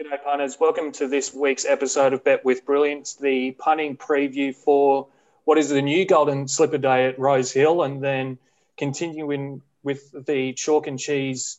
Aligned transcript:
G'day, 0.00 0.24
punters. 0.24 0.58
Welcome 0.58 0.92
to 0.92 1.08
this 1.08 1.34
week's 1.34 1.66
episode 1.66 2.14
of 2.14 2.24
Bet 2.24 2.42
with 2.42 2.64
Brilliance, 2.64 3.16
the 3.16 3.50
punting 3.50 3.98
preview 3.98 4.54
for 4.54 5.08
what 5.44 5.58
is 5.58 5.68
the 5.68 5.82
new 5.82 6.06
Golden 6.06 6.48
Slipper 6.48 6.78
Day 6.78 7.08
at 7.08 7.18
Rosehill, 7.18 7.82
and 7.82 8.02
then 8.02 8.38
continuing 8.78 9.60
with 9.82 10.10
the 10.26 10.54
chalk 10.54 10.86
and 10.86 10.98
cheese 10.98 11.58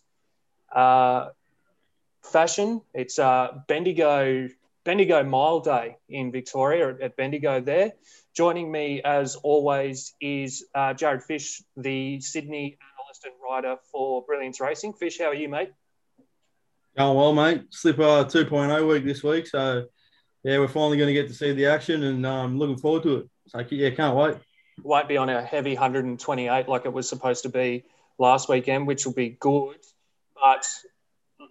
uh, 0.75 1.29
fashion. 2.23 2.81
It's 2.95 3.19
uh, 3.19 3.59
Bendigo 3.67 4.49
Bendigo 4.85 5.23
Mile 5.23 5.59
Day 5.59 5.97
in 6.09 6.31
Victoria 6.31 6.95
at 6.99 7.15
Bendigo 7.15 7.61
there. 7.61 7.93
Joining 8.33 8.71
me, 8.71 9.03
as 9.03 9.35
always, 9.35 10.15
is 10.19 10.65
uh, 10.73 10.95
Jared 10.95 11.21
Fish, 11.21 11.61
the 11.77 12.19
Sydney 12.21 12.79
analyst 12.97 13.23
and 13.23 13.33
writer 13.47 13.77
for 13.91 14.23
Brilliance 14.23 14.59
Racing. 14.59 14.93
Fish, 14.93 15.19
how 15.19 15.25
are 15.25 15.35
you, 15.35 15.47
mate? 15.47 15.73
Going 16.97 17.17
well, 17.17 17.33
mate. 17.33 17.63
Slipper 17.69 18.25
2.0 18.25 18.87
week 18.87 19.05
this 19.05 19.23
week. 19.23 19.47
So, 19.47 19.85
yeah, 20.43 20.59
we're 20.59 20.67
finally 20.67 20.97
going 20.97 21.07
to 21.07 21.13
get 21.13 21.29
to 21.29 21.33
see 21.33 21.53
the 21.53 21.67
action 21.67 22.03
and 22.03 22.25
um, 22.25 22.59
looking 22.59 22.77
forward 22.77 23.03
to 23.03 23.17
it. 23.17 23.29
So, 23.47 23.63
yeah, 23.69 23.91
can't 23.91 24.15
wait. 24.15 24.35
Won't 24.83 25.07
be 25.07 25.17
on 25.17 25.29
a 25.29 25.41
heavy 25.41 25.73
128 25.73 26.67
like 26.67 26.85
it 26.85 26.93
was 26.93 27.07
supposed 27.07 27.43
to 27.43 27.49
be 27.49 27.85
last 28.17 28.49
weekend, 28.49 28.87
which 28.87 29.05
will 29.05 29.13
be 29.13 29.29
good. 29.29 29.77
But 30.35 30.67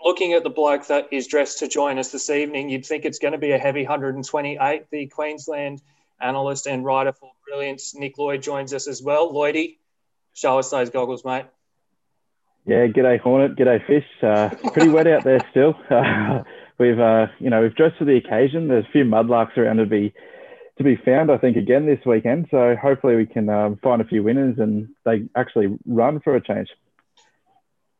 looking 0.04 0.34
at 0.34 0.42
the 0.42 0.50
bloke 0.50 0.86
that 0.88 1.08
is 1.10 1.26
dressed 1.26 1.60
to 1.60 1.68
join 1.68 1.98
us 1.98 2.12
this 2.12 2.28
evening, 2.28 2.68
you'd 2.68 2.84
think 2.84 3.04
it's 3.04 3.18
going 3.18 3.32
to 3.32 3.38
be 3.38 3.52
a 3.52 3.58
heavy 3.58 3.82
128. 3.82 4.90
The 4.90 5.06
Queensland 5.06 5.80
analyst 6.20 6.66
and 6.66 6.84
writer 6.84 7.12
for 7.12 7.30
Brilliance, 7.46 7.94
Nick 7.94 8.18
Lloyd, 8.18 8.42
joins 8.42 8.74
us 8.74 8.86
as 8.86 9.02
well. 9.02 9.32
Lloydie, 9.32 9.78
show 10.34 10.58
us 10.58 10.70
those 10.70 10.90
goggles, 10.90 11.24
mate. 11.24 11.46
Yeah, 12.66 12.86
g'day 12.86 13.18
Hornet, 13.20 13.56
g'day 13.56 13.84
Fish. 13.86 14.04
Uh, 14.22 14.50
pretty 14.72 14.90
wet 14.90 15.06
out 15.06 15.24
there 15.24 15.40
still. 15.50 15.74
Uh, 15.90 16.42
we've, 16.78 16.98
uh, 16.98 17.26
you 17.38 17.50
know, 17.50 17.60
we've 17.60 17.74
dressed 17.74 17.98
for 17.98 18.06
the 18.06 18.16
occasion. 18.16 18.68
There's 18.68 18.86
a 18.86 18.92
few 18.92 19.04
mudlarks 19.04 19.56
around 19.58 19.76
to 19.76 19.86
be 19.86 20.14
to 20.78 20.84
be 20.84 20.96
found, 20.96 21.30
I 21.30 21.36
think, 21.36 21.58
again 21.58 21.84
this 21.84 21.98
weekend. 22.06 22.46
So 22.50 22.74
hopefully 22.80 23.16
we 23.16 23.26
can 23.26 23.50
um, 23.50 23.78
find 23.82 24.00
a 24.00 24.04
few 24.04 24.22
winners 24.22 24.58
and 24.58 24.88
they 25.04 25.28
actually 25.36 25.76
run 25.86 26.20
for 26.20 26.36
a 26.36 26.40
change. 26.40 26.68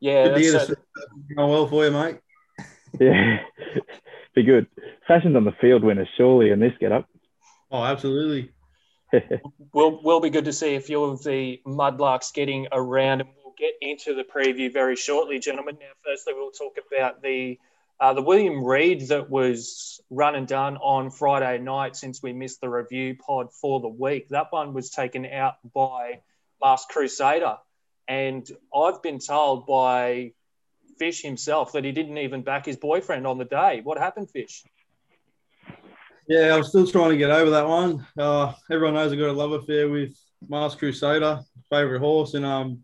Yeah, 0.01 0.29
good 0.29 0.55
that's 0.55 0.73
going 1.37 1.51
well 1.51 1.67
for 1.67 1.85
you, 1.85 1.91
mate. 1.91 2.21
yeah, 3.01 3.41
be 4.35 4.45
good. 4.45 4.67
Fashion's 5.07 5.37
on 5.37 5.45
the 5.45 5.53
field 5.61 5.85
winners, 5.85 6.09
surely, 6.17 6.51
in 6.51 6.59
this 6.59 6.73
get 6.81 6.91
up. 6.91 7.07
Oh, 7.71 7.85
absolutely. 7.85 8.51
will 9.75 10.03
will 10.03 10.21
be 10.21 10.31
good 10.31 10.47
to 10.47 10.53
see 10.53 10.77
a 10.77 10.81
few 10.81 11.05
of 11.05 11.23
the 11.23 11.61
mudlarks 11.67 12.33
getting 12.33 12.67
around 12.73 13.25
get 13.61 13.75
into 13.81 14.15
the 14.15 14.25
preview 14.25 14.73
very 14.73 14.97
shortly, 14.97 15.39
gentlemen. 15.39 15.77
Now, 15.79 15.93
firstly, 16.05 16.33
we'll 16.35 16.51
talk 16.51 16.79
about 16.91 17.23
the 17.23 17.59
uh, 18.01 18.15
the 18.15 18.23
William 18.23 18.65
Reid 18.65 19.09
that 19.09 19.29
was 19.29 20.01
run 20.09 20.35
and 20.35 20.49
done 20.49 20.79
on 20.79 21.11
Friday 21.11 21.59
night 21.59 21.95
since 21.95 22.23
we 22.23 22.33
missed 22.33 22.63
the 22.63 22.69
review 22.71 23.15
pod 23.15 23.53
for 23.53 23.79
the 23.79 23.89
week. 23.89 24.31
That 24.31 24.51
one 24.51 24.73
was 24.73 24.89
taken 24.89 25.27
out 25.27 25.57
by 25.75 26.21
Masked 26.65 26.91
Crusader. 26.91 27.59
And 28.09 28.51
I've 28.75 29.03
been 29.03 29.19
told 29.19 29.67
by 29.67 30.33
Fish 30.99 31.21
himself 31.21 31.73
that 31.73 31.85
he 31.85 31.93
didn't 31.93 32.17
even 32.17 32.41
back 32.41 32.65
his 32.65 32.79
boyfriend 32.79 33.27
on 33.27 33.37
the 33.37 33.45
day. 33.45 33.83
What 33.85 33.99
happened, 33.99 34.31
Fish? 34.31 34.65
Yeah, 36.27 36.55
I'm 36.55 36.65
still 36.65 36.87
trying 36.87 37.11
to 37.11 37.19
get 37.19 37.31
over 37.31 37.51
that 37.51 37.69
one. 37.69 38.07
Uh, 38.19 38.55
everyone 38.71 38.95
knows 38.95 39.13
I've 39.13 39.19
got 39.19 39.29
a 39.29 39.33
love 39.33 39.53
affair 39.53 39.91
with 39.91 40.17
Masked 40.49 40.79
Crusader, 40.79 41.41
favourite 41.69 42.01
horse. 42.01 42.33
And 42.33 42.47
um, 42.47 42.83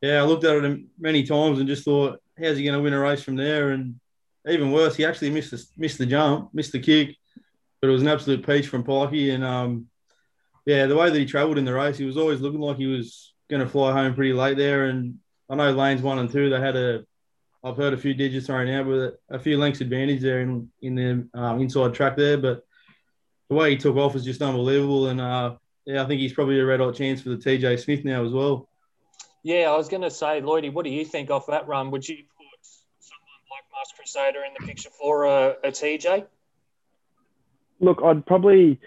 yeah, 0.00 0.20
I 0.20 0.22
looked 0.22 0.44
at 0.44 0.64
it 0.64 0.80
many 0.98 1.24
times 1.24 1.58
and 1.58 1.68
just 1.68 1.84
thought, 1.84 2.20
how's 2.38 2.56
he 2.56 2.64
going 2.64 2.76
to 2.76 2.82
win 2.82 2.92
a 2.92 3.00
race 3.00 3.22
from 3.22 3.36
there? 3.36 3.70
And 3.70 3.98
even 4.48 4.72
worse, 4.72 4.96
he 4.96 5.04
actually 5.04 5.30
missed 5.30 5.50
the, 5.50 5.64
missed 5.76 5.98
the 5.98 6.06
jump, 6.06 6.50
missed 6.54 6.72
the 6.72 6.78
kick, 6.78 7.16
but 7.80 7.88
it 7.88 7.92
was 7.92 8.02
an 8.02 8.08
absolute 8.08 8.46
peach 8.46 8.68
from 8.68 8.84
Pikey. 8.84 9.34
And 9.34 9.44
um, 9.44 9.86
yeah, 10.66 10.86
the 10.86 10.96
way 10.96 11.10
that 11.10 11.18
he 11.18 11.26
travelled 11.26 11.58
in 11.58 11.64
the 11.64 11.74
race, 11.74 11.98
he 11.98 12.04
was 12.04 12.16
always 12.16 12.40
looking 12.40 12.60
like 12.60 12.76
he 12.76 12.86
was 12.86 13.34
going 13.50 13.62
to 13.62 13.68
fly 13.68 13.92
home 13.92 14.14
pretty 14.14 14.32
late 14.32 14.56
there. 14.56 14.86
And 14.86 15.18
I 15.50 15.56
know 15.56 15.72
lanes 15.72 16.02
one 16.02 16.18
and 16.18 16.30
two, 16.30 16.50
they 16.50 16.60
had 16.60 16.76
a, 16.76 17.04
I've 17.64 17.76
heard 17.76 17.94
a 17.94 17.98
few 17.98 18.14
digits 18.14 18.46
thrown 18.46 18.68
out 18.68 18.86
with 18.86 19.14
a 19.30 19.38
few 19.38 19.58
lengths 19.58 19.80
advantage 19.80 20.20
there 20.20 20.42
in 20.42 20.70
in 20.80 20.94
the 20.94 21.28
um, 21.34 21.60
inside 21.60 21.92
track 21.92 22.16
there, 22.16 22.38
but 22.38 22.62
the 23.48 23.56
way 23.56 23.70
he 23.70 23.76
took 23.76 23.96
off 23.96 24.14
was 24.14 24.24
just 24.24 24.42
unbelievable. 24.42 25.08
And 25.08 25.20
uh, 25.20 25.56
yeah, 25.84 26.02
I 26.02 26.06
think 26.06 26.20
he's 26.20 26.32
probably 26.32 26.60
a 26.60 26.64
red 26.64 26.80
hot 26.80 26.94
chance 26.94 27.20
for 27.20 27.30
the 27.30 27.36
TJ 27.36 27.80
Smith 27.80 28.04
now 28.04 28.24
as 28.24 28.32
well. 28.32 28.67
Yeah, 29.42 29.70
I 29.70 29.76
was 29.76 29.88
going 29.88 30.02
to 30.02 30.10
say, 30.10 30.40
Lloydie, 30.40 30.72
what 30.72 30.84
do 30.84 30.90
you 30.90 31.04
think 31.04 31.30
off 31.30 31.46
that 31.46 31.68
run? 31.68 31.90
Would 31.90 32.08
you 32.08 32.16
put 32.16 32.46
someone 32.98 33.28
like 33.50 33.64
Masked 33.72 33.96
Crusader 33.96 34.44
in 34.44 34.52
the 34.58 34.66
picture 34.66 34.90
for 34.90 35.24
a, 35.24 35.56
a 35.64 35.70
TJ? 35.70 36.26
Look, 37.80 37.98
I'd 38.04 38.26
probably, 38.26 38.80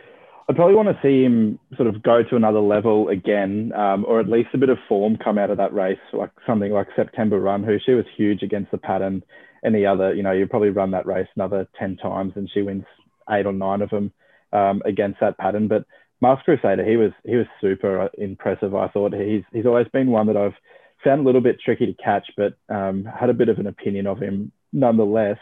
I'd 0.50 0.56
probably 0.56 0.75
want 0.75 0.90
to 0.90 1.00
see 1.01 1.23
him 1.23 1.57
sort 1.78 1.88
of 1.88 2.03
go 2.03 2.23
to 2.23 2.35
another 2.35 2.59
level 2.59 3.07
again, 3.07 3.72
um, 3.73 4.06
or 4.06 4.19
at 4.19 4.28
least 4.28 4.50
a 4.53 4.57
bit 4.57 4.69
of 4.69 4.78
form 4.90 5.17
come 5.17 5.38
out 5.38 5.50
of 5.50 5.57
that 5.57 5.73
race, 5.73 6.00
like 6.11 6.31
something 6.45 6.72
like 6.72 6.88
September 6.95 7.40
Run, 7.40 7.63
who 7.63 7.78
she 7.85 7.94
was 7.94 8.06
huge 8.17 8.44
against 8.44 8.72
the 8.72 8.78
pattern. 8.78 9.23
Any 9.63 9.85
other, 9.85 10.13
you 10.13 10.23
know, 10.23 10.31
you 10.31 10.47
probably 10.47 10.72
run 10.72 10.91
that 10.91 11.06
race 11.06 11.28
another 11.35 11.67
ten 11.79 11.95
times, 11.95 12.34
and 12.35 12.50
she 12.53 12.63
wins 12.63 12.84
eight 13.29 13.45
or 13.45 13.53
nine 13.53 13.81
of 13.81 13.90
them 13.91 14.11
um, 14.51 14.81
against 14.85 15.19
that 15.22 15.38
pattern. 15.38 15.67
But 15.67 15.85
Masked 16.21 16.45
Crusader, 16.45 16.85
he 16.85 16.97
was 16.97 17.11
he 17.25 17.35
was 17.35 17.47
super 17.59 18.09
impressive. 18.17 18.75
I 18.75 18.87
thought 18.89 19.13
he's 19.13 19.43
he's 19.51 19.65
always 19.65 19.87
been 19.87 20.11
one 20.11 20.27
that 20.27 20.37
I've 20.37 20.55
found 21.03 21.21
a 21.21 21.23
little 21.23 21.41
bit 21.41 21.59
tricky 21.59 21.87
to 21.87 22.03
catch, 22.03 22.27
but 22.37 22.53
um, 22.69 23.05
had 23.05 23.29
a 23.29 23.33
bit 23.33 23.49
of 23.49 23.57
an 23.57 23.67
opinion 23.67 24.05
of 24.07 24.19
him 24.19 24.51
nonetheless. 24.71 25.39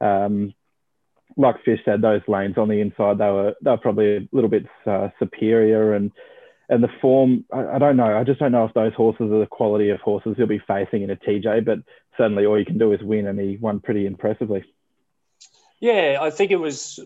Um, 0.00 0.54
like 1.36 1.62
Fish 1.64 1.80
said, 1.84 2.00
those 2.00 2.22
lanes 2.28 2.56
on 2.56 2.68
the 2.68 2.80
inside 2.80 3.18
they 3.18 3.26
were 3.26 3.54
they 3.62 3.70
were 3.70 3.76
probably 3.76 4.16
a 4.16 4.28
little 4.32 4.48
bit 4.48 4.66
uh, 4.86 5.08
superior, 5.18 5.94
and 5.94 6.12
and 6.70 6.82
the 6.82 6.88
form 7.00 7.44
I, 7.52 7.66
I, 7.66 7.78
don't 7.78 7.98
know. 7.98 8.16
I 8.16 8.24
just 8.24 8.40
don't 8.40 8.52
know 8.52 8.64
if 8.64 8.72
those 8.74 8.94
horses 8.94 9.30
are 9.30 9.40
the 9.40 9.46
quality 9.46 9.90
of 9.90 10.00
horses 10.00 10.34
he'll 10.36 10.46
be 10.46 10.62
facing 10.66 11.02
in 11.02 11.10
a 11.10 11.16
TJ. 11.16 11.64
But 11.64 11.80
certainly, 12.16 12.46
all 12.46 12.58
you 12.58 12.64
can 12.64 12.78
do 12.78 12.92
is 12.92 13.02
win, 13.02 13.26
and 13.26 13.38
he 13.38 13.58
won 13.58 13.80
pretty 13.80 14.06
impressively. 14.06 14.64
Yeah, 15.78 16.18
I 16.22 16.30
think 16.30 16.52
it 16.52 16.56
was 16.56 17.00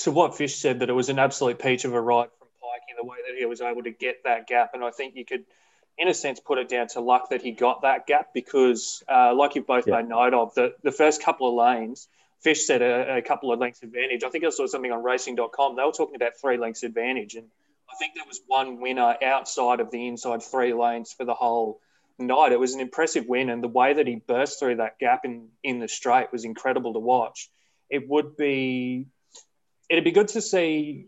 to 0.00 0.10
what 0.10 0.36
Fish 0.36 0.56
said 0.56 0.80
that 0.80 0.88
it 0.88 0.94
was 0.94 1.08
an 1.08 1.18
absolute 1.18 1.58
peach 1.58 1.84
of 1.84 1.92
a 1.92 2.00
ride 2.00 2.28
from 2.38 2.48
Pikey, 2.62 2.96
the 2.98 3.06
way 3.06 3.18
that 3.28 3.38
he 3.38 3.44
was 3.44 3.60
able 3.60 3.82
to 3.82 3.90
get 3.90 4.24
that 4.24 4.46
gap. 4.46 4.70
And 4.74 4.82
I 4.82 4.90
think 4.90 5.14
you 5.14 5.24
could, 5.24 5.44
in 5.98 6.08
a 6.08 6.14
sense, 6.14 6.40
put 6.40 6.58
it 6.58 6.68
down 6.68 6.88
to 6.88 7.00
luck 7.00 7.30
that 7.30 7.42
he 7.42 7.52
got 7.52 7.82
that 7.82 8.06
gap 8.06 8.28
because, 8.32 9.02
uh, 9.08 9.34
like 9.34 9.54
you've 9.54 9.66
both 9.66 9.86
yeah. 9.86 9.96
made 9.96 10.08
note 10.08 10.32
of, 10.32 10.54
the, 10.54 10.74
the 10.82 10.92
first 10.92 11.22
couple 11.22 11.48
of 11.48 11.54
lanes, 11.54 12.08
Fish 12.40 12.66
said 12.66 12.80
a, 12.80 13.18
a, 13.18 13.22
couple 13.22 13.52
of 13.52 13.60
lengths 13.60 13.82
advantage. 13.82 14.24
I 14.24 14.30
think 14.30 14.44
I 14.44 14.50
saw 14.50 14.66
something 14.66 14.90
on 14.90 15.02
racing.com. 15.02 15.76
They 15.76 15.84
were 15.84 15.92
talking 15.92 16.16
about 16.16 16.32
three 16.40 16.56
lengths 16.56 16.82
advantage. 16.82 17.34
And 17.34 17.46
I 17.90 17.96
think 17.98 18.14
there 18.14 18.24
was 18.26 18.40
one 18.46 18.80
winner 18.80 19.16
outside 19.22 19.80
of 19.80 19.90
the 19.90 20.08
inside 20.08 20.42
three 20.42 20.72
lanes 20.72 21.12
for 21.12 21.26
the 21.26 21.34
whole 21.34 21.80
night. 22.18 22.52
It 22.52 22.60
was 22.60 22.72
an 22.72 22.80
impressive 22.80 23.26
win. 23.26 23.50
And 23.50 23.62
the 23.62 23.68
way 23.68 23.92
that 23.92 24.06
he 24.06 24.14
burst 24.14 24.58
through 24.58 24.76
that 24.76 24.98
gap 24.98 25.26
in, 25.26 25.48
in 25.62 25.80
the 25.80 25.88
straight 25.88 26.32
was 26.32 26.46
incredible 26.46 26.94
to 26.94 26.98
watch. 26.98 27.50
It 27.90 28.08
would 28.08 28.38
be 28.38 29.04
it'd 29.90 30.04
be 30.04 30.12
good 30.12 30.28
to 30.28 30.40
see 30.40 31.06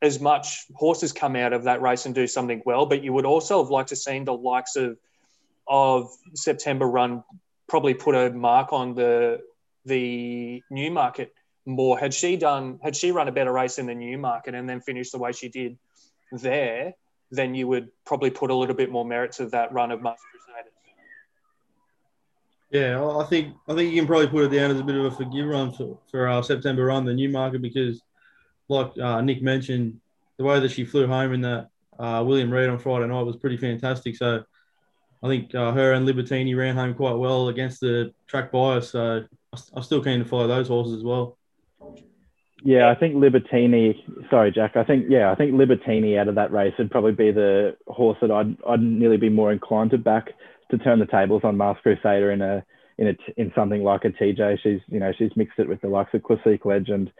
as 0.00 0.20
much 0.20 0.66
horses 0.74 1.12
come 1.12 1.36
out 1.36 1.52
of 1.52 1.64
that 1.64 1.82
race 1.82 2.06
and 2.06 2.14
do 2.14 2.26
something 2.26 2.62
well, 2.64 2.86
but 2.86 3.02
you 3.02 3.12
would 3.12 3.26
also 3.26 3.62
have 3.62 3.70
liked 3.70 3.90
to 3.90 3.96
seen 3.96 4.24
the 4.24 4.32
likes 4.32 4.76
of 4.76 4.96
of 5.66 6.10
September 6.34 6.86
run 6.86 7.24
probably 7.68 7.94
put 7.94 8.14
a 8.14 8.30
mark 8.30 8.72
on 8.72 8.94
the 8.94 9.40
the 9.84 10.62
new 10.70 10.90
market 10.90 11.34
more. 11.66 11.98
Had 11.98 12.14
she 12.14 12.36
done 12.36 12.78
had 12.82 12.94
she 12.94 13.10
run 13.10 13.28
a 13.28 13.32
better 13.32 13.52
race 13.52 13.78
in 13.78 13.86
the 13.86 13.94
new 13.94 14.16
market 14.16 14.54
and 14.54 14.68
then 14.68 14.80
finished 14.80 15.12
the 15.12 15.18
way 15.18 15.32
she 15.32 15.48
did 15.48 15.76
there, 16.32 16.94
then 17.30 17.54
you 17.54 17.66
would 17.66 17.88
probably 18.04 18.30
put 18.30 18.50
a 18.50 18.54
little 18.54 18.76
bit 18.76 18.90
more 18.90 19.04
merit 19.04 19.32
to 19.32 19.46
that 19.46 19.72
run 19.72 19.90
of 19.90 20.00
Crusaders. 20.00 20.33
Yeah, 22.74 23.06
I 23.06 23.22
think 23.22 23.54
I 23.68 23.74
think 23.74 23.92
you 23.92 24.00
can 24.00 24.08
probably 24.08 24.26
put 24.26 24.52
it 24.52 24.56
down 24.56 24.72
as 24.72 24.80
a 24.80 24.82
bit 24.82 24.96
of 24.96 25.04
a 25.04 25.10
forgive 25.12 25.46
run 25.46 25.70
for, 25.70 25.96
for 26.10 26.26
our 26.26 26.42
September 26.42 26.86
run, 26.86 27.04
the 27.04 27.14
new 27.14 27.28
market, 27.28 27.62
because 27.62 28.02
like 28.68 28.98
uh, 28.98 29.20
Nick 29.20 29.42
mentioned, 29.42 30.00
the 30.38 30.44
way 30.44 30.58
that 30.58 30.72
she 30.72 30.84
flew 30.84 31.06
home 31.06 31.32
in 31.34 31.40
that 31.42 31.68
uh, 32.00 32.24
William 32.26 32.50
Reid 32.50 32.68
on 32.68 32.80
Friday 32.80 33.06
night 33.06 33.22
was 33.22 33.36
pretty 33.36 33.58
fantastic. 33.58 34.16
So 34.16 34.42
I 35.22 35.28
think 35.28 35.54
uh, 35.54 35.70
her 35.70 35.92
and 35.92 36.04
Libertini 36.04 36.56
ran 36.56 36.74
home 36.74 36.94
quite 36.94 37.14
well 37.14 37.46
against 37.46 37.80
the 37.80 38.12
track 38.26 38.50
bias. 38.50 38.90
So 38.90 39.24
I'm 39.72 39.82
still 39.84 40.02
keen 40.02 40.18
to 40.18 40.24
follow 40.24 40.48
those 40.48 40.66
horses 40.66 40.94
as 40.94 41.04
well. 41.04 41.38
Yeah, 42.64 42.90
I 42.90 42.96
think 42.96 43.14
Libertini. 43.14 44.02
Sorry, 44.30 44.50
Jack. 44.50 44.76
I 44.76 44.82
think 44.82 45.06
yeah, 45.08 45.30
I 45.30 45.36
think 45.36 45.52
Libertini 45.52 46.18
out 46.18 46.26
of 46.26 46.34
that 46.34 46.50
race 46.50 46.74
would 46.78 46.90
probably 46.90 47.12
be 47.12 47.30
the 47.30 47.76
horse 47.86 48.18
that 48.20 48.32
I'd 48.32 48.56
I'd 48.66 48.82
nearly 48.82 49.18
be 49.18 49.28
more 49.28 49.52
inclined 49.52 49.92
to 49.92 49.98
back 49.98 50.32
to 50.70 50.78
turn 50.78 50.98
the 50.98 51.06
tables 51.06 51.42
on 51.44 51.56
Masked 51.56 51.82
Crusader 51.82 52.30
in 52.32 52.42
a 52.42 52.64
in 52.98 53.08
a 53.08 53.40
in 53.40 53.52
something 53.54 53.82
like 53.82 54.04
a 54.04 54.10
TJ. 54.10 54.58
She's 54.62 54.80
you 54.88 55.00
know 55.00 55.12
she's 55.16 55.36
mixed 55.36 55.58
it 55.58 55.68
with 55.68 55.80
the 55.80 55.88
likes 55.88 56.14
of 56.14 56.22
Classique 56.22 56.64
Legend 56.64 57.12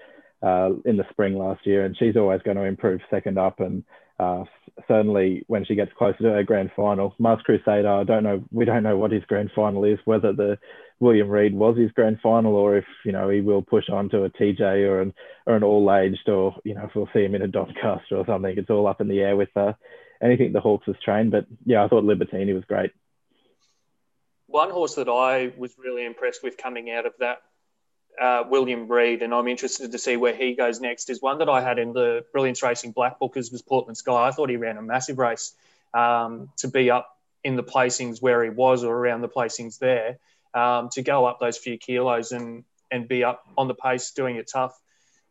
uh, 0.42 0.70
in 0.84 0.96
the 0.96 1.04
spring 1.10 1.36
last 1.36 1.66
year, 1.66 1.84
and 1.84 1.96
she's 1.96 2.16
always 2.16 2.42
going 2.42 2.56
to 2.56 2.64
improve 2.64 3.00
second 3.10 3.38
up. 3.38 3.60
And 3.60 3.82
uh, 4.20 4.44
certainly 4.86 5.44
when 5.46 5.64
she 5.64 5.74
gets 5.74 5.92
closer 5.96 6.18
to 6.18 6.30
her 6.30 6.42
grand 6.42 6.70
final, 6.76 7.14
Masked 7.18 7.44
Crusader, 7.44 7.88
I 7.88 8.04
don't 8.04 8.22
know, 8.22 8.44
we 8.52 8.64
don't 8.64 8.82
know 8.82 8.96
what 8.96 9.12
his 9.12 9.24
grand 9.24 9.50
final 9.54 9.84
is, 9.84 9.98
whether 10.04 10.32
the 10.32 10.58
William 11.00 11.28
Reid 11.28 11.54
was 11.54 11.76
his 11.76 11.90
grand 11.92 12.18
final, 12.22 12.54
or 12.54 12.76
if 12.76 12.84
you 13.04 13.12
know 13.12 13.28
he 13.28 13.40
will 13.40 13.62
push 13.62 13.88
on 13.90 14.08
to 14.10 14.24
a 14.24 14.30
TJ 14.30 14.60
or 14.88 15.00
an 15.00 15.14
or 15.46 15.56
an 15.56 15.64
all 15.64 15.92
aged, 15.92 16.28
or 16.28 16.54
you 16.64 16.74
know 16.74 16.84
if 16.84 16.90
we'll 16.94 17.08
see 17.12 17.24
him 17.24 17.34
in 17.34 17.42
a 17.42 17.48
Doncaster 17.48 18.16
or 18.16 18.26
something. 18.26 18.54
It's 18.56 18.70
all 18.70 18.86
up 18.86 19.00
in 19.00 19.08
the 19.08 19.20
air 19.20 19.36
with 19.36 19.54
uh, 19.56 19.72
anything 20.22 20.52
the 20.52 20.60
Hawkes 20.60 20.86
has 20.86 20.96
trained. 21.04 21.32
But 21.32 21.46
yeah, 21.64 21.84
I 21.84 21.88
thought 21.88 22.04
Libertini 22.04 22.54
was 22.54 22.64
great. 22.64 22.90
One 24.54 24.70
horse 24.70 24.94
that 24.94 25.08
I 25.08 25.52
was 25.58 25.76
really 25.76 26.04
impressed 26.04 26.44
with 26.44 26.56
coming 26.56 26.88
out 26.88 27.06
of 27.06 27.14
that 27.18 27.42
uh, 28.22 28.44
William 28.48 28.86
Reid, 28.86 29.22
and 29.22 29.34
I'm 29.34 29.48
interested 29.48 29.90
to 29.90 29.98
see 29.98 30.16
where 30.16 30.32
he 30.32 30.54
goes 30.54 30.80
next, 30.80 31.10
is 31.10 31.20
one 31.20 31.38
that 31.38 31.48
I 31.48 31.60
had 31.60 31.80
in 31.80 31.92
the 31.92 32.24
Brilliance 32.30 32.62
Racing 32.62 32.92
Black 32.92 33.18
Bookers 33.18 33.50
was 33.50 33.62
Portland 33.62 33.96
Sky. 33.96 34.28
I 34.28 34.30
thought 34.30 34.48
he 34.50 34.56
ran 34.56 34.76
a 34.76 34.82
massive 34.82 35.18
race 35.18 35.56
um, 35.92 36.50
to 36.58 36.68
be 36.68 36.88
up 36.88 37.18
in 37.42 37.56
the 37.56 37.64
placings 37.64 38.22
where 38.22 38.44
he 38.44 38.50
was 38.50 38.84
or 38.84 38.96
around 38.96 39.22
the 39.22 39.28
placings 39.28 39.80
there, 39.80 40.18
um, 40.54 40.88
to 40.90 41.02
go 41.02 41.24
up 41.24 41.40
those 41.40 41.58
few 41.58 41.76
kilos 41.76 42.30
and, 42.30 42.62
and 42.92 43.08
be 43.08 43.24
up 43.24 43.44
on 43.58 43.66
the 43.66 43.74
pace, 43.74 44.12
doing 44.12 44.36
it 44.36 44.46
tough 44.46 44.80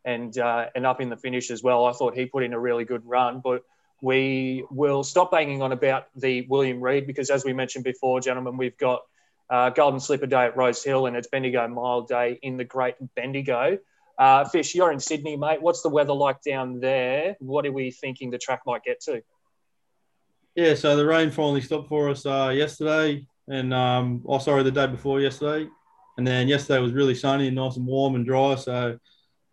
and, 0.03 0.37
uh, 0.37 0.65
and 0.75 0.85
up 0.85 0.99
in 0.99 1.07
the 1.07 1.15
finish 1.15 1.49
as 1.49 1.63
well. 1.63 1.85
I 1.85 1.93
thought 1.93 2.13
he 2.13 2.25
put 2.25 2.43
in 2.43 2.51
a 2.51 2.59
really 2.59 2.83
good 2.83 3.05
run, 3.05 3.39
but 3.39 3.63
we 4.01 4.65
will 4.69 5.01
stop 5.01 5.31
banging 5.31 5.61
on 5.61 5.71
about 5.71 6.07
the 6.13 6.45
William 6.49 6.81
Reid 6.81 7.07
because, 7.07 7.29
as 7.29 7.45
we 7.45 7.53
mentioned 7.53 7.85
before, 7.85 8.19
gentlemen, 8.19 8.57
we've 8.57 8.77
got 8.77 9.03
uh, 9.49 9.69
Golden 9.69 9.99
Slipper 9.99 10.25
Day 10.25 10.45
at 10.45 10.57
Rosehill, 10.57 11.05
and 11.05 11.15
it's 11.15 11.27
Bendigo 11.27 11.67
Mile 11.67 12.01
Day 12.01 12.39
in 12.41 12.57
the 12.57 12.63
Great 12.63 12.95
Bendigo. 13.15 13.77
Uh, 14.17 14.45
Fish, 14.45 14.75
you're 14.75 14.91
in 14.91 14.99
Sydney, 14.99 15.37
mate. 15.37 15.61
What's 15.61 15.81
the 15.81 15.89
weather 15.89 16.13
like 16.13 16.41
down 16.41 16.79
there? 16.79 17.35
What 17.39 17.65
are 17.65 17.71
we 17.71 17.91
thinking 17.91 18.29
the 18.29 18.37
track 18.37 18.61
might 18.65 18.83
get 18.83 19.01
to? 19.01 19.21
Yeah, 20.55 20.75
so 20.75 20.95
the 20.95 21.05
rain 21.05 21.31
finally 21.31 21.61
stopped 21.61 21.89
for 21.89 22.09
us 22.09 22.25
uh, 22.25 22.51
yesterday, 22.55 23.25
and 23.47 23.73
um, 23.73 24.23
oh, 24.27 24.37
sorry, 24.37 24.63
the 24.63 24.71
day 24.71 24.87
before 24.87 25.19
yesterday, 25.19 25.67
and 26.17 26.27
then 26.27 26.47
yesterday 26.47 26.79
was 26.79 26.93
really 26.93 27.15
sunny 27.15 27.47
and 27.47 27.55
nice 27.55 27.75
and 27.77 27.87
warm 27.87 28.15
and 28.15 28.25
dry. 28.25 28.55
So 28.55 28.99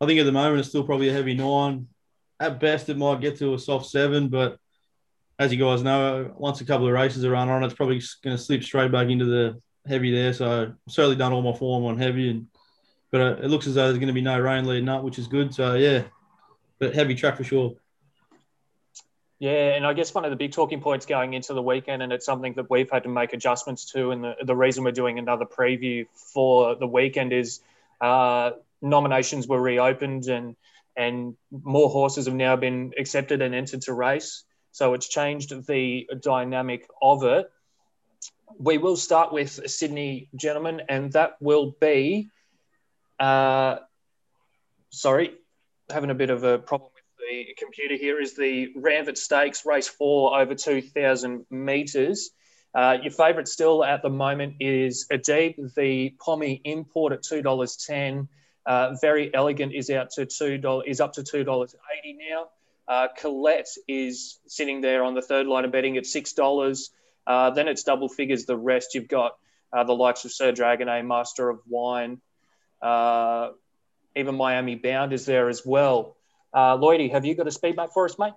I 0.00 0.06
think 0.06 0.20
at 0.20 0.26
the 0.26 0.32
moment 0.32 0.60
it's 0.60 0.69
still 0.69 0.84
probably 0.84 1.08
a 1.08 1.12
heavy 1.12 1.34
nine. 1.34 1.88
At 2.38 2.60
best, 2.60 2.88
it 2.88 2.98
might 2.98 3.20
get 3.20 3.38
to 3.38 3.54
a 3.54 3.58
soft 3.58 3.87
seven, 3.87 4.28
but 4.28 4.58
as 5.38 5.52
you 5.52 5.58
guys 5.58 5.82
know, 5.82 6.34
once 6.37 6.60
a 6.60 6.66
couple 6.66 6.87
of 6.87 6.92
races 6.92 7.25
are 7.25 7.31
run 7.31 7.48
on, 7.48 7.64
it's 7.64 7.75
probably 7.75 8.02
going 8.22 8.37
to 8.37 8.42
slip 8.42 8.62
straight 8.62 8.92
back 8.92 9.08
into 9.08 9.25
the 9.25 9.60
heavy 9.87 10.11
there. 10.11 10.32
So 10.32 10.73
certainly 10.88 11.17
done 11.17 11.32
all 11.32 11.43
my 11.43 11.56
form 11.56 11.85
on 11.85 11.99
heavy, 11.99 12.31
and 12.31 12.47
but 13.11 13.21
uh, 13.21 13.37
it 13.43 13.49
looks 13.49 13.67
as 13.67 13.75
though 13.75 13.85
there's 13.85 13.99
going 13.99 14.09
to 14.09 14.15
be 14.15 14.21
no 14.21 14.38
rain 14.38 14.67
leading 14.67 14.88
up, 14.88 15.03
which 15.03 15.19
is 15.19 15.27
good. 15.27 15.55
So 15.55 15.75
yeah, 15.75 16.05
but 16.79 16.94
heavy 16.94 17.15
track 17.15 17.37
for 17.37 17.44
sure. 17.44 17.75
Yeah, 19.38 19.75
and 19.75 19.87
I 19.87 19.94
guess 19.94 20.12
one 20.12 20.27
of 20.27 20.31
the 20.31 20.37
big 20.37 20.53
talking 20.53 20.82
points 20.82 21.06
going 21.06 21.32
into 21.32 21.55
the 21.55 21.62
weekend, 21.62 22.03
and 22.03 22.12
it's 22.12 22.27
something 22.27 22.53
that 22.55 22.69
we've 22.69 22.91
had 22.91 23.05
to 23.05 23.09
make 23.09 23.32
adjustments 23.32 23.91
to, 23.93 24.11
and 24.11 24.23
the, 24.23 24.35
the 24.44 24.55
reason 24.55 24.85
we're 24.85 24.93
doing 24.93 25.19
another 25.19 25.47
preview 25.47 26.06
for 26.12 26.76
the 26.76 26.87
weekend 26.87 27.33
is 27.33 27.61
uh, 28.03 28.50
nominations 28.83 29.47
were 29.47 29.61
reopened, 29.61 30.26
and 30.26 30.56
and 30.97 31.37
more 31.50 31.88
horses 31.88 32.26
have 32.26 32.35
now 32.35 32.56
been 32.56 32.93
accepted 32.99 33.41
and 33.41 33.55
entered 33.55 33.81
to 33.83 33.94
race. 33.94 34.44
So 34.73 34.93
it's 34.94 35.09
changed 35.09 35.67
the 35.67 36.09
dynamic 36.21 36.87
of 37.00 37.25
it 37.25 37.50
we 38.58 38.79
will 38.79 38.97
start 38.97 39.32
with 39.32 39.58
a 39.58 39.69
Sydney, 39.69 40.29
gentlemen, 40.35 40.82
and 40.88 41.12
that 41.12 41.37
will 41.41 41.75
be, 41.81 42.31
uh, 43.19 43.76
sorry, 44.91 45.32
having 45.91 46.11
a 46.11 46.14
bit 46.14 46.31
of 46.31 46.44
a 46.44 46.58
problem 46.58 46.91
with 46.94 47.29
the 47.29 47.55
computer 47.58 47.97
here, 47.97 48.20
is 48.20 48.35
the 48.35 48.73
Ranvet 48.76 49.17
Stakes 49.17 49.64
Race 49.64 49.88
4 49.88 50.41
over 50.41 50.55
2,000 50.55 51.47
metres. 51.50 52.31
Uh, 52.75 52.99
your 53.02 53.12
favourite 53.12 53.49
still 53.49 53.85
at 53.85 54.02
the 54.02 54.11
moment 54.11 54.55
is 54.61 55.06
Addeybb, 55.12 55.75
the 55.75 56.11
Pommy 56.20 56.61
import 56.64 57.12
at 57.12 57.23
$2.10. 57.23 58.29
Uh, 58.67 58.94
Verry 59.02 59.31
Elegant 59.35 59.73
is 59.75 59.91
out 59.91 60.11
to 60.11 60.26
two 60.26 60.58
dollars 60.58 60.85
is 60.87 61.00
up 61.00 61.14
to 61.14 61.25
two 61.25 61.44
dollars 61.44 61.75
eighty 61.97 62.17
now. 62.31 62.49
Uh, 62.87 63.08
Colette 63.19 63.69
is 63.88 64.38
sitting 64.47 64.81
there 64.81 65.02
on 65.02 65.14
the 65.14 65.23
third 65.23 65.47
line 65.47 65.64
of 65.64 65.73
betting 65.73 65.97
at 65.97 66.06
six 66.06 66.35
dollars. 66.35 66.91
Uh, 67.26 67.50
then 67.50 67.69
it's 67.69 67.82
double 67.82 68.08
figures. 68.08 68.46
The 68.46 68.56
rest 68.56 68.94
you've 68.94 69.08
got 69.08 69.37
uh, 69.72 69.84
the 69.84 69.93
likes 69.93 70.25
of 70.25 70.32
Sir 70.32 70.52
Dragonet, 70.52 71.06
Master 71.06 71.49
of 71.49 71.61
Wine, 71.69 72.20
uh, 72.82 73.50
even 74.17 74.34
Miami 74.34 74.75
Bound 74.75 75.12
is 75.12 75.26
there 75.26 75.49
as 75.49 75.64
well. 75.64 76.17
Uh, 76.52 76.76
Lloydie, 76.76 77.12
have 77.12 77.25
you 77.25 77.34
got 77.34 77.46
a 77.46 77.52
speed 77.52 77.76
map 77.76 77.90
for 77.94 78.05
us, 78.05 78.19
mate? 78.19 78.32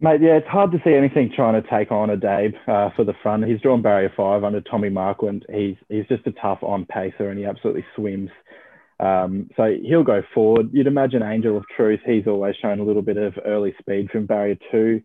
Mate, 0.00 0.20
yeah, 0.20 0.36
it's 0.36 0.48
hard 0.48 0.72
to 0.72 0.80
see 0.84 0.94
anything 0.94 1.30
trying 1.34 1.60
to 1.60 1.68
take 1.68 1.92
on 1.92 2.08
Addeybb 2.08 2.54
uh, 2.66 2.90
for 2.96 3.04
the 3.04 3.14
front. 3.22 3.44
He's 3.44 3.60
drawn 3.60 3.82
barrier 3.82 4.12
five 4.16 4.42
under 4.42 4.60
Tommy 4.60 4.88
Marquand. 4.88 5.46
He's 5.52 5.76
he's 5.88 6.06
just 6.08 6.26
a 6.26 6.32
tough 6.32 6.58
on 6.62 6.86
pacer 6.86 7.30
and 7.30 7.38
he 7.38 7.44
absolutely 7.44 7.84
swims. 7.94 8.30
Um, 8.98 9.48
so 9.56 9.72
he'll 9.80 10.02
go 10.02 10.22
forward. 10.34 10.70
You'd 10.72 10.88
imagine 10.88 11.22
Angel 11.22 11.56
of 11.56 11.64
Truth. 11.76 12.00
He's 12.04 12.26
always 12.26 12.56
shown 12.60 12.80
a 12.80 12.84
little 12.84 13.02
bit 13.02 13.16
of 13.16 13.34
early 13.44 13.74
speed 13.80 14.10
from 14.10 14.26
barrier 14.26 14.56
two 14.72 15.02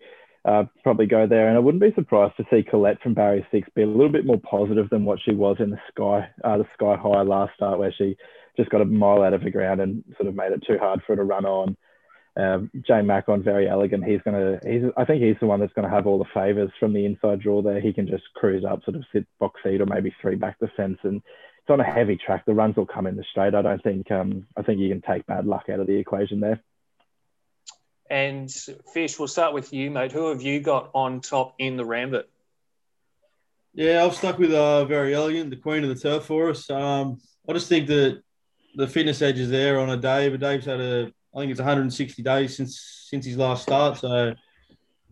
uh, 0.48 0.64
probably 0.82 1.06
go 1.06 1.28
there. 1.28 1.48
And 1.50 1.58
I 1.58 1.60
wouldn't 1.60 1.84
be 1.84 1.94
surprised 1.94 2.38
to 2.38 2.46
see 2.50 2.64
Colette 2.64 3.02
from 3.02 3.14
Barrier 3.14 3.46
Six 3.52 3.68
be 3.76 3.84
a 3.84 3.88
little 3.88 4.12
bit 4.12 4.26
more 4.26 4.40
positive 4.40 4.90
than 4.90 5.06
what 5.06 5.20
she 5.24 5.34
was 5.34 5.58
in 5.60 5.70
the 5.70 5.80
Sky, 5.92 6.30
uh, 6.44 6.58
the 6.58 6.66
Sky 6.74 6.96
High 6.96 7.24
last 7.24 7.54
start, 7.56 7.80
where 7.80 7.94
she 7.96 8.16
just 8.56 8.70
got 8.70 8.82
a 8.82 8.86
mile 8.86 9.22
out 9.22 9.34
of 9.34 9.44
the 9.44 9.52
ground 9.52 9.82
and 9.82 10.04
sort 10.16 10.30
of 10.30 10.36
made 10.36 10.54
it 10.54 10.64
too 10.66 10.78
hard 10.80 11.02
for 11.06 11.14
her 11.14 11.18
to 11.18 11.24
run 11.24 11.46
on. 11.46 11.78
Um, 12.38 12.72
Jane 12.88 13.08
Macon, 13.08 13.44
Verry 13.44 13.68
Elegant. 13.68 14.04
He's 14.04 14.22
gonna. 14.24 14.60
He's. 14.64 14.84
I 14.96 15.06
think 15.06 15.24
he's 15.24 15.36
the 15.42 15.48
one 15.48 15.60
that's 15.60 15.74
to 15.74 15.90
have 15.90 16.06
all 16.06 16.20
the 16.20 16.26
favours 16.34 16.72
from 16.80 16.94
the 16.94 17.06
inside 17.06 17.42
draw 17.42 17.62
there. 17.62 17.82
He 17.82 17.92
can 17.92 18.08
just 18.08 18.24
cruise 18.36 18.64
up, 18.64 18.84
sort 18.84 18.96
of 18.96 19.04
sit 19.12 19.26
box 19.40 19.60
seat 19.64 19.82
or 19.82 19.88
maybe 19.88 20.14
three 20.22 20.36
back 20.36 20.58
the 20.60 20.70
fence, 20.78 21.00
and 21.04 21.18
it's 21.18 21.70
on 21.70 21.80
a 21.80 21.84
heavy 21.84 22.16
track. 22.16 22.46
The 22.46 22.54
runs 22.54 22.76
will 22.76 22.86
come 22.86 23.08
in 23.08 23.16
the 23.16 23.26
straight. 23.32 23.56
I 23.56 23.64
don't 23.64 23.82
think. 23.84 24.12
Um, 24.12 24.46
I 24.56 24.62
think 24.62 24.80
you 24.80 24.90
can 24.90 25.02
take 25.02 25.26
bad 25.26 25.46
luck 25.46 25.66
out 25.72 25.80
of 25.80 25.88
the 25.88 25.98
equation 25.98 26.40
there. 26.40 26.62
And 28.10 28.52
Fish, 28.94 29.20
we'll 29.20 29.28
start 29.28 29.54
with 29.54 29.74
you, 29.74 29.92
mate. 29.92 30.12
Who 30.12 30.30
have 30.30 30.42
you 30.42 30.60
got 30.60 30.90
on 30.94 31.22
top 31.22 31.56
in 31.60 31.78
the 31.78 31.84
Ranvet? 31.84 32.24
Yeah, 33.74 34.04
I've 34.04 34.16
stuck 34.16 34.40
with 34.40 34.54
uh, 34.54 34.86
Verry 34.86 35.14
Elegant, 35.14 35.50
the 35.50 35.56
queen 35.56 35.84
of 35.84 35.90
the 35.90 35.96
turf 35.96 36.26
for 36.26 36.50
us. 36.50 36.70
Um, 36.70 37.20
I 37.48 37.54
just 37.54 37.70
think 37.70 37.88
that 37.88 38.22
the 38.76 38.88
fitness 38.88 39.22
edge 39.22 39.40
is 39.40 39.50
there 39.50 39.80
on 39.80 39.90
a 39.90 39.98
day, 39.98 40.30
But 40.30 40.40
Dave's 40.40 40.66
had 40.66 40.80
a, 40.80 41.12
I 41.36 41.40
think 41.40 41.52
it's 41.52 41.60
160 41.60 42.24
days 42.24 42.56
since 42.56 43.06
since 43.10 43.26
his 43.26 43.38
last 43.38 43.64
start. 43.64 43.98
So, 43.98 44.34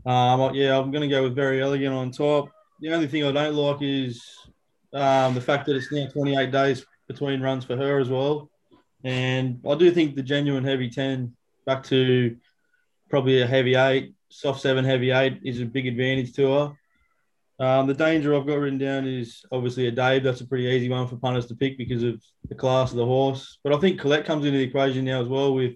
um, 0.05 0.55
yeah, 0.55 0.77
I'm 0.77 0.91
going 0.91 1.07
to 1.07 1.13
go 1.13 1.23
with 1.23 1.35
Verry 1.35 1.61
Elegant 1.61 1.93
on 1.93 2.11
top. 2.11 2.49
The 2.81 2.93
only 2.93 3.07
thing 3.07 3.23
I 3.23 3.31
don't 3.31 3.55
like 3.55 3.81
is 3.81 4.23
um, 4.93 5.33
the 5.33 5.41
fact 5.41 5.65
that 5.67 5.75
it's 5.75 5.91
now 5.91 6.07
28 6.07 6.51
days 6.51 6.85
between 7.07 7.41
runs 7.41 7.65
for 7.65 7.75
her 7.77 7.99
as 7.99 8.09
well. 8.09 8.49
And 9.03 9.61
I 9.69 9.75
do 9.75 9.91
think 9.91 10.15
the 10.15 10.23
genuine 10.23 10.63
heavy 10.63 10.89
10 10.89 11.35
back 11.65 11.83
to 11.83 12.35
probably 13.09 13.41
a 13.41 13.47
heavy 13.47 13.75
eight, 13.75 14.13
soft 14.29 14.61
seven, 14.61 14.85
heavy 14.85 15.11
eight 15.11 15.39
is 15.43 15.61
a 15.61 15.65
big 15.65 15.87
advantage 15.87 16.33
to 16.33 16.53
her. 16.53 16.73
Um, 17.57 17.87
the 17.87 17.93
danger 17.93 18.35
I've 18.35 18.45
got 18.45 18.59
written 18.59 18.77
down 18.77 19.07
is 19.07 19.45
obviously 19.51 19.87
a 19.87 19.91
Dave. 19.91 20.23
That's 20.23 20.41
a 20.41 20.47
pretty 20.47 20.65
easy 20.65 20.89
one 20.89 21.07
for 21.07 21.15
punters 21.15 21.45
to 21.47 21.55
pick 21.55 21.77
because 21.77 22.03
of 22.03 22.21
the 22.49 22.55
class 22.55 22.91
of 22.91 22.97
the 22.97 23.05
horse. 23.05 23.59
But 23.63 23.73
I 23.73 23.77
think 23.77 23.99
Colette 23.99 24.25
comes 24.25 24.45
into 24.45 24.57
the 24.57 24.65
equation 24.65 25.05
now 25.05 25.21
as 25.21 25.29
well. 25.29 25.53
With, 25.53 25.75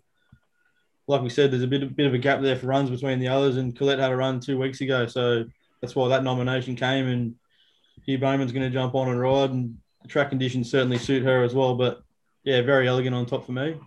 like 1.08 1.22
we 1.22 1.30
said, 1.30 1.52
there's 1.52 1.64
a 1.64 1.68
bit, 1.68 1.96
bit 1.96 2.08
of 2.08 2.14
a 2.14 2.18
gap 2.18 2.42
there 2.42 2.58
for 2.58 2.68
runs 2.68 2.90
between 2.90 3.20
the 3.20 3.30
others, 3.30 3.56
and 3.56 3.76
Colette 3.78 4.00
had 4.00 4.12
a 4.12 4.18
run 4.18 4.42
two 4.42 4.60
weeks 4.60 4.82
ago, 4.82 5.08
so 5.08 5.46
that's 5.82 5.96
why 5.96 6.10
that 6.10 6.24
nomination 6.24 6.76
came. 6.76 7.08
And 7.08 7.36
Hugh 8.06 8.18
Bowman's 8.18 8.52
going 8.52 8.70
to 8.70 8.70
jump 8.70 8.94
on 8.94 9.08
and 9.08 9.20
ride, 9.20 9.52
and 9.52 9.78
the 10.02 10.10
track 10.10 10.30
conditions 10.30 10.70
certainly 10.70 10.98
suit 10.98 11.24
her 11.24 11.44
as 11.44 11.54
well. 11.54 11.76
But 11.76 12.02
yeah, 12.44 12.62
Verry 12.62 12.88
Elegant 12.90 13.16
on 13.16 13.26
top 13.26 13.46
for 13.46 13.54
me. 13.54 13.78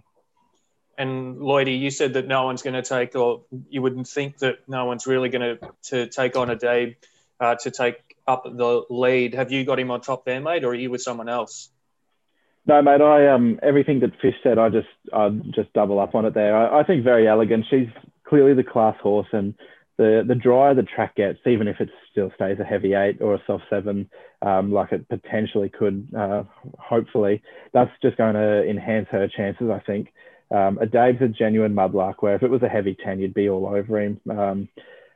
And 0.99 1.39
Lloydie, 1.39 1.79
you 1.79 1.91
said 1.91 2.15
that 2.15 2.27
no 2.27 2.45
one's 2.45 2.63
going 2.63 2.75
to 2.75 2.83
take, 2.83 3.17
or 3.17 3.43
you 3.71 3.81
wouldn't 3.81 4.09
think 4.09 4.39
that 4.39 4.69
no 4.69 4.85
one's 4.85 5.07
really 5.07 5.31
going 5.31 5.59
to 5.59 5.71
to 5.85 6.07
take 6.09 6.37
on 6.37 6.49
Addeybb 6.49 6.97
uh, 7.41 7.55
to 7.57 7.71
take 7.71 8.17
up 8.27 8.45
the 8.45 8.83
lead. 8.91 9.35
Have 9.35 9.51
you 9.51 9.65
got 9.65 9.79
him 9.79 9.91
on 9.91 10.01
top 10.01 10.25
there, 10.25 10.41
mate, 10.41 10.65
or 10.65 10.69
are 10.69 10.75
you 10.75 10.91
with 10.91 11.03
someone 11.03 11.29
else? 11.29 11.71
No, 12.67 12.81
mate. 12.83 13.01
I 13.01 13.29
um 13.29 13.59
everything 13.63 14.01
that 14.01 14.21
Fish 14.21 14.37
said, 14.43 14.59
I 14.59 14.69
just 14.69 14.89
I 15.13 15.31
just 15.55 15.73
double 15.73 15.99
up 15.99 16.15
on 16.15 16.27
it 16.27 16.35
there. 16.35 16.57
I, 16.57 16.81
I 16.81 16.85
think 16.85 17.05
Verry 17.05 17.27
Elegant. 17.27 17.65
She's 17.69 17.89
clearly 18.25 18.55
the 18.55 18.63
class 18.63 18.97
horse, 19.03 19.29
and 19.33 19.55
the 19.97 20.23
the 20.27 20.35
drier 20.35 20.75
the 20.75 20.83
track 20.83 21.17
gets, 21.17 21.41
even 21.47 21.69
if 21.69 21.81
it 21.81 21.89
still 22.11 22.31
stays 22.35 22.61
a 22.61 22.65
heavy 22.65 22.95
eight 22.95 23.21
or 23.21 23.35
a 23.35 23.43
soft 23.47 23.65
seven, 23.69 24.09
um, 24.43 24.73
like 24.73 24.93
it 24.93 25.09
potentially 25.09 25.71
could, 25.71 26.09
uh, 26.17 26.45
hopefully, 26.79 27.43
that's 27.73 27.91
just 28.01 28.17
going 28.17 28.35
to 28.35 28.69
enhance 28.69 29.09
her 29.11 29.27
chances. 29.27 29.71
I 29.71 29.81
think. 29.81 30.13
Um, 30.53 30.79
Addeybb's 30.79 31.23
a 31.23 31.29
genuine 31.29 31.75
mudlark 31.75 32.17
where 32.21 32.35
if 32.35 32.43
it 32.43 32.51
was 32.51 32.63
a 32.63 32.69
heavy 32.69 32.97
10, 33.03 33.21
you'd 33.21 33.35
be 33.35 33.49
all 33.49 33.67
over 33.67 34.01
him. 34.01 34.21
Um, 34.31 34.69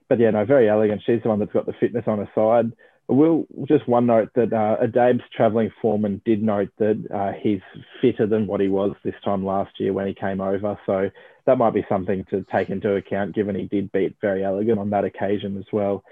but 0.09 0.19
yeah, 0.19 0.31
no, 0.31 0.45
Verry 0.45 0.69
Elegant. 0.69 1.03
She's 1.05 1.23
the 1.23 1.29
one 1.29 1.41
that's 1.41 1.53
got 1.53 1.67
the 1.67 1.75
fitness 1.79 2.05
on 2.07 2.19
her 2.19 2.31
side. 2.35 2.73
Will 3.09 3.47
just 3.69 3.87
one 3.87 4.07
note 4.07 4.31
that 4.35 4.53
uh, 4.53 4.85
Addeybb's 4.85 5.23
travelling 5.35 5.71
foreman 5.81 6.21
did 6.25 6.43
note 6.43 6.71
that 6.79 7.07
uh, 7.15 7.39
he's 7.41 7.61
fitter 8.01 8.27
than 8.27 8.49
what 8.49 8.61
he 8.61 8.69
was 8.69 8.97
this 9.05 9.15
time 9.25 9.45
last 9.45 9.79
year 9.79 9.93
when 9.93 10.09
he 10.09 10.15
came 10.15 10.41
over. 10.41 10.79
So 10.87 11.11
that 11.45 11.59
might 11.59 11.75
be 11.75 11.87
something 11.89 12.25
to 12.31 12.45
take 12.51 12.69
into 12.69 12.97
account, 12.97 13.35
given 13.35 13.55
he 13.55 13.67
did 13.67 13.93
beat 13.93 14.17
Verry 14.21 14.45
Elegant 14.45 14.81
on 14.81 14.91
that 14.91 15.05
occasion 15.05 15.57
as 15.57 15.67
well. 15.73 16.03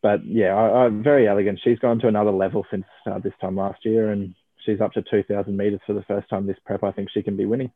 But 0.00 0.24
yeah, 0.24 0.54
I, 0.54 0.86
I, 0.86 0.88
Verry 0.90 1.26
Elegant. 1.26 1.60
She's 1.62 1.80
gone 1.80 1.98
to 2.00 2.08
another 2.08 2.30
level 2.30 2.64
since 2.70 2.84
uh, 3.04 3.18
this 3.18 3.32
time 3.40 3.56
last 3.56 3.84
year, 3.84 4.12
and 4.12 4.34
she's 4.64 4.80
up 4.80 4.92
to 4.92 5.02
2,000 5.02 5.56
meters 5.56 5.80
for 5.86 5.94
the 5.94 6.02
first 6.02 6.28
time 6.28 6.46
this 6.46 6.56
prep, 6.64 6.84
I 6.84 6.92
think 6.92 7.08
she 7.12 7.22
can 7.22 7.36
be 7.36 7.46
winning. 7.46 7.72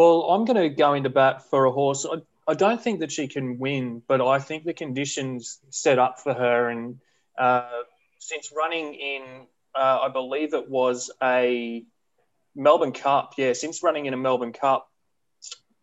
Well, 0.00 0.22
I'm 0.30 0.46
going 0.46 0.56
to 0.56 0.70
go 0.70 0.94
into 0.94 1.10
bat 1.10 1.50
for 1.50 1.66
a 1.66 1.70
horse. 1.70 2.06
I, 2.10 2.22
I 2.50 2.54
don't 2.54 2.82
think 2.82 3.00
that 3.00 3.12
she 3.12 3.28
can 3.28 3.58
win, 3.58 4.00
but 4.08 4.26
I 4.26 4.38
think 4.38 4.64
the 4.64 4.72
conditions 4.72 5.58
set 5.68 5.98
up 5.98 6.20
for 6.20 6.32
her. 6.32 6.70
And 6.70 7.00
uh, 7.36 7.82
since 8.18 8.50
running 8.56 8.94
in, 8.94 9.22
uh, 9.74 9.98
I 10.04 10.08
believe 10.08 10.54
it 10.54 10.70
was 10.70 11.10
a 11.22 11.84
Melbourne 12.56 12.92
Cup, 12.92 13.34
yeah, 13.36 13.52
since 13.52 13.82
running 13.82 14.06
in 14.06 14.14
a 14.14 14.16
Melbourne 14.16 14.54
Cup 14.54 14.90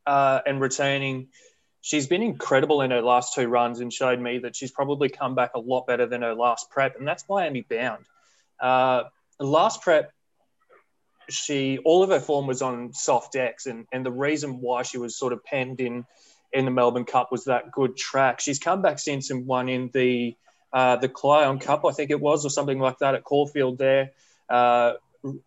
uh, 0.07 0.39
and 0.47 0.59
returning, 0.59 1.27
she's 1.81 2.07
been 2.07 2.24
incredible 2.24 2.81
in 2.81 2.89
her 2.89 3.03
last 3.03 3.36
two 3.36 3.47
runs 3.47 3.81
and 3.81 3.93
showed 3.93 4.19
me 4.19 4.39
that 4.39 4.55
she's 4.55 4.71
probably 4.71 5.09
come 5.09 5.36
back 5.36 5.51
a 5.53 5.59
lot 5.59 5.86
better 5.86 6.07
than 6.07 6.24
her 6.24 6.33
last 6.33 6.71
prep. 6.71 6.97
And 6.97 7.07
that's 7.07 7.24
Miami 7.29 7.67
Bound. 7.69 8.03
Uh, 8.59 9.03
last 9.39 9.83
prep, 9.83 10.12
she 11.29 11.77
all 11.79 12.03
of 12.03 12.10
her 12.10 12.19
form 12.19 12.48
was 12.48 12.62
on 12.62 12.93
soft 12.93 13.34
decks, 13.34 13.65
and 13.65 13.86
and 13.91 14.05
the 14.05 14.12
reason 14.12 14.62
why 14.62 14.84
she 14.84 14.98
was 14.98 15.15
sort 15.15 15.34
of 15.34 15.43
penned 15.43 15.79
in 15.79 16.05
in 16.53 16.65
the 16.65 16.72
Melbourne 16.72 17.05
Cup 17.05 17.31
was 17.31 17.46
that 17.46 17.72
good 17.72 17.98
track. 17.98 18.39
She's 18.39 18.60
come 18.60 18.81
back 18.81 19.00
since 19.00 19.29
and 19.29 19.46
won 19.46 19.69
in 19.69 19.89
the 19.93 20.36
uh, 20.74 20.98
the 20.98 21.10
Clion 21.10 21.60
Cup, 21.60 21.86
I 21.86 21.91
think 21.91 22.12
it 22.12 22.19
was, 22.19 22.46
or 22.46 22.50
something 22.50 22.79
like 22.79 23.00
that 23.00 23.15
at 23.15 23.24
Caulfield 23.24 23.77
there. 23.77 24.12
Uh, 24.50 24.93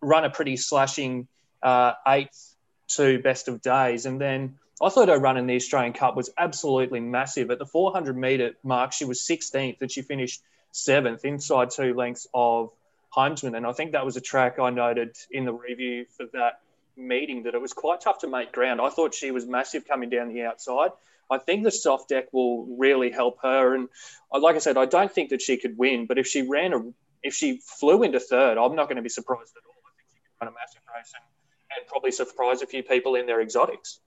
run 0.01 0.25
a 0.25 0.29
pretty 0.29 0.57
slashing 0.57 1.27
uh, 1.61 1.93
eighth 2.07 2.55
to 2.89 3.19
best 3.19 3.47
of 3.47 3.61
days, 3.61 4.05
and 4.05 4.19
then 4.19 4.57
I 4.81 4.89
thought 4.89 5.09
her 5.09 5.19
run 5.19 5.37
in 5.37 5.47
the 5.47 5.55
Australian 5.55 5.93
Cup 5.93 6.15
was 6.15 6.31
absolutely 6.37 6.99
massive. 6.99 7.51
At 7.51 7.59
the 7.59 7.65
400 7.65 8.17
metre 8.17 8.53
mark, 8.63 8.93
she 8.93 9.05
was 9.05 9.21
16th, 9.21 9.81
and 9.81 9.91
she 9.91 10.01
finished 10.01 10.41
seventh, 10.71 11.23
inside 11.23 11.69
two 11.69 11.93
lengths 11.93 12.27
of 12.33 12.71
Homesman. 13.15 13.55
And 13.55 13.65
I 13.65 13.73
think 13.73 13.91
that 13.91 14.05
was 14.05 14.17
a 14.17 14.21
track 14.21 14.59
I 14.59 14.69
noted 14.69 15.15
in 15.31 15.45
the 15.45 15.53
review 15.53 16.05
for 16.15 16.25
that 16.33 16.61
meeting 16.97 17.43
that 17.43 17.55
it 17.55 17.61
was 17.61 17.73
quite 17.73 18.01
tough 18.01 18.19
to 18.19 18.27
make 18.27 18.51
ground. 18.51 18.81
I 18.81 18.89
thought 18.89 19.13
she 19.13 19.31
was 19.31 19.45
massive 19.45 19.87
coming 19.87 20.09
down 20.09 20.33
the 20.33 20.43
outside. 20.43 20.91
I 21.29 21.37
think 21.37 21.63
the 21.63 21.71
soft 21.71 22.09
deck 22.09 22.25
will 22.33 22.65
really 22.77 23.09
help 23.09 23.39
her. 23.41 23.75
And 23.75 23.87
like 24.33 24.55
I 24.55 24.59
said, 24.59 24.77
I 24.77 24.85
don't 24.85 25.11
think 25.11 25.29
that 25.29 25.41
she 25.41 25.57
could 25.57 25.77
win, 25.77 26.05
but 26.05 26.17
if 26.17 26.27
she 26.27 26.41
ran 26.41 26.73
a, 26.73 26.81
if 27.23 27.33
she 27.33 27.59
flew 27.79 28.03
into 28.03 28.19
third, 28.19 28.57
I'm 28.57 28.75
not 28.75 28.87
going 28.87 28.97
to 28.97 29.01
be 29.01 29.09
surprised 29.09 29.53
at 29.55 29.63
all. 29.65 29.81
I 29.85 29.91
think 29.95 30.09
she 30.11 30.19
could 30.19 30.45
run 30.45 30.53
a 30.53 30.55
massive 30.55 30.81
race 30.93 31.13
and, 31.15 31.23
and 31.77 31.87
probably 31.87 32.11
surprise 32.11 32.61
a 32.61 32.67
few 32.67 32.83
people 32.83 33.15
in 33.15 33.25
their 33.25 33.41
exotics. 33.41 33.99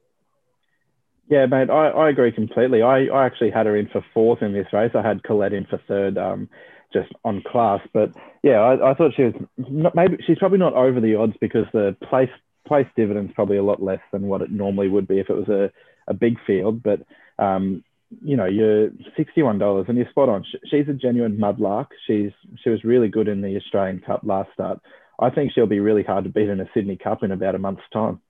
Yeah, 1.31 1.47
mate, 1.47 1.71
I, 1.71 1.89
I 1.89 2.11
agree 2.11 2.33
completely. 2.33 2.83
I, 2.83 3.07
I 3.07 3.25
actually 3.25 3.51
had 3.51 3.65
her 3.65 3.77
in 3.77 3.89
for 3.89 4.05
fourth 4.13 4.43
in 4.43 4.53
this 4.53 4.67
race. 4.75 4.93
I 4.95 5.01
had 5.01 5.23
Colette 5.23 5.55
in 5.55 5.65
for 5.65 5.81
third. 5.89 6.19
Um, 6.19 6.51
just 6.95 7.13
on 7.25 7.43
class. 7.43 7.81
But 7.93 8.15
yeah, 8.43 8.61
I, 8.61 8.93
I 8.93 8.95
thought 8.95 9.13
she 9.15 9.25
was 9.25 9.35
not, 9.59 9.95
maybe 9.95 10.17
she's 10.27 10.39
probably 10.39 10.59
not 10.59 10.73
over 10.73 11.01
the 11.01 11.17
odds 11.17 11.35
because 11.41 11.67
the 11.75 11.95
place 12.09 12.31
place 12.67 12.87
dividend's 12.97 13.35
probably 13.35 13.59
a 13.59 13.63
lot 13.63 13.83
less 13.83 14.01
than 14.11 14.27
what 14.27 14.41
it 14.41 14.51
normally 14.51 14.89
would 14.89 15.07
be 15.07 15.19
if 15.19 15.29
it 15.29 15.37
was 15.37 15.49
a, 15.49 15.71
a 16.09 16.15
big 16.15 16.39
field. 16.47 16.83
But 16.83 17.01
um, 17.39 17.85
you 18.23 18.37
know, 18.37 18.47
you're 18.47 18.91
sixty-one 19.17 19.59
dollars 19.59 19.87
and 19.89 19.99
you're 19.99 20.09
spot 20.09 20.29
on. 20.29 20.45
She's 20.71 20.89
a 20.89 20.95
genuine 20.95 21.37
mudlark. 21.37 21.89
She's 22.07 22.31
she 22.63 22.71
was 22.71 22.85
really 22.85 23.09
good 23.09 23.29
in 23.29 23.43
the 23.43 23.57
Australian 23.57 24.01
Cup 24.01 24.23
last 24.25 24.51
start. 24.55 24.81
I 25.19 25.31
think 25.31 25.53
she'll 25.53 25.67
be 25.67 25.81
really 25.81 26.03
hard 26.03 26.25
to 26.25 26.31
beat 26.31 26.49
in 26.49 26.61
a 26.61 26.69
Sydney 26.75 26.97
Cup 26.97 27.23
in 27.23 27.33
about 27.33 27.55
a 27.55 27.59
month's 27.59 27.83
time. 27.93 28.21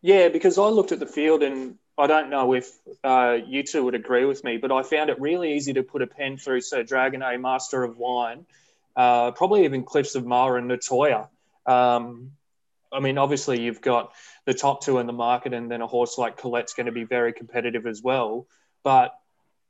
Yeah, 0.00 0.28
because 0.28 0.58
I 0.58 0.68
looked 0.68 0.92
at 0.92 1.00
the 1.00 1.06
field 1.06 1.42
and 1.42 1.76
I 1.98 2.06
don't 2.06 2.30
know 2.30 2.54
if 2.54 2.70
uh, 3.02 3.38
you 3.44 3.64
two 3.64 3.84
would 3.84 3.96
agree 3.96 4.24
with 4.24 4.44
me, 4.44 4.56
but 4.56 4.70
I 4.70 4.84
found 4.84 5.10
it 5.10 5.20
really 5.20 5.54
easy 5.54 5.72
to 5.72 5.82
put 5.82 6.00
a 6.00 6.06
pen 6.06 6.36
through 6.36 6.60
Sir 6.60 6.84
Dragonet, 6.84 7.40
Master 7.40 7.82
of 7.82 7.98
Wine, 7.98 8.46
uh, 8.94 9.32
probably 9.32 9.64
even 9.64 9.82
Cliffs 9.82 10.14
of 10.14 10.24
Moher 10.24 10.56
and 10.58 10.70
Natoya. 10.70 11.26
Um, 11.66 12.32
I 12.92 13.00
mean, 13.00 13.18
obviously 13.18 13.60
you've 13.60 13.80
got 13.80 14.12
the 14.44 14.54
top 14.54 14.84
two 14.84 14.98
in 14.98 15.08
the 15.08 15.12
market, 15.12 15.52
and 15.52 15.68
then 15.68 15.82
a 15.82 15.88
horse 15.88 16.18
like 16.18 16.36
Colette's 16.36 16.74
going 16.74 16.86
to 16.86 16.92
be 16.92 17.04
very 17.04 17.32
competitive 17.32 17.84
as 17.84 18.00
well. 18.00 18.46
But 18.84 19.12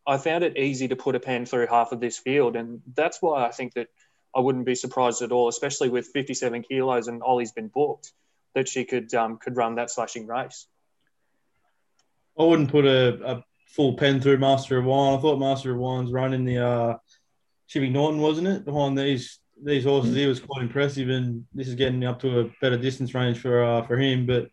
I 0.07 0.19
found 0.19 0.45
it 0.45 0.59
easy 0.59 0.89
to 0.89 0.97
put 0.97 1.17
a 1.17 1.21
pen 1.21 1.47
through 1.47 1.67
half 1.67 1.93
of 1.93 2.01
this 2.01 2.19
field, 2.19 2.57
and 2.57 2.83
that's 2.95 3.23
why 3.23 3.47
I 3.47 3.51
think 3.53 3.73
that 3.75 3.89
I 4.37 4.41
wouldn't 4.41 4.67
be 4.67 4.75
surprised 4.75 5.23
at 5.23 5.33
all, 5.33 5.49
especially 5.49 5.89
with 5.89 6.09
57 6.09 6.63
kilos 6.63 7.09
and 7.09 7.23
Ollie's 7.23 7.53
been 7.53 7.69
booked, 7.69 8.13
that 8.55 8.69
she 8.69 8.85
could 8.85 9.13
um, 9.15 9.39
could 9.39 9.57
run 9.57 9.77
that 9.77 9.91
slashing 9.91 10.27
race. 10.27 10.67
I 12.39 12.45
wouldn't 12.45 12.71
put 12.71 12.87
a, 12.87 13.19
a 13.25 13.45
full 13.67 13.95
pen 13.95 14.21
through 14.21 14.39
Master 14.39 14.79
of 14.79 14.85
Wine. 14.85 15.19
I 15.19 15.21
thought 15.21 15.39
Master 15.39 15.73
of 15.73 15.79
Wine's 15.79 16.13
running 16.13 16.45
the 16.45 16.59
uh, 16.59 16.97
Norton, 17.75 18.21
wasn't 18.21 18.49
it? 18.49 18.65
Behind 18.65 18.97
these 18.99 19.39
these 19.63 19.85
horses, 19.85 20.15
he 20.15 20.27
was 20.27 20.41
quite 20.41 20.63
impressive, 20.63 21.09
and 21.09 21.45
this 21.53 21.69
is 21.69 21.75
getting 21.75 22.05
up 22.05 22.21
to 22.21 22.41
a 22.41 22.51
better 22.61 22.77
distance 22.77 23.15
range 23.15 23.39
for 23.39 23.63
uh, 23.63 23.83
for 23.83 23.97
him. 23.99 24.27
But 24.27 24.49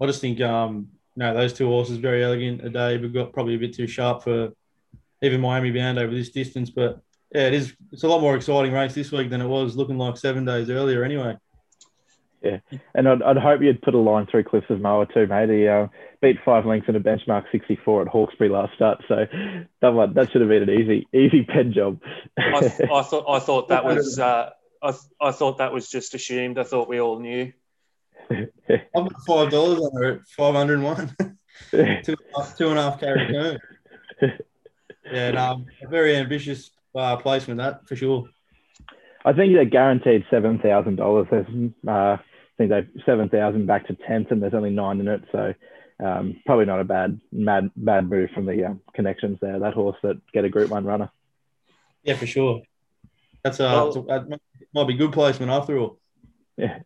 I 0.00 0.06
just 0.06 0.20
think, 0.20 0.40
um, 0.40 0.88
no, 1.16 1.34
those 1.34 1.52
two 1.52 1.66
horses 1.66 1.98
Verry 1.98 2.22
Elegant 2.22 2.64
a 2.64 2.70
day, 2.70 2.96
but 2.96 3.12
got 3.12 3.32
probably 3.32 3.56
a 3.56 3.58
bit 3.58 3.74
too 3.74 3.86
sharp 3.86 4.22
for 4.22 4.52
even 5.22 5.40
Miami 5.40 5.72
Bound 5.72 5.98
over 5.98 6.14
this 6.14 6.30
distance. 6.30 6.70
But 6.70 7.00
yeah, 7.34 7.48
it 7.48 7.54
is. 7.54 7.74
It's 7.92 8.04
a 8.04 8.08
lot 8.08 8.20
more 8.20 8.36
exciting 8.36 8.72
race 8.72 8.94
this 8.94 9.12
week 9.12 9.30
than 9.30 9.40
it 9.40 9.48
was 9.48 9.76
looking 9.76 9.98
like 9.98 10.16
seven 10.16 10.44
days 10.44 10.70
earlier. 10.70 11.02
Anyway. 11.02 11.36
Yeah, 12.42 12.60
and 12.94 13.08
I'd, 13.08 13.22
I'd 13.22 13.38
hope 13.38 13.62
you'd 13.62 13.82
put 13.82 13.94
a 13.94 13.98
line 13.98 14.26
through 14.26 14.44
Cliffs 14.44 14.70
of 14.70 14.80
Moher 14.80 15.06
too, 15.06 15.26
mate. 15.26 15.48
He 15.48 15.66
uh, 15.66 15.88
beat 16.26 16.38
five 16.44 16.66
lengths 16.66 16.88
in 16.88 16.96
a 16.96 17.00
benchmark 17.00 17.44
64 17.52 18.02
at 18.02 18.08
Hawkesbury 18.08 18.50
last 18.50 18.74
start, 18.74 19.02
so 19.06 19.26
that 19.80 19.88
one, 19.88 20.14
that 20.14 20.32
should 20.32 20.40
have 20.40 20.50
been 20.50 20.68
an 20.68 20.70
easy 20.70 21.06
easy 21.14 21.44
pen 21.44 21.72
job. 21.72 22.00
I, 22.36 22.60
th- 22.60 22.90
I 22.90 23.02
thought 23.02 23.24
I 23.28 23.38
thought 23.38 23.68
that 23.68 23.84
was 23.84 24.18
uh, 24.18 24.50
I, 24.82 24.90
th- 24.90 25.02
I 25.20 25.30
thought 25.30 25.58
that 25.58 25.72
was 25.72 25.88
just 25.88 26.14
assumed. 26.14 26.58
I 26.58 26.64
thought 26.64 26.88
we 26.88 27.00
all 27.00 27.20
knew. 27.20 27.52
I've 28.28 28.48
got 28.92 29.22
five 29.26 29.50
dollars 29.50 29.78
on 29.78 30.04
it, 30.04 30.20
five 30.36 30.54
hundred 30.54 30.80
one. 30.80 31.14
two, 31.70 32.16
two 32.58 32.68
and 32.70 32.78
a 32.78 32.82
half 32.82 33.00
k 33.00 33.10
return. 33.10 33.58
Yeah, 35.08 35.30
no, 35.30 35.64
a 35.84 35.88
very 35.88 36.16
ambitious 36.16 36.72
uh, 36.96 37.16
placement 37.18 37.58
that 37.58 37.86
for 37.86 37.94
sure. 37.94 38.24
I 39.24 39.32
think 39.34 39.54
they're 39.54 39.64
guaranteed 39.64 40.24
seven 40.32 40.58
thousand 40.58 40.96
dollars. 40.96 41.28
There's, 41.30 41.46
uh, 41.86 41.90
I 41.92 42.18
think 42.58 42.70
they 42.70 42.88
seven 43.06 43.28
thousand 43.28 43.66
back 43.66 43.86
to 43.86 43.94
tenth, 43.94 44.32
and 44.32 44.42
there's 44.42 44.52
only 44.52 44.70
nine 44.70 44.98
in 44.98 45.06
it. 45.06 45.22
So 45.30 45.54
um, 46.02 46.40
probably 46.44 46.66
not 46.66 46.80
a 46.80 46.84
bad 46.84 47.20
mad 47.32 47.70
bad 47.76 48.08
move 48.08 48.30
from 48.30 48.46
the 48.46 48.64
um, 48.64 48.80
connections 48.94 49.38
there. 49.40 49.58
That 49.58 49.74
horse 49.74 49.96
that 50.02 50.20
get 50.32 50.44
a 50.44 50.48
Group 50.48 50.70
One 50.70 50.84
runner. 50.84 51.10
Yeah, 52.02 52.16
for 52.16 52.26
sure. 52.26 52.62
That's 53.42 53.60
uh, 53.60 53.90
well, 53.94 54.06
a, 54.10 54.26
that 54.28 54.40
might 54.74 54.86
be 54.86 54.94
good 54.94 55.12
placement 55.12 55.50
after 55.50 55.78
all. 55.78 55.98
Yeah. 56.56 56.80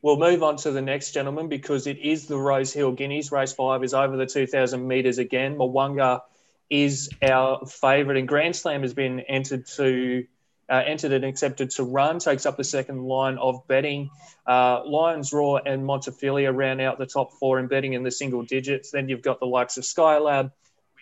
We'll 0.00 0.18
move 0.18 0.42
on 0.42 0.56
to 0.58 0.70
the 0.70 0.82
next 0.82 1.12
gentleman 1.12 1.48
because 1.48 1.86
it 1.86 1.98
is 1.98 2.26
the 2.26 2.36
Rosehill 2.36 2.92
Guineas. 2.92 3.32
Race 3.32 3.52
five 3.52 3.82
is 3.82 3.94
over 3.94 4.16
the 4.16 4.26
2,000 4.26 4.86
metres 4.86 5.18
again. 5.18 5.56
Mo'unga 5.56 6.20
is 6.68 7.10
our 7.22 7.66
favourite, 7.66 8.18
and 8.18 8.28
Grand 8.28 8.56
Slam 8.56 8.82
has 8.82 8.94
been 8.94 9.20
entered 9.20 9.66
to 9.76 10.26
uh, 10.68 10.82
entered 10.86 11.12
and 11.12 11.24
accepted 11.24 11.70
to 11.70 11.84
run, 11.84 12.18
takes 12.18 12.46
up 12.46 12.56
the 12.56 12.64
second 12.64 13.02
line 13.02 13.38
of 13.38 13.66
betting. 13.68 14.10
Uh, 14.46 14.82
Lions 14.84 15.32
Roar 15.32 15.62
and 15.64 15.84
Montefilia 15.84 16.54
round 16.54 16.80
out 16.80 16.98
the 16.98 17.06
top 17.06 17.32
four 17.34 17.58
in 17.58 17.66
betting 17.66 17.92
in 17.92 18.02
the 18.02 18.10
single 18.10 18.42
digits. 18.42 18.90
Then 18.90 19.08
you've 19.08 19.22
got 19.22 19.40
the 19.40 19.46
likes 19.46 19.76
of 19.76 19.84
Skylab, 19.84 20.52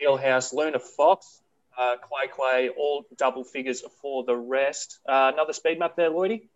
Wheelhouse, 0.00 0.52
Luna 0.52 0.78
Fox, 0.78 1.40
uh, 1.78 1.96
Quay, 2.36 2.70
all 2.70 3.04
double 3.16 3.44
figures 3.44 3.82
for 4.00 4.24
the 4.24 4.36
rest. 4.36 4.98
Uh, 5.08 5.30
another 5.32 5.52
speed 5.52 5.78
map 5.78 5.96
there, 5.96 6.10
Lloydie? 6.10 6.48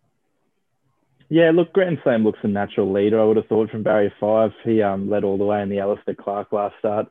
Yeah, 1.29 1.51
look, 1.53 1.73
Grand 1.73 1.97
Slam 2.03 2.23
looks 2.23 2.39
a 2.43 2.47
natural 2.47 2.91
leader, 2.91 3.19
I 3.19 3.25
would 3.25 3.35
have 3.35 3.47
thought, 3.47 3.69
from 3.69 3.83
barrier 3.83 4.13
five. 4.17 4.51
He 4.63 4.81
um, 4.81 5.09
led 5.09 5.25
all 5.25 5.37
the 5.37 5.43
way 5.43 5.61
in 5.61 5.69
the 5.69 5.79
Alister 5.79 6.13
Clark 6.13 6.53
last 6.53 6.75
start 6.79 7.07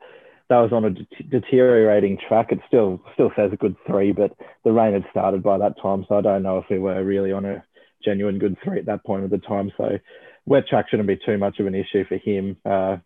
that 0.48 0.58
was 0.58 0.72
on 0.72 0.84
a 0.84 0.90
de- 0.90 1.06
deteriorating 1.30 2.18
track. 2.28 2.52
It 2.52 2.60
still 2.66 3.00
still 3.14 3.30
says 3.36 3.50
a 3.52 3.56
good 3.56 3.76
three, 3.86 4.12
but 4.12 4.32
the 4.64 4.72
rain 4.72 4.92
had 4.92 5.04
started 5.10 5.42
by 5.42 5.58
that 5.58 5.80
time, 5.80 6.04
so 6.08 6.16
I 6.16 6.20
don't 6.20 6.42
know 6.42 6.58
if 6.58 6.66
we 6.70 6.78
were 6.78 7.02
really 7.04 7.32
on 7.32 7.44
a 7.44 7.64
genuine 8.04 8.38
good 8.38 8.56
three 8.62 8.78
at 8.78 8.86
that 8.86 9.04
point 9.04 9.24
of 9.24 9.30
the 9.30 9.38
time. 9.38 9.72
So 9.76 9.98
wet 10.44 10.68
track 10.68 10.86
shouldn't 10.88 11.08
be 11.08 11.18
too 11.24 11.38
much 11.38 11.58
of 11.58 11.66
an 11.66 11.74
issue 11.74 12.04
for 12.08 12.16
him. 12.16 12.56
Uh, 12.64 12.98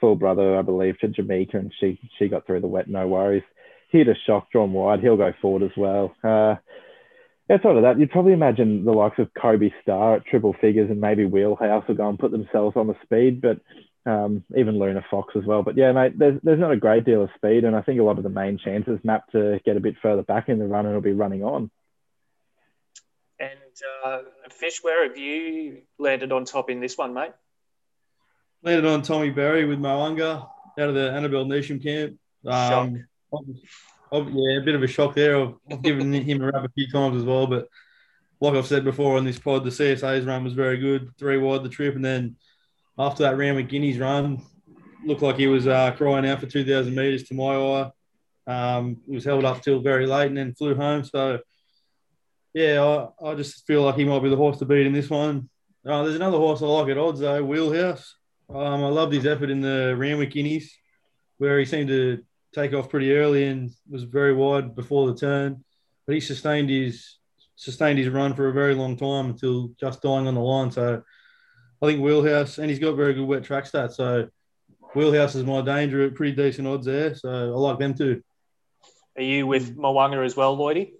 full 0.00 0.16
brother, 0.16 0.58
I 0.58 0.62
believe, 0.62 0.98
to 1.00 1.08
Jamaica, 1.08 1.58
and 1.58 1.72
she 1.80 2.00
she 2.18 2.28
got 2.28 2.46
through 2.46 2.60
the 2.60 2.66
wet, 2.66 2.88
no 2.88 3.06
worries. 3.06 3.42
Hit 3.90 4.08
a 4.08 4.14
shock, 4.26 4.50
drawn 4.50 4.72
wide. 4.72 5.00
He'll 5.00 5.16
go 5.16 5.32
forward 5.40 5.62
as 5.62 5.76
well. 5.76 6.14
Uh, 6.22 6.56
outside 7.50 7.76
of 7.76 7.82
that, 7.82 7.98
you'd 7.98 8.10
probably 8.10 8.34
imagine 8.34 8.84
the 8.84 8.92
likes 8.92 9.18
of 9.18 9.32
Kobe 9.40 9.70
Star 9.82 10.16
at 10.16 10.26
triple 10.26 10.54
figures 10.60 10.90
and 10.90 11.00
maybe 11.00 11.24
Wheelhouse 11.24 11.84
will 11.88 11.94
go 11.94 12.08
and 12.08 12.18
put 12.18 12.30
themselves 12.30 12.76
on 12.76 12.86
the 12.86 12.96
speed, 13.02 13.40
but 13.40 13.60
um, 14.08 14.42
even 14.56 14.78
Luna 14.78 15.04
Fox 15.10 15.34
as 15.36 15.44
well. 15.44 15.62
But 15.62 15.76
yeah, 15.76 15.92
mate, 15.92 16.18
there's, 16.18 16.40
there's 16.42 16.58
not 16.58 16.72
a 16.72 16.76
great 16.76 17.04
deal 17.04 17.22
of 17.22 17.30
speed, 17.36 17.64
and 17.64 17.76
I 17.76 17.82
think 17.82 18.00
a 18.00 18.02
lot 18.02 18.16
of 18.16 18.24
the 18.24 18.30
main 18.30 18.58
chances 18.58 18.98
map 19.04 19.30
to 19.32 19.60
get 19.64 19.76
a 19.76 19.80
bit 19.80 19.96
further 20.00 20.22
back 20.22 20.48
in 20.48 20.58
the 20.58 20.66
run 20.66 20.86
and 20.86 20.90
it'll 20.90 21.02
be 21.02 21.12
running 21.12 21.44
on. 21.44 21.70
And 23.38 23.58
uh, 24.04 24.20
Fish, 24.50 24.82
where 24.82 25.06
have 25.06 25.18
you 25.18 25.82
landed 25.98 26.32
on 26.32 26.44
top 26.44 26.70
in 26.70 26.80
this 26.80 26.96
one, 26.96 27.12
mate? 27.12 27.32
Landed 28.62 28.86
on 28.86 29.02
Tommy 29.02 29.30
Berry 29.30 29.66
with 29.66 29.78
Mo'unga 29.78 30.48
out 30.78 30.88
of 30.88 30.94
the 30.94 31.10
Annabelle 31.10 31.44
Neasham 31.44 31.82
camp. 31.82 32.18
Um, 32.46 33.06
shock. 33.30 33.42
yeah, 34.12 34.58
a 34.58 34.64
bit 34.64 34.74
of 34.74 34.82
a 34.82 34.86
shock 34.86 35.14
there. 35.14 35.40
I've, 35.40 35.54
I've 35.70 35.82
given 35.82 36.12
him 36.28 36.42
a 36.42 36.46
rap 36.46 36.64
a 36.64 36.68
few 36.70 36.88
times 36.90 37.18
as 37.18 37.24
well, 37.24 37.46
but 37.46 37.68
like 38.40 38.54
I've 38.54 38.66
said 38.66 38.84
before 38.84 39.18
on 39.18 39.24
this 39.24 39.38
pod, 39.38 39.64
the 39.64 39.70
CSA's 39.70 40.24
run 40.24 40.44
was 40.44 40.54
very 40.54 40.78
good, 40.78 41.10
three 41.18 41.38
wide 41.38 41.62
the 41.62 41.68
trip, 41.68 41.94
and 41.94 42.04
then 42.04 42.36
after 42.98 43.22
that 43.22 43.36
Randwick 43.36 43.68
Guineas 43.68 43.98
run, 43.98 44.42
looked 45.04 45.22
like 45.22 45.36
he 45.36 45.46
was 45.46 45.66
uh, 45.66 45.92
crying 45.92 46.26
out 46.26 46.40
for 46.40 46.46
2,000 46.46 46.94
metres 46.94 47.24
to 47.24 47.34
my 47.34 47.54
eye. 47.54 47.90
Um, 48.46 48.98
he 49.06 49.14
was 49.14 49.24
held 49.24 49.44
up 49.44 49.62
till 49.62 49.80
very 49.80 50.06
late 50.06 50.28
and 50.28 50.36
then 50.36 50.54
flew 50.54 50.74
home. 50.74 51.04
So, 51.04 51.38
yeah, 52.54 53.08
I, 53.22 53.30
I 53.30 53.34
just 53.34 53.66
feel 53.66 53.82
like 53.82 53.96
he 53.96 54.04
might 54.04 54.22
be 54.22 54.30
the 54.30 54.36
horse 54.36 54.58
to 54.58 54.64
beat 54.64 54.86
in 54.86 54.92
this 54.92 55.10
one. 55.10 55.48
Uh, 55.86 56.02
there's 56.02 56.16
another 56.16 56.38
horse 56.38 56.62
I 56.62 56.66
like 56.66 56.88
at 56.88 56.98
odds, 56.98 57.20
though, 57.20 57.44
Wheelhouse. 57.44 58.16
Um, 58.50 58.82
I 58.84 58.88
loved 58.88 59.12
his 59.12 59.26
effort 59.26 59.50
in 59.50 59.60
the 59.60 59.94
Randwick 59.96 60.32
Guineas, 60.32 60.72
where 61.36 61.58
he 61.58 61.64
seemed 61.64 61.88
to 61.88 62.24
take 62.54 62.72
off 62.72 62.88
pretty 62.88 63.14
early 63.14 63.44
and 63.44 63.70
was 63.88 64.04
very 64.04 64.32
wide 64.32 64.74
before 64.74 65.06
the 65.06 65.14
turn. 65.14 65.64
But 66.06 66.14
he 66.14 66.20
sustained 66.20 66.70
his 66.70 67.18
sustained 67.56 67.98
his 67.98 68.08
run 68.08 68.34
for 68.34 68.48
a 68.48 68.52
very 68.52 68.74
long 68.74 68.96
time 68.96 69.26
until 69.26 69.68
just 69.80 70.00
dying 70.00 70.26
on 70.26 70.34
the 70.34 70.40
line. 70.40 70.70
So 70.70 71.02
I 71.80 71.86
think 71.86 72.02
Wheelhouse, 72.02 72.58
and 72.58 72.68
he's 72.68 72.78
got 72.78 72.96
very 72.96 73.14
good 73.14 73.26
wet 73.26 73.44
track 73.44 73.64
stats. 73.64 73.94
So 73.94 74.28
Wheelhouse 74.94 75.34
is 75.34 75.44
my 75.44 75.62
danger 75.62 76.04
at 76.04 76.14
pretty 76.14 76.34
decent 76.34 76.66
odds 76.66 76.86
there. 76.86 77.14
So 77.14 77.28
I 77.28 77.56
like 77.56 77.78
them 77.78 77.94
too. 77.94 78.22
Are 79.16 79.22
you 79.22 79.46
with 79.46 79.76
Mo'unga 79.76 80.24
as 80.24 80.36
well, 80.36 80.56
Lloydie? 80.56 80.92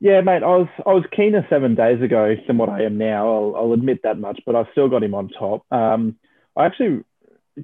Yeah, 0.00 0.20
mate. 0.20 0.44
I 0.44 0.56
was 0.56 0.68
I 0.86 0.92
was 0.92 1.04
keener 1.14 1.44
seven 1.50 1.74
days 1.74 2.00
ago 2.00 2.36
than 2.46 2.58
what 2.58 2.68
I 2.68 2.84
am 2.84 2.98
now. 2.98 3.28
I'll, 3.28 3.56
I'll 3.56 3.72
admit 3.72 4.02
that 4.04 4.18
much, 4.18 4.40
but 4.46 4.54
I've 4.54 4.68
still 4.70 4.88
got 4.88 5.02
him 5.02 5.14
on 5.14 5.28
top. 5.28 5.64
Um, 5.72 6.16
I 6.56 6.66
actually 6.66 7.04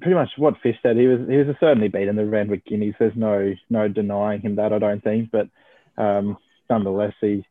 pretty 0.01 0.15
much 0.15 0.29
what 0.37 0.59
Fish 0.61 0.75
said. 0.83 0.97
He 0.97 1.07
was 1.07 1.19
he 1.29 1.37
was 1.37 1.55
certainly 1.59 1.87
beaten 1.87 2.17
the 2.17 2.25
Randwick 2.25 2.65
Guineas. 2.65 2.95
There's 2.99 3.15
no 3.15 3.53
no 3.69 3.87
denying 3.87 4.41
him 4.41 4.57
that. 4.57 4.73
I 4.73 4.79
don't 4.79 5.03
think, 5.03 5.31
but 5.31 5.47
um, 5.97 6.37
nonetheless, 6.69 7.13
he 7.21 7.45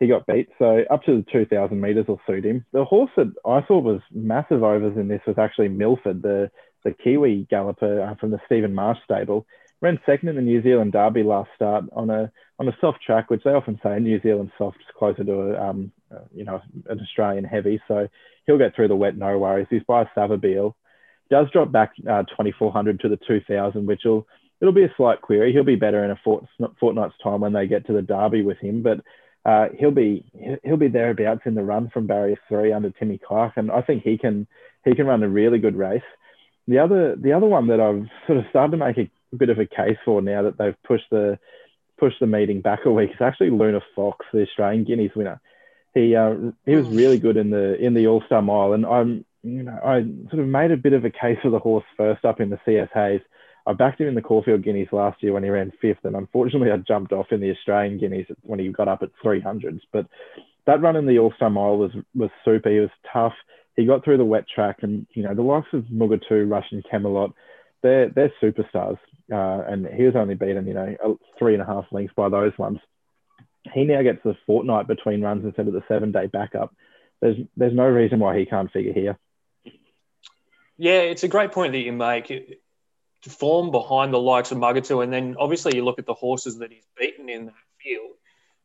he 0.00 0.08
got 0.08 0.26
beat. 0.26 0.48
So 0.58 0.82
up 0.90 1.04
to 1.04 1.16
the 1.16 1.26
2,000 1.30 1.80
meters 1.80 2.06
will 2.08 2.20
suit 2.26 2.44
him. 2.44 2.64
The 2.72 2.84
horse 2.84 3.10
that 3.16 3.32
I 3.46 3.60
thought 3.60 3.84
was 3.84 4.00
massive 4.10 4.62
overs 4.62 4.96
in 4.96 5.08
this 5.08 5.20
was 5.26 5.38
actually 5.38 5.68
Milford, 5.68 6.22
the 6.22 6.50
the 6.82 6.92
Kiwi 6.92 7.46
galloper 7.50 8.00
uh, 8.00 8.14
from 8.14 8.30
the 8.30 8.40
Stephen 8.46 8.74
Marsh 8.74 8.96
stable. 9.04 9.46
Ran 9.82 10.00
second 10.06 10.30
in 10.30 10.36
the 10.36 10.42
New 10.42 10.62
Zealand 10.62 10.92
Derby 10.92 11.22
last 11.22 11.50
start 11.54 11.84
on 11.92 12.08
a 12.08 12.32
on 12.58 12.68
a 12.68 12.76
soft 12.80 13.02
track, 13.02 13.28
which 13.28 13.42
they 13.44 13.50
often 13.50 13.78
say 13.82 13.98
New 13.98 14.20
Zealand 14.22 14.50
soft 14.56 14.78
is 14.78 14.94
closer 14.98 15.22
to 15.22 15.32
a 15.32 15.62
um, 15.62 15.92
uh, 16.10 16.20
you 16.34 16.44
know 16.44 16.60
an 16.88 17.00
Australian 17.00 17.44
heavy. 17.44 17.80
So 17.86 18.08
he'll 18.46 18.58
get 18.58 18.74
through 18.74 18.88
the 18.88 18.96
wet, 18.96 19.16
no 19.16 19.38
worries. 19.38 19.66
He's 19.68 19.82
by 19.86 20.04
Savabeel. 20.16 20.74
Does 21.30 21.46
drop 21.52 21.70
back 21.70 21.92
uh, 22.10 22.24
2400 22.24 23.00
to 23.00 23.08
the 23.08 23.18
2000, 23.28 23.86
which 23.86 24.00
will 24.04 24.26
it'll 24.60 24.72
be 24.72 24.84
a 24.84 24.94
slight 24.96 25.20
query. 25.20 25.52
He'll 25.52 25.64
be 25.64 25.76
better 25.76 26.02
in 26.04 26.10
a 26.10 26.20
fort, 26.24 26.44
fortnight's 26.78 27.14
time 27.22 27.40
when 27.40 27.52
they 27.52 27.66
get 27.66 27.86
to 27.86 27.92
the 27.92 28.02
Derby 28.02 28.42
with 28.42 28.58
him, 28.58 28.82
but 28.82 29.00
uh, 29.44 29.68
he'll 29.78 29.90
be 29.90 30.24
he'll 30.62 30.76
be 30.76 30.88
thereabouts 30.88 31.42
in 31.46 31.54
the 31.54 31.62
run 31.62 31.88
from 31.88 32.06
barrier 32.06 32.36
three 32.48 32.72
under 32.72 32.90
Timmy 32.90 33.18
Clark, 33.18 33.54
and 33.56 33.70
I 33.70 33.80
think 33.80 34.02
he 34.02 34.18
can 34.18 34.46
he 34.84 34.94
can 34.94 35.06
run 35.06 35.22
a 35.22 35.28
really 35.28 35.58
good 35.58 35.76
race. 35.76 36.02
The 36.68 36.78
other 36.78 37.16
the 37.16 37.32
other 37.32 37.46
one 37.46 37.68
that 37.68 37.80
I've 37.80 38.06
sort 38.26 38.38
of 38.38 38.44
started 38.50 38.72
to 38.72 38.76
make 38.76 38.98
a 38.98 39.10
bit 39.36 39.48
of 39.48 39.58
a 39.58 39.66
case 39.66 39.96
for 40.04 40.20
now 40.20 40.42
that 40.42 40.58
they've 40.58 40.76
pushed 40.86 41.08
the 41.10 41.38
pushed 41.98 42.20
the 42.20 42.26
meeting 42.26 42.60
back 42.60 42.80
a 42.84 42.92
week 42.92 43.10
is 43.10 43.20
actually 43.20 43.50
Luna 43.50 43.80
Fox, 43.94 44.26
the 44.32 44.42
Australian 44.42 44.84
Guineas 44.84 45.14
winner. 45.14 45.40
He 45.94 46.14
uh, 46.14 46.34
he 46.66 46.76
was 46.76 46.88
really 46.88 47.18
good 47.18 47.36
in 47.38 47.50
the 47.50 47.76
in 47.82 47.94
the 47.94 48.08
All 48.08 48.22
Star 48.26 48.42
Mile, 48.42 48.74
and 48.74 48.84
I'm 48.84 49.24
you 49.42 49.62
know 49.62 49.78
I 49.82 50.02
sort 50.28 50.42
of 50.42 50.48
made 50.48 50.70
a 50.70 50.76
bit 50.76 50.92
of 50.92 51.06
a 51.06 51.10
case 51.10 51.38
for 51.42 51.50
the 51.50 51.58
horse 51.58 51.84
first 51.96 52.26
up 52.26 52.40
in 52.40 52.50
the 52.50 52.60
CS 52.66 52.90
Hayes 52.92 53.22
I 53.70 53.72
backed 53.72 54.00
him 54.00 54.08
in 54.08 54.16
the 54.16 54.22
Caulfield 54.22 54.64
Guineas 54.64 54.88
last 54.90 55.22
year 55.22 55.32
when 55.32 55.44
he 55.44 55.48
ran 55.48 55.72
fifth, 55.80 56.04
and 56.04 56.16
unfortunately 56.16 56.72
I 56.72 56.76
jumped 56.78 57.12
off 57.12 57.26
in 57.30 57.40
the 57.40 57.52
Australian 57.52 57.98
Guineas 57.98 58.26
when 58.42 58.58
he 58.58 58.68
got 58.68 58.88
up 58.88 59.02
at 59.02 59.10
300s. 59.24 59.80
But 59.92 60.06
that 60.66 60.82
run 60.82 60.96
in 60.96 61.06
the 61.06 61.20
All 61.20 61.32
Star 61.36 61.50
Mile 61.50 61.76
was 61.76 61.92
was 62.14 62.30
super. 62.44 62.68
He 62.68 62.80
was 62.80 62.90
tough. 63.12 63.34
He 63.76 63.86
got 63.86 64.04
through 64.04 64.16
the 64.16 64.24
wet 64.24 64.46
track, 64.52 64.78
and 64.82 65.06
you 65.12 65.22
know 65.22 65.36
the 65.36 65.42
likes 65.42 65.68
of 65.72 65.84
Mugatoo, 65.84 66.50
Russian 66.50 66.82
Camelot, 66.90 67.32
they're 67.82 68.08
they're 68.08 68.32
superstars. 68.42 68.98
Uh, 69.32 69.62
and 69.68 69.86
he 69.86 70.02
was 70.02 70.16
only 70.16 70.34
beaten, 70.34 70.66
you 70.66 70.74
know, 70.74 71.18
three 71.38 71.52
and 71.52 71.62
a 71.62 71.66
half 71.66 71.84
lengths 71.92 72.14
by 72.16 72.28
those 72.28 72.56
ones. 72.58 72.80
He 73.72 73.84
now 73.84 74.02
gets 74.02 74.18
the 74.24 74.36
fortnight 74.44 74.88
between 74.88 75.22
runs 75.22 75.44
instead 75.44 75.68
of 75.68 75.72
the 75.72 75.84
seven 75.86 76.10
day 76.10 76.26
backup. 76.26 76.74
There's 77.20 77.36
there's 77.56 77.74
no 77.74 77.86
reason 77.86 78.18
why 78.18 78.36
he 78.36 78.46
can't 78.46 78.72
figure 78.72 78.92
here. 78.92 79.16
Yeah, 80.76 81.02
it's 81.02 81.22
a 81.22 81.28
great 81.28 81.52
point 81.52 81.72
that 81.72 81.78
you 81.78 81.92
make 81.92 82.32
form 83.28 83.70
behind 83.70 84.14
the 84.14 84.18
likes 84.18 84.50
of 84.50 84.58
Mugatoo, 84.58 85.02
and 85.02 85.12
then 85.12 85.36
obviously 85.38 85.76
you 85.76 85.84
look 85.84 85.98
at 85.98 86.06
the 86.06 86.14
horses 86.14 86.58
that 86.58 86.72
he's 86.72 86.86
beaten 86.98 87.28
in 87.28 87.46
that 87.46 87.54
field. 87.82 88.12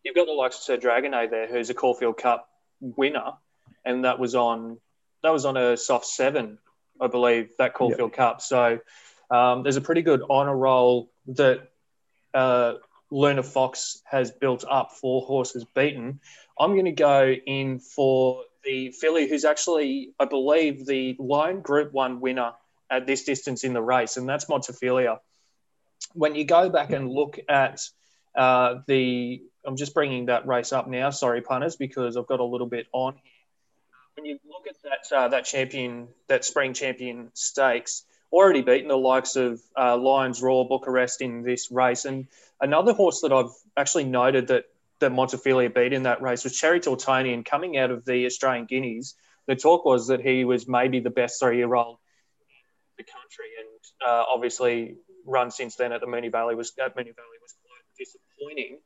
You've 0.04 0.16
got 0.16 0.28
the 0.28 0.34
likes 0.34 0.58
of 0.58 0.64
Sir 0.64 0.78
Dragonet 0.78 1.30
there, 1.30 1.48
who's 1.48 1.70
a 1.70 1.74
Caulfield 1.74 2.18
Cup 2.18 2.48
winner, 2.80 3.34
and 3.84 4.06
that 4.06 4.20
was 4.20 4.36
on 4.36 4.78
that 5.24 5.34
was 5.34 5.46
on 5.46 5.58
a 5.58 5.76
soft 5.76 6.06
seven, 6.06 6.60
I 7.02 7.08
believe, 7.08 7.50
that 7.58 7.74
Caulfield 7.74 8.12
yep. 8.12 8.18
Cup. 8.18 8.42
So 8.42 8.80
um, 9.30 9.64
there's 9.64 9.76
a 9.76 9.82
pretty 9.82 10.04
good 10.04 10.22
honour 10.30 10.56
roll 10.56 11.12
that 11.28 11.68
uh, 12.34 12.76
Luna 13.10 13.44
Fox 13.44 14.02
has 14.06 14.32
built 14.32 14.64
up 14.70 14.92
for 14.94 15.26
horses 15.26 15.66
beaten. 15.66 16.20
I'm 16.60 16.74
going 16.74 16.86
to 16.86 16.92
go 16.92 17.34
in 17.34 17.80
for 17.80 18.44
the 18.64 18.92
filly, 18.92 19.28
who's 19.28 19.46
actually, 19.46 20.14
I 20.20 20.26
believe, 20.26 20.86
the 20.86 21.16
lone 21.20 21.62
Group 21.62 21.92
One 21.92 22.22
winner 22.22 22.54
at 22.90 23.06
this 23.06 23.24
distance 23.24 23.64
in 23.64 23.74
the 23.74 23.82
race, 23.82 24.18
and 24.18 24.28
that's 24.28 24.46
Montefilia. 24.46 25.20
When 26.14 26.36
you 26.36 26.46
go 26.46 26.70
back 26.70 26.92
and 26.92 27.10
look 27.10 27.40
at 27.50 27.82
uh, 28.36 28.80
the, 28.88 29.42
I'm 29.66 29.76
just 29.76 29.94
bringing 29.94 30.28
that 30.28 30.48
race 30.48 30.74
up 30.74 30.88
now. 30.88 31.10
Sorry, 31.10 31.42
punters, 31.42 31.76
because 31.76 32.18
I've 32.18 32.28
got 32.28 32.40
a 32.40 32.44
little 32.44 32.68
bit 32.68 32.88
on 32.92 33.14
here. 33.14 33.32
When 34.16 34.26
you 34.26 34.40
look 34.48 34.68
at 34.68 34.76
that 34.84 35.16
uh, 35.16 35.28
that 35.30 35.46
champion, 35.46 36.08
that 36.28 36.46
spring 36.46 36.74
champion 36.74 37.32
stakes, 37.34 38.04
already 38.32 38.62
beaten 38.62 38.88
the 38.88 38.98
likes 38.98 39.36
of 39.36 39.62
uh, 39.78 39.98
Lions 39.98 40.42
Roar, 40.42 40.68
Bucharest 40.68 41.22
in 41.22 41.44
this 41.44 41.72
race, 41.72 42.06
and 42.06 42.28
another 42.62 42.94
horse 42.94 43.22
that 43.22 43.34
I've 43.34 43.52
actually 43.76 44.06
noted 44.06 44.48
that 44.48 44.66
that 45.00 45.12
Montefilia 45.12 45.74
beat 45.74 45.92
in 45.92 46.04
that 46.04 46.22
race 46.22 46.46
was 46.46 46.56
Cherry 46.58 46.80
Tortonian 46.80 47.44
coming 47.44 47.78
out 47.78 47.92
of 47.92 48.06
the 48.06 48.26
Australian 48.26 48.66
Guineas. 48.66 49.16
The 49.48 49.56
talk 49.56 49.84
was 49.84 50.08
that 50.08 50.22
he 50.22 50.46
was 50.46 50.68
maybe 50.68 51.02
the 51.02 51.10
best 51.10 51.40
three-year-old 51.40 51.98
the 52.98 53.04
country, 53.04 53.46
and 53.60 54.10
uh, 54.10 54.24
obviously 54.32 54.98
run 55.26 55.52
since 55.52 55.76
then 55.76 55.92
at 55.92 56.02
the 56.02 56.08
Moonee 56.08 56.32
Valley 56.32 56.56
was 56.56 56.74
at 56.80 56.96
Moonee 56.96 57.16
Valley 57.16 57.40
was 57.42 57.56
quite 57.64 57.86
disappointing. 57.98 58.80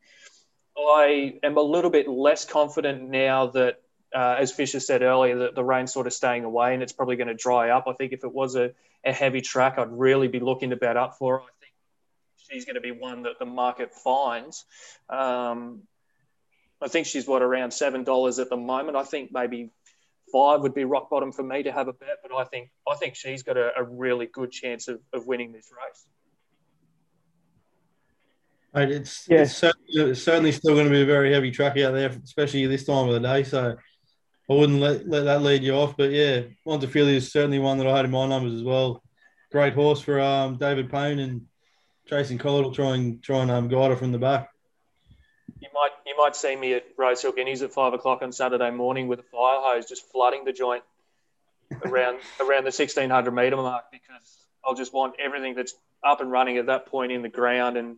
I 0.77 1.39
am 1.43 1.57
a 1.57 1.61
little 1.61 1.89
bit 1.89 2.07
less 2.07 2.45
confident 2.45 3.09
now 3.09 3.47
that, 3.47 3.81
uh, 4.15 4.35
as 4.39 4.51
Fisher 4.51 4.79
said 4.79 5.01
earlier, 5.01 5.39
that 5.39 5.55
the 5.55 5.63
rain's 5.63 5.93
sort 5.93 6.07
of 6.07 6.13
staying 6.13 6.45
away 6.45 6.73
and 6.73 6.81
it's 6.81 6.93
probably 6.93 7.15
going 7.15 7.27
to 7.27 7.33
dry 7.33 7.69
up. 7.69 7.85
I 7.87 7.93
think 7.93 8.13
if 8.13 8.23
it 8.23 8.33
was 8.33 8.55
a, 8.55 8.71
a 9.03 9.11
heavy 9.11 9.41
track, 9.41 9.77
I'd 9.77 9.91
really 9.91 10.27
be 10.27 10.39
looking 10.39 10.69
to 10.69 10.75
bet 10.75 10.95
up 10.95 11.17
for. 11.17 11.39
Her. 11.39 11.43
I 11.43 11.51
think 11.59 11.73
she's 12.37 12.65
going 12.65 12.75
to 12.75 12.81
be 12.81 12.91
one 12.91 13.23
that 13.23 13.39
the 13.39 13.45
market 13.45 13.93
finds. 13.93 14.65
Um, 15.09 15.81
I 16.81 16.87
think 16.87 17.07
she's 17.07 17.27
what 17.27 17.41
around 17.41 17.71
seven 17.71 18.03
dollars 18.03 18.39
at 18.39 18.49
the 18.49 18.57
moment. 18.57 18.95
I 18.95 19.03
think 19.03 19.31
maybe 19.33 19.71
five 20.31 20.61
would 20.61 20.73
be 20.73 20.85
rock 20.85 21.09
bottom 21.09 21.31
for 21.31 21.43
me 21.43 21.63
to 21.63 21.71
have 21.71 21.87
a 21.87 21.93
bet, 21.93 22.17
but 22.21 22.35
I 22.35 22.43
think 22.45 22.69
I 22.87 22.95
think 22.95 23.15
she's 23.15 23.43
got 23.43 23.57
a, 23.57 23.71
a 23.77 23.83
really 23.83 24.27
good 24.27 24.51
chance 24.51 24.87
of, 24.87 24.99
of 25.13 25.27
winning 25.27 25.51
this 25.51 25.69
race. 25.71 26.05
Right, 28.73 28.91
it's, 28.91 29.27
yeah. 29.27 29.41
it's, 29.41 29.55
certainly, 29.55 30.11
it's 30.11 30.21
certainly 30.21 30.51
still 30.51 30.75
going 30.75 30.85
to 30.85 30.91
be 30.91 31.01
a 31.01 31.05
very 31.05 31.33
heavy 31.33 31.49
track 31.49 31.75
out 31.77 31.93
there, 31.93 32.15
especially 32.23 32.67
this 32.67 32.85
time 32.85 33.07
of 33.07 33.13
the 33.13 33.19
day. 33.19 33.43
So 33.43 33.75
I 34.47 34.53
wouldn't 34.53 34.79
let, 34.79 35.07
let 35.07 35.23
that 35.23 35.41
lead 35.41 35.63
you 35.63 35.73
off. 35.73 35.97
But 35.97 36.11
yeah, 36.11 36.41
Montefilia 36.67 37.15
is 37.15 37.31
certainly 37.31 37.57
one 37.57 37.79
that 37.79 37.87
I 37.87 37.95
had 37.95 38.05
in 38.05 38.11
my 38.11 38.27
numbers 38.27 38.53
as 38.53 38.63
well. 38.63 39.01
Great 39.51 39.73
horse 39.73 40.01
for 40.01 40.19
um, 40.19 40.57
David 40.57 40.91
Payne 40.91 41.17
and 41.17 41.47
Jason 42.07 42.37
Collett 42.37 42.63
will 42.63 42.71
try 42.71 42.93
and 42.93 43.23
try 43.23 43.39
and 43.39 43.49
um, 43.49 43.69
guide 43.69 43.89
her 43.89 43.97
from 43.97 44.11
the 44.11 44.19
back 44.19 44.49
you 45.59 45.69
might 45.73 45.88
you 45.88 45.88
might 46.19 46.35
see 46.35 46.55
me 46.55 46.73
at 46.73 46.85
Rosehill 46.97 47.31
Guineas 47.31 47.61
at 47.61 47.71
five 47.71 47.93
o'clock 47.93 48.21
on 48.21 48.31
Saturday 48.33 48.71
morning 48.71 49.07
with 49.07 49.19
a 49.19 49.23
fire 49.23 49.59
hose 49.61 49.85
just 49.85 50.05
flooding 50.11 50.43
the 50.43 50.51
joint 50.51 50.83
around 51.85 52.19
around 52.41 52.65
the 52.65 52.71
sixteen 52.71 53.09
hundred 53.09 53.31
meter 53.31 53.55
mark 53.55 53.85
because 53.91 54.37
I'll 54.65 54.75
just 54.75 54.93
want 54.93 55.15
everything 55.17 55.55
that's 55.55 55.73
up 56.03 56.19
and 56.19 56.29
running 56.29 56.57
at 56.57 56.65
that 56.65 56.87
point 56.87 57.13
in 57.13 57.21
the 57.21 57.29
ground 57.29 57.77
and 57.77 57.97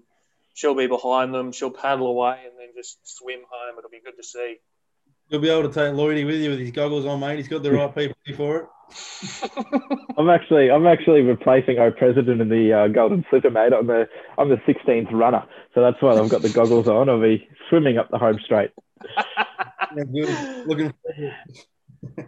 she'll 0.53 0.75
be 0.75 0.87
behind 0.87 1.33
them. 1.33 1.51
She'll 1.51 1.71
paddle 1.71 2.07
away 2.07 2.41
and 2.45 2.53
then 2.59 2.69
just 2.75 2.97
swim 3.03 3.39
home. 3.49 3.77
It'll 3.77 3.89
be 3.89 4.01
good 4.03 4.17
to 4.17 4.23
see. 4.23 4.57
You'll 5.31 5.41
be 5.41 5.49
able 5.49 5.69
to 5.69 5.73
take 5.73 5.93
Lloydie 5.93 6.25
with 6.25 6.41
you 6.41 6.49
with 6.49 6.59
his 6.59 6.71
goggles 6.71 7.05
on, 7.05 7.21
mate. 7.21 7.37
He's 7.37 7.47
got 7.47 7.63
the 7.63 7.71
right 7.71 7.95
people 7.95 8.15
for 8.35 8.57
it. 8.57 8.67
I'm 10.17 10.29
actually 10.29 10.69
I'm 10.69 10.85
actually 10.85 11.21
replacing 11.21 11.79
our 11.79 11.89
president 11.89 12.41
in 12.41 12.49
the 12.49 12.73
uh, 12.73 12.87
Golden 12.89 13.25
Slipper, 13.29 13.49
mate. 13.49 13.71
I'm 13.71 13.87
the 13.87 14.09
I'm 14.37 14.49
the 14.49 14.57
16th 14.57 15.09
runner, 15.13 15.45
so 15.73 15.81
that's 15.81 16.01
why 16.01 16.17
I've 16.17 16.27
got 16.27 16.41
the 16.41 16.49
goggles 16.49 16.89
on. 16.89 17.07
I'll 17.07 17.21
be 17.21 17.47
swimming 17.69 17.97
up 17.97 18.11
the 18.11 18.17
home 18.17 18.39
straight. 18.43 18.71
yeah, 19.95 20.03
good. 20.03 20.67
Looking 20.67 20.93
forward. 21.01 22.27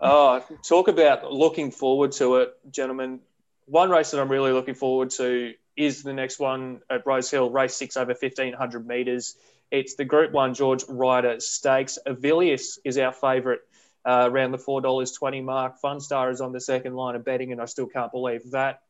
oh, 0.00 0.44
talk 0.66 0.88
about 0.88 1.32
looking 1.32 1.70
forward 1.70 2.10
to 2.12 2.38
it, 2.38 2.54
gentlemen. 2.72 3.20
One 3.66 3.88
race 3.88 4.10
that 4.10 4.20
I'm 4.20 4.28
really 4.28 4.50
looking 4.50 4.74
forward 4.74 5.10
to 5.10 5.54
is 5.76 6.02
the 6.02 6.12
next 6.12 6.40
one 6.40 6.80
at 6.90 7.06
Rosehill, 7.06 7.50
race 7.50 7.76
six 7.76 7.96
over 7.96 8.14
1500 8.14 8.84
meters. 8.84 9.36
It's 9.72 9.94
the 9.94 10.04
Group 10.04 10.32
One 10.32 10.52
George 10.52 10.84
Ryder 10.86 11.40
Stakes. 11.40 11.98
Avilius 12.06 12.78
is 12.84 12.98
our 12.98 13.10
favourite 13.10 13.60
uh, 14.04 14.28
around 14.30 14.52
the 14.52 14.58
four 14.58 14.82
dollars 14.82 15.12
twenty 15.12 15.40
mark. 15.40 15.80
Funstar 15.82 16.30
is 16.30 16.42
on 16.42 16.52
the 16.52 16.60
second 16.60 16.94
line 16.94 17.16
of 17.16 17.24
betting, 17.24 17.52
and 17.52 17.60
I 17.60 17.64
still 17.64 17.86
can't 17.86 18.12
believe 18.12 18.50
that 18.50 18.80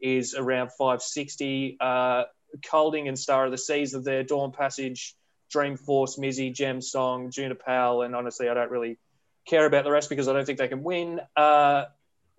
is 0.00 0.34
around 0.34 0.70
five 0.72 1.02
sixty. 1.02 1.76
Uh, 1.78 2.24
Kolding 2.64 3.06
and 3.06 3.18
Star 3.18 3.44
of 3.44 3.50
the 3.50 3.58
Seas 3.58 3.94
are 3.94 4.00
there. 4.00 4.22
Dawn 4.22 4.50
Passage, 4.50 5.14
Dreamforce, 5.54 6.18
Mizzy, 6.18 6.54
Gem 6.54 6.80
Song, 6.80 7.30
Juna 7.30 7.54
Powell, 7.54 8.00
and 8.00 8.16
honestly, 8.16 8.48
I 8.48 8.54
don't 8.54 8.70
really 8.70 8.98
care 9.46 9.66
about 9.66 9.84
the 9.84 9.90
rest 9.90 10.08
because 10.08 10.26
I 10.26 10.32
don't 10.32 10.46
think 10.46 10.58
they 10.58 10.68
can 10.68 10.82
win. 10.82 11.20
Uh, 11.36 11.84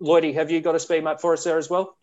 Lloydie, 0.02 0.34
have 0.34 0.50
you 0.50 0.60
got 0.60 0.74
a 0.74 0.80
speed 0.80 1.04
map 1.04 1.20
for 1.20 1.34
us 1.34 1.44
there 1.44 1.56
as 1.56 1.70
well? 1.70 1.96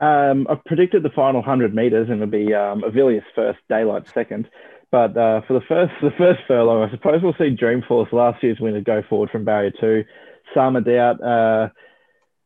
Um, 0.00 0.46
I've 0.48 0.64
predicted 0.64 1.02
the 1.02 1.10
final 1.10 1.40
100 1.40 1.74
metres 1.74 2.08
and 2.08 2.22
it'll 2.22 2.30
be 2.30 2.54
um, 2.54 2.82
Avilius 2.82 3.24
first, 3.34 3.58
Daylight 3.68 4.08
second. 4.08 4.48
But 4.90 5.16
uh, 5.16 5.42
for 5.46 5.54
the 5.54 5.64
first 5.68 5.92
the 6.02 6.10
first 6.18 6.40
furlong, 6.48 6.82
I 6.82 6.90
suppose 6.90 7.22
we'll 7.22 7.34
see 7.34 7.54
Dreamforce 7.54 8.12
last 8.12 8.42
year's 8.42 8.58
winner 8.58 8.80
go 8.80 9.02
forward 9.08 9.30
from 9.30 9.44
barrier 9.44 9.72
two. 9.78 10.04
Sama 10.52 10.80
Doubt, 10.80 11.22
uh, 11.22 11.68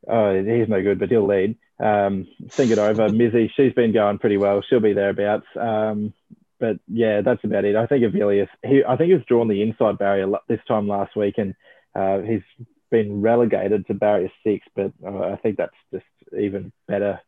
oh, 0.09 0.35
he's 0.35 0.69
no 0.69 0.83
good, 0.83 0.99
but 0.99 1.09
he'll 1.09 1.27
lead. 1.27 1.57
Um, 1.81 2.27
think 2.51 2.71
it 2.71 2.79
over. 2.79 3.09
Mizzy, 3.13 3.51
she's 3.57 3.73
been 3.73 3.95
going 3.95 4.19
pretty 4.19 4.37
well. 4.37 4.63
She'll 4.69 4.81
be 4.81 4.93
thereabouts. 4.93 5.47
Um, 5.59 6.13
but 6.61 6.81
yeah, 6.87 7.23
that's 7.23 7.43
about 7.45 7.65
it. 7.65 7.77
I 7.77 7.87
think 7.87 8.05
Avilius, 8.05 8.49
he, 8.63 8.83
I 8.87 8.97
think 8.97 9.09
he 9.09 9.15
was 9.15 9.25
drawn 9.27 9.49
the 9.49 9.63
inside 9.63 9.97
barrier 9.97 10.27
this 10.47 10.61
time 10.69 10.87
last 10.87 11.17
week, 11.17 11.37
and 11.39 11.55
uh, 11.95 12.19
he's 12.19 12.43
been 12.91 13.23
relegated 13.23 13.87
to 13.87 13.95
barrier 13.95 14.31
six. 14.45 14.67
But 14.77 14.93
uh, 15.05 15.33
I 15.33 15.37
think 15.37 15.57
that's 15.57 15.73
just 15.91 16.05
even 16.39 16.73
better 16.87 17.21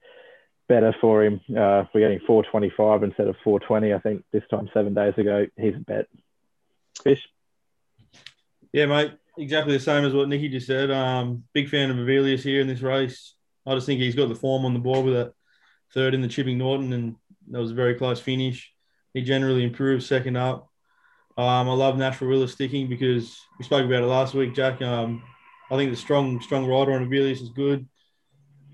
better 0.68 0.94
for 1.00 1.24
him. 1.24 1.40
Uh, 1.50 1.84
we're 1.94 2.00
getting 2.00 2.20
425 2.26 3.02
instead 3.02 3.28
of 3.28 3.36
420. 3.44 3.94
I 3.94 3.98
think 3.98 4.24
this 4.32 4.42
time 4.50 4.68
seven 4.72 4.94
days 4.94 5.14
ago, 5.16 5.46
he's 5.56 5.74
a 5.74 5.80
bet. 5.80 6.06
Fish. 7.02 7.26
Yeah, 8.72 8.86
mate. 8.86 9.12
Exactly 9.38 9.74
the 9.74 9.80
same 9.80 10.04
as 10.04 10.14
what 10.14 10.28
Nicky 10.28 10.48
just 10.48 10.66
said. 10.66 10.90
Um, 10.90 11.44
big 11.52 11.68
fan 11.68 11.90
of 11.90 11.96
Avilius 11.96 12.42
here 12.42 12.60
in 12.60 12.66
this 12.66 12.80
race. 12.80 13.34
I 13.66 13.74
just 13.74 13.86
think 13.86 14.00
he's 14.00 14.14
got 14.14 14.28
the 14.28 14.34
form 14.34 14.64
on 14.64 14.72
the 14.72 14.80
board 14.80 15.04
with 15.04 15.14
that 15.14 15.32
third 15.92 16.14
in 16.14 16.22
the 16.22 16.28
Chipping 16.28 16.58
Norton, 16.58 16.92
and 16.92 17.16
that 17.50 17.60
was 17.60 17.72
a 17.72 17.74
very 17.74 17.94
close 17.94 18.18
finish. 18.18 18.72
He 19.12 19.22
generally 19.22 19.64
improves 19.64 20.06
second 20.06 20.36
up. 20.36 20.70
Um, 21.36 21.68
I 21.68 21.74
love 21.74 21.98
Natural 21.98 22.30
Willa 22.30 22.48
sticking 22.48 22.88
because 22.88 23.38
we 23.58 23.64
spoke 23.64 23.84
about 23.84 24.02
it 24.02 24.06
last 24.06 24.32
week, 24.32 24.54
Jack. 24.54 24.80
Um, 24.80 25.22
I 25.70 25.76
think 25.76 25.90
the 25.90 25.96
strong 25.96 26.40
strong 26.40 26.66
rider 26.66 26.92
on 26.92 27.06
Avilius 27.06 27.42
is 27.42 27.50
good 27.50 27.86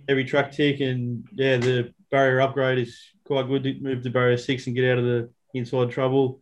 every 0.09 0.25
track 0.25 0.53
tick, 0.53 0.81
and 0.81 1.27
yeah, 1.33 1.57
the 1.57 1.93
barrier 2.11 2.41
upgrade 2.41 2.79
is 2.79 3.01
quite 3.25 3.49
good 3.49 3.63
to 3.65 3.81
move 3.81 4.03
to 4.03 4.11
barrier 4.11 4.37
six 4.37 4.67
and 4.67 4.77
get 4.77 4.91
out 4.91 4.99
of 4.99 5.05
the 5.05 5.31
inside 5.55 5.91
trouble. 5.91 6.41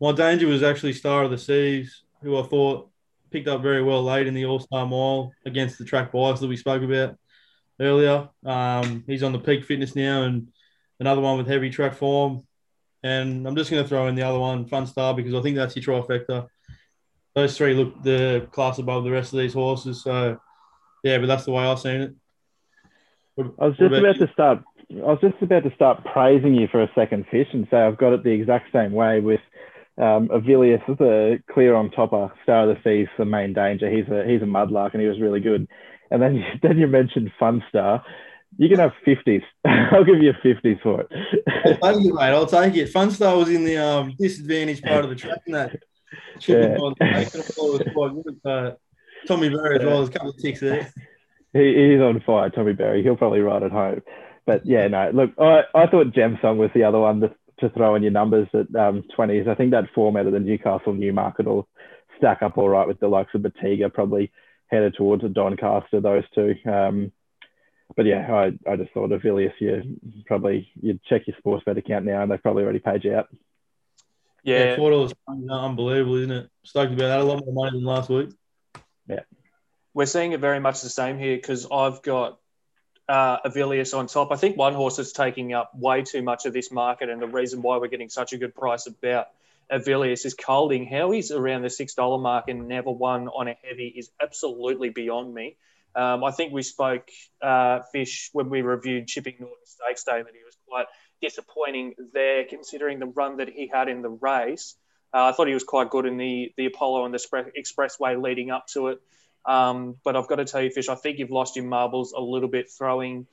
My 0.00 0.12
danger 0.12 0.46
was 0.46 0.62
actually 0.62 0.92
Star 0.92 1.24
of 1.24 1.30
the 1.30 1.38
Seas, 1.38 2.02
who 2.22 2.38
I 2.38 2.42
thought 2.42 2.90
picked 3.30 3.48
up 3.48 3.62
very 3.62 3.82
well 3.82 4.02
late 4.02 4.26
in 4.26 4.34
the 4.34 4.46
All 4.46 4.60
Star 4.60 4.86
Mile 4.86 5.32
against 5.44 5.78
the 5.78 5.84
track 5.84 6.12
bias 6.12 6.40
that 6.40 6.48
we 6.48 6.56
spoke 6.56 6.82
about 6.82 7.16
earlier. 7.80 8.28
Um, 8.44 9.04
he's 9.06 9.22
on 9.22 9.32
the 9.32 9.38
peak 9.38 9.64
fitness 9.64 9.96
now, 9.96 10.22
and 10.22 10.48
another 11.00 11.20
one 11.20 11.38
with 11.38 11.46
heavy 11.48 11.70
track 11.70 11.94
form. 11.94 12.42
And 13.02 13.46
I'm 13.46 13.54
just 13.54 13.70
going 13.70 13.82
to 13.82 13.88
throw 13.88 14.08
in 14.08 14.16
the 14.16 14.22
other 14.22 14.38
one, 14.38 14.66
Fun 14.66 14.86
Star, 14.86 15.14
because 15.14 15.34
I 15.34 15.40
think 15.40 15.56
that's 15.56 15.76
your 15.76 15.84
trifecta. 16.02 16.48
Those 17.34 17.56
three 17.56 17.74
look 17.74 18.02
the 18.02 18.48
class 18.50 18.78
above 18.78 19.04
the 19.04 19.10
rest 19.10 19.32
of 19.32 19.38
these 19.38 19.54
horses. 19.54 20.02
So, 20.02 20.40
yeah, 21.04 21.18
but 21.18 21.26
that's 21.26 21.44
the 21.44 21.52
way 21.52 21.64
I've 21.64 21.78
seen 21.78 22.00
it. 22.00 22.14
I 23.38 23.66
was 23.66 23.76
just 23.76 23.94
about 23.94 24.16
you? 24.16 24.26
to 24.26 24.32
start. 24.32 24.64
I 24.90 24.94
was 24.94 25.18
just 25.20 25.40
about 25.42 25.64
to 25.64 25.74
start 25.74 26.04
praising 26.04 26.54
you 26.54 26.66
for 26.68 26.82
a 26.82 26.90
second 26.94 27.26
fish 27.30 27.48
and 27.52 27.66
say 27.70 27.76
I've 27.76 27.98
got 27.98 28.12
it 28.12 28.24
the 28.24 28.30
exact 28.30 28.72
same 28.72 28.92
way 28.92 29.20
with 29.20 29.40
um, 29.98 30.28
Avilius 30.28 30.82
is 30.88 31.00
a 31.00 31.38
clear 31.52 31.74
on 31.74 31.90
topper. 31.90 32.32
Star 32.42 32.68
of 32.68 32.76
the 32.76 32.82
Seas, 32.82 33.08
the 33.18 33.24
main 33.24 33.52
danger. 33.52 33.90
He's 33.90 34.08
a 34.08 34.24
he's 34.26 34.42
a 34.42 34.46
mudlark 34.46 34.92
and 34.92 35.02
he 35.02 35.08
was 35.08 35.20
really 35.20 35.40
good. 35.40 35.68
And 36.10 36.22
then 36.22 36.36
you, 36.36 36.44
then 36.62 36.78
you 36.78 36.86
mentioned 36.86 37.30
Fun 37.38 37.62
Star. 37.68 38.04
You 38.56 38.68
can 38.68 38.78
have 38.78 38.92
fifties. 39.04 39.42
I'll 39.64 40.04
give 40.04 40.22
you 40.22 40.32
fifties 40.42 40.78
for 40.82 41.02
it. 41.02 41.08
I'll 41.82 41.94
take 41.94 42.06
it, 42.06 42.14
mate. 42.14 42.30
I'll 42.30 42.46
take 42.46 42.76
it. 42.76 42.88
Fun 42.88 43.10
Star 43.10 43.36
was 43.36 43.50
in 43.50 43.64
the 43.64 43.76
um, 43.76 44.14
disadvantaged 44.18 44.82
part 44.84 45.04
of 45.04 45.10
the 45.10 45.16
track 45.16 45.40
that. 45.48 45.76
Yeah. 46.46 46.76
Tommy 49.26 49.50
Berry 49.50 49.78
as 49.78 49.84
well. 49.84 49.96
There's 49.98 50.08
a 50.08 50.12
couple 50.12 50.30
of 50.30 50.38
ticks 50.38 50.60
there 50.60 50.90
he, 51.58 51.92
he's 51.92 52.00
on 52.00 52.22
fire, 52.24 52.50
Tommy 52.50 52.72
Berry. 52.72 53.02
He'll 53.02 53.16
probably 53.16 53.40
ride 53.40 53.62
at 53.62 53.70
home. 53.70 54.02
But 54.46 54.64
yeah, 54.64 54.88
no, 54.88 55.10
look, 55.12 55.30
I, 55.38 55.62
I 55.74 55.86
thought 55.86 56.14
Gem 56.14 56.38
Song 56.40 56.58
was 56.58 56.70
the 56.74 56.84
other 56.84 56.98
one 56.98 57.20
to, 57.20 57.34
to 57.60 57.68
throw 57.70 57.94
in 57.94 58.02
your 58.02 58.12
numbers 58.12 58.48
at 58.54 58.74
um, 58.74 59.04
20s. 59.16 59.46
I 59.46 59.54
think 59.54 59.72
that 59.72 59.92
format 59.94 60.26
of 60.26 60.32
the 60.32 60.40
Newcastle 60.40 60.94
Newmarket 60.94 61.46
will 61.46 61.68
stack 62.16 62.42
up 62.42 62.56
all 62.56 62.68
right 62.68 62.88
with 62.88 62.98
the 62.98 63.08
likes 63.08 63.34
of 63.34 63.42
Betiga, 63.42 63.92
probably 63.92 64.32
headed 64.68 64.94
towards 64.94 65.22
a 65.24 65.28
Doncaster, 65.28 66.00
those 66.00 66.24
two. 66.34 66.54
Um, 66.66 67.12
but 67.96 68.06
yeah, 68.06 68.26
I, 68.32 68.70
I 68.70 68.76
just 68.76 68.92
thought 68.92 69.10
Avilius, 69.10 69.52
you 69.60 69.98
probably 70.26 70.68
you'd 70.80 71.02
check 71.04 71.26
your 71.26 71.36
sports 71.38 71.64
bet 71.64 71.78
account 71.78 72.04
now 72.04 72.22
and 72.22 72.30
they've 72.30 72.42
probably 72.42 72.62
already 72.62 72.78
paid 72.78 73.04
you 73.04 73.16
out. 73.16 73.28
Yeah, 74.44 74.64
yeah 74.64 74.76
four 74.76 74.90
dollars 74.90 75.12
unbelievable, 75.28 76.16
isn't 76.16 76.30
it? 76.30 76.50
Stoked 76.64 76.92
about 76.92 77.08
that. 77.08 77.20
A 77.20 77.24
lot 77.24 77.44
more 77.44 77.54
money 77.54 77.78
than 77.78 77.84
last 77.84 78.08
week. 78.08 78.30
Yeah 79.08 79.20
we're 79.98 80.06
seeing 80.06 80.30
it 80.30 80.38
very 80.38 80.60
much 80.60 80.82
the 80.82 80.88
same 80.88 81.18
here 81.18 81.34
because 81.34 81.66
I've 81.72 82.02
got 82.02 82.38
uh, 83.08 83.38
Avilius 83.40 83.98
on 83.98 84.06
top. 84.06 84.30
I 84.30 84.36
think 84.36 84.56
one 84.56 84.72
horse 84.72 85.00
is 85.00 85.10
taking 85.12 85.54
up 85.54 85.72
way 85.74 86.02
too 86.02 86.22
much 86.22 86.46
of 86.46 86.52
this 86.52 86.70
market, 86.70 87.08
and 87.08 87.20
the 87.20 87.26
reason 87.26 87.62
why 87.62 87.78
we're 87.78 87.88
getting 87.88 88.08
such 88.08 88.32
a 88.32 88.38
good 88.38 88.54
price 88.54 88.86
about 88.86 89.26
Avilius 89.68 90.24
is 90.24 90.34
Kolding. 90.34 90.86
How 90.86 91.10
he's 91.10 91.32
around 91.32 91.62
the 91.62 91.70
six 91.70 91.94
dollar 91.94 92.18
mark 92.18 92.44
and 92.46 92.68
never 92.68 92.92
won 92.92 93.26
on 93.26 93.48
a 93.48 93.56
heavy 93.60 93.88
is 93.88 94.08
absolutely 94.22 94.90
beyond 94.90 95.34
me. 95.34 95.56
Um, 95.96 96.22
I 96.22 96.30
think 96.30 96.52
we 96.52 96.62
spoke 96.62 97.08
uh, 97.42 97.80
fish 97.90 98.30
when 98.32 98.50
we 98.50 98.62
reviewed 98.62 99.08
Chipping 99.08 99.34
Norton 99.40 99.56
Stakes 99.64 100.04
Day 100.04 100.22
that 100.22 100.32
he 100.32 100.44
was 100.44 100.56
quite 100.68 100.86
disappointing 101.20 101.94
there, 102.12 102.44
considering 102.44 103.00
the 103.00 103.06
run 103.06 103.38
that 103.38 103.48
he 103.48 103.66
had 103.66 103.88
in 103.88 104.02
the 104.02 104.10
race. 104.10 104.76
Uh, 105.12 105.24
I 105.24 105.32
thought 105.32 105.48
he 105.48 105.54
was 105.54 105.64
quite 105.64 105.90
good 105.90 106.06
in 106.06 106.18
the 106.18 106.52
the 106.56 106.66
Apollo 106.66 107.06
and 107.06 107.12
the 107.12 107.52
Expressway 107.58 108.22
leading 108.22 108.52
up 108.52 108.68
to 108.68 108.88
it. 108.88 109.00
Um, 109.44 109.96
but 110.04 110.16
I've 110.16 110.28
got 110.28 110.36
to 110.36 110.44
tell 110.44 110.62
you, 110.62 110.70
Fish, 110.70 110.88
I 110.88 110.94
think 110.94 111.18
you've 111.18 111.30
lost 111.30 111.56
your 111.56 111.64
marbles 111.64 112.12
a 112.12 112.20
little 112.20 112.48
bit 112.48 112.70
throwing 112.70 113.26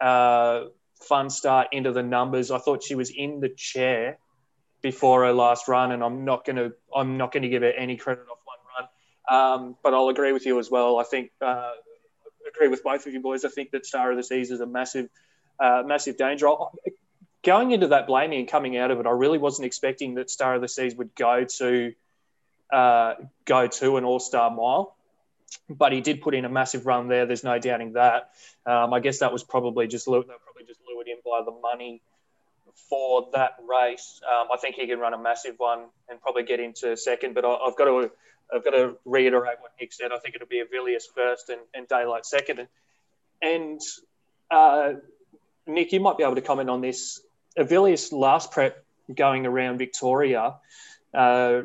uh, 0.00 0.64
Funstar 1.08 1.66
into 1.72 1.92
the 1.92 2.02
numbers. 2.02 2.50
I 2.50 2.58
thought 2.58 2.82
she 2.82 2.94
was 2.94 3.10
in 3.10 3.40
the 3.40 3.48
chair 3.48 4.18
before 4.82 5.24
her 5.24 5.32
last 5.32 5.68
run, 5.68 5.92
and 5.92 6.02
I'm 6.02 6.24
not 6.24 6.44
going 6.44 6.56
to 6.56 6.72
I'm 6.94 7.16
not 7.16 7.32
going 7.32 7.42
to 7.42 7.48
give 7.48 7.62
her 7.62 7.70
any 7.70 7.96
credit 7.96 8.26
off 8.30 8.38
one 8.44 8.58
run. 8.76 9.64
Um, 9.66 9.76
but 9.82 9.94
I'll 9.94 10.08
agree 10.08 10.32
with 10.32 10.46
you 10.46 10.58
as 10.58 10.70
well. 10.70 10.98
I 10.98 11.04
think 11.04 11.30
uh, 11.40 11.72
agree 12.48 12.68
with 12.68 12.82
both 12.82 13.06
of 13.06 13.12
you 13.12 13.20
boys. 13.20 13.44
I 13.44 13.48
think 13.48 13.72
that 13.72 13.86
Star 13.86 14.10
of 14.10 14.16
the 14.16 14.22
Seas 14.22 14.50
is 14.50 14.60
a 14.60 14.66
massive 14.66 15.08
uh, 15.60 15.82
massive 15.86 16.16
danger. 16.16 16.48
Going 17.44 17.70
into 17.70 17.88
that 17.88 18.06
blaming 18.06 18.40
and 18.40 18.48
coming 18.48 18.76
out 18.76 18.90
of 18.90 18.98
it, 19.00 19.06
I 19.06 19.10
really 19.10 19.38
wasn't 19.38 19.66
expecting 19.66 20.14
that 20.14 20.30
Star 20.30 20.54
of 20.54 20.60
the 20.60 20.68
Seas 20.68 20.94
would 20.96 21.14
go 21.14 21.44
to 21.44 21.92
uh, 22.72 23.14
go 23.44 23.66
to 23.66 23.96
an 23.96 24.04
All 24.04 24.20
Star 24.20 24.50
mile 24.50 24.96
but 25.68 25.92
he 25.92 26.00
did 26.00 26.20
put 26.20 26.34
in 26.34 26.44
a 26.44 26.48
massive 26.48 26.86
run 26.86 27.08
there. 27.08 27.26
There's 27.26 27.44
no 27.44 27.58
doubting 27.58 27.94
that. 27.94 28.30
Um, 28.66 28.92
I 28.92 29.00
guess 29.00 29.18
that 29.20 29.32
was 29.32 29.44
probably 29.44 29.86
just 29.86 30.06
they 30.06 30.12
probably 30.12 30.64
just 30.66 30.80
lured 30.88 31.08
in 31.08 31.16
by 31.24 31.42
the 31.44 31.52
money 31.52 32.02
for 32.88 33.28
that 33.32 33.56
race. 33.68 34.20
Um, 34.26 34.48
I 34.52 34.56
think 34.58 34.76
he 34.76 34.86
can 34.86 34.98
run 34.98 35.14
a 35.14 35.18
massive 35.18 35.54
one 35.58 35.86
and 36.08 36.20
probably 36.20 36.44
get 36.44 36.60
into 36.60 36.96
second. 36.96 37.34
But 37.34 37.44
I, 37.44 37.56
have 37.66 37.76
got 37.76 37.84
to 37.86 38.10
I've 38.54 38.64
got 38.64 38.70
to 38.70 38.96
reiterate 39.04 39.56
what 39.60 39.72
Nick 39.80 39.92
said. 39.92 40.10
I 40.12 40.18
think 40.18 40.34
it'll 40.34 40.46
be 40.46 40.62
Avilius 40.62 41.04
first 41.14 41.50
and, 41.50 41.60
and 41.74 41.86
Daylight 41.86 42.24
second. 42.24 42.60
And, 42.60 42.68
and 43.42 43.80
uh, 44.50 44.92
Nick, 45.66 45.92
you 45.92 46.00
might 46.00 46.16
be 46.16 46.24
able 46.24 46.36
to 46.36 46.42
comment 46.42 46.70
on 46.70 46.80
this. 46.80 47.20
Avilius 47.58 48.12
last 48.12 48.52
prep 48.52 48.84
going 49.14 49.46
around 49.46 49.78
Victoria. 49.78 50.54
Uh, 51.12 51.62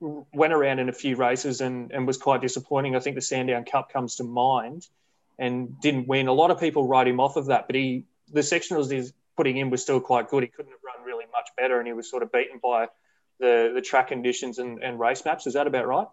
went 0.00 0.52
around 0.52 0.78
in 0.78 0.88
a 0.88 0.92
few 0.92 1.16
races 1.16 1.60
and, 1.60 1.90
and 1.92 2.06
was 2.06 2.18
quite 2.18 2.40
disappointing. 2.40 2.96
I 2.96 3.00
think 3.00 3.16
the 3.16 3.22
Sandown 3.22 3.64
Cup 3.64 3.92
comes 3.92 4.16
to 4.16 4.24
mind 4.24 4.86
and 5.38 5.80
didn't 5.80 6.06
win. 6.06 6.28
A 6.28 6.32
lot 6.32 6.50
of 6.50 6.60
people 6.60 6.86
write 6.86 7.08
him 7.08 7.20
off 7.20 7.36
of 7.36 7.46
that, 7.46 7.66
but 7.66 7.76
he 7.76 8.04
the 8.32 8.40
sectionals 8.40 8.90
he's 8.90 9.12
putting 9.36 9.56
in 9.56 9.70
was 9.70 9.82
still 9.82 10.00
quite 10.00 10.28
good. 10.28 10.42
He 10.42 10.48
couldn't 10.48 10.72
have 10.72 10.80
run 10.84 11.06
really 11.06 11.26
much 11.32 11.48
better, 11.56 11.78
and 11.78 11.86
he 11.86 11.92
was 11.92 12.10
sort 12.10 12.22
of 12.22 12.32
beaten 12.32 12.60
by 12.62 12.88
the 13.38 13.72
the 13.74 13.80
track 13.80 14.08
conditions 14.08 14.58
and, 14.58 14.82
and 14.82 14.98
race 14.98 15.24
maps. 15.24 15.46
Is 15.46 15.54
that 15.54 15.66
about 15.66 15.86
right? 15.86 16.08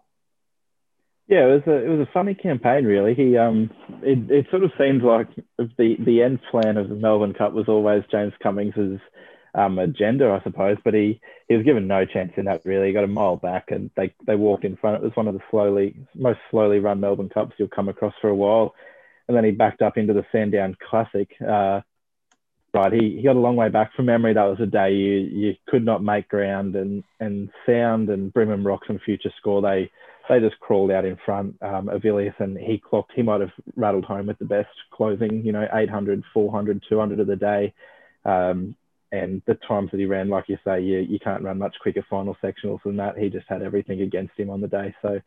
Yeah, 1.26 1.46
it 1.46 1.52
was 1.52 1.62
a 1.66 1.84
it 1.84 1.88
was 1.88 2.06
a 2.06 2.12
funny 2.12 2.34
campaign, 2.34 2.84
really. 2.84 3.14
He 3.14 3.36
um, 3.36 3.70
it, 4.02 4.30
it 4.30 4.46
sort 4.50 4.62
of 4.62 4.72
seemed 4.78 5.02
like 5.02 5.28
the 5.58 5.96
the 5.98 6.22
end 6.22 6.40
plan 6.50 6.76
of 6.76 6.88
the 6.88 6.94
Melbourne 6.94 7.34
Cup 7.34 7.52
was 7.52 7.68
always 7.68 8.04
James 8.10 8.34
Cummings's 8.42 9.00
um, 9.54 9.78
agenda, 9.78 10.30
I 10.30 10.42
suppose. 10.42 10.76
But 10.84 10.94
he, 10.94 11.20
he 11.48 11.54
was 11.54 11.64
given 11.64 11.86
no 11.86 12.04
chance 12.04 12.32
in 12.36 12.46
that 12.46 12.62
really. 12.64 12.88
He 12.88 12.92
got 12.92 13.04
a 13.04 13.08
mile 13.08 13.36
back 13.36 13.70
and 13.70 13.90
they, 13.96 14.14
they 14.26 14.36
walked 14.36 14.64
in 14.64 14.76
front. 14.76 14.96
It 14.96 15.02
was 15.02 15.16
one 15.16 15.28
of 15.28 15.34
the 15.34 15.40
slowly 15.50 15.96
most 16.14 16.40
slowly 16.50 16.78
run 16.78 17.00
Melbourne 17.00 17.28
Cups 17.28 17.54
you'll 17.58 17.68
come 17.68 17.88
across 17.88 18.14
for 18.20 18.28
a 18.28 18.34
while. 18.34 18.74
And 19.28 19.36
then 19.36 19.44
he 19.44 19.52
backed 19.52 19.82
up 19.82 19.96
into 19.96 20.12
the 20.12 20.26
Sandown 20.32 20.76
Classic. 20.90 21.28
Uh, 21.40 21.80
right. 22.74 22.92
He, 22.92 23.16
he 23.16 23.22
got 23.22 23.36
a 23.36 23.40
long 23.40 23.56
way 23.56 23.68
back 23.68 23.94
from 23.94 24.06
memory. 24.06 24.34
That 24.34 24.44
was 24.44 24.60
a 24.60 24.66
day 24.66 24.92
you, 24.92 25.14
you 25.14 25.54
could 25.68 25.84
not 25.84 26.02
make 26.02 26.28
ground 26.28 26.76
and, 26.76 27.04
and 27.20 27.50
sound 27.64 28.10
and 28.10 28.32
Brimham 28.32 28.66
Rocks 28.66 28.88
and 28.88 29.00
Future 29.00 29.32
Score. 29.38 29.62
They 29.62 29.90
they 30.28 30.40
just 30.40 30.58
crawled 30.58 30.90
out 30.90 31.04
in 31.04 31.18
front. 31.24 31.56
Um, 31.60 31.88
Avilius 31.88 32.34
and 32.38 32.56
he 32.56 32.78
clocked. 32.78 33.12
He 33.14 33.22
might 33.22 33.42
have 33.42 33.52
rattled 33.76 34.06
home 34.06 34.26
with 34.26 34.38
the 34.38 34.46
best 34.46 34.70
closing. 34.90 35.44
You 35.44 35.52
know, 35.52 35.68
800, 35.72 36.22
400, 36.32 36.82
200 36.88 37.20
of 37.20 37.26
the 37.26 37.36
day. 37.36 37.74
Um, 38.24 38.74
and 39.14 39.42
the 39.46 39.54
times 39.66 39.90
that 39.90 40.00
he 40.00 40.06
ran, 40.06 40.28
like 40.28 40.48
you 40.48 40.58
say, 40.64 40.82
you, 40.82 40.98
you 40.98 41.18
can't 41.18 41.42
run 41.42 41.58
much 41.58 41.76
quicker 41.80 42.04
final 42.08 42.36
sectionals 42.42 42.82
than 42.84 42.96
that. 42.96 43.16
He 43.16 43.28
just 43.28 43.46
had 43.48 43.62
everything 43.62 44.00
against 44.00 44.38
him 44.38 44.50
on 44.50 44.60
the 44.60 44.68
day. 44.68 44.94
So 45.02 45.20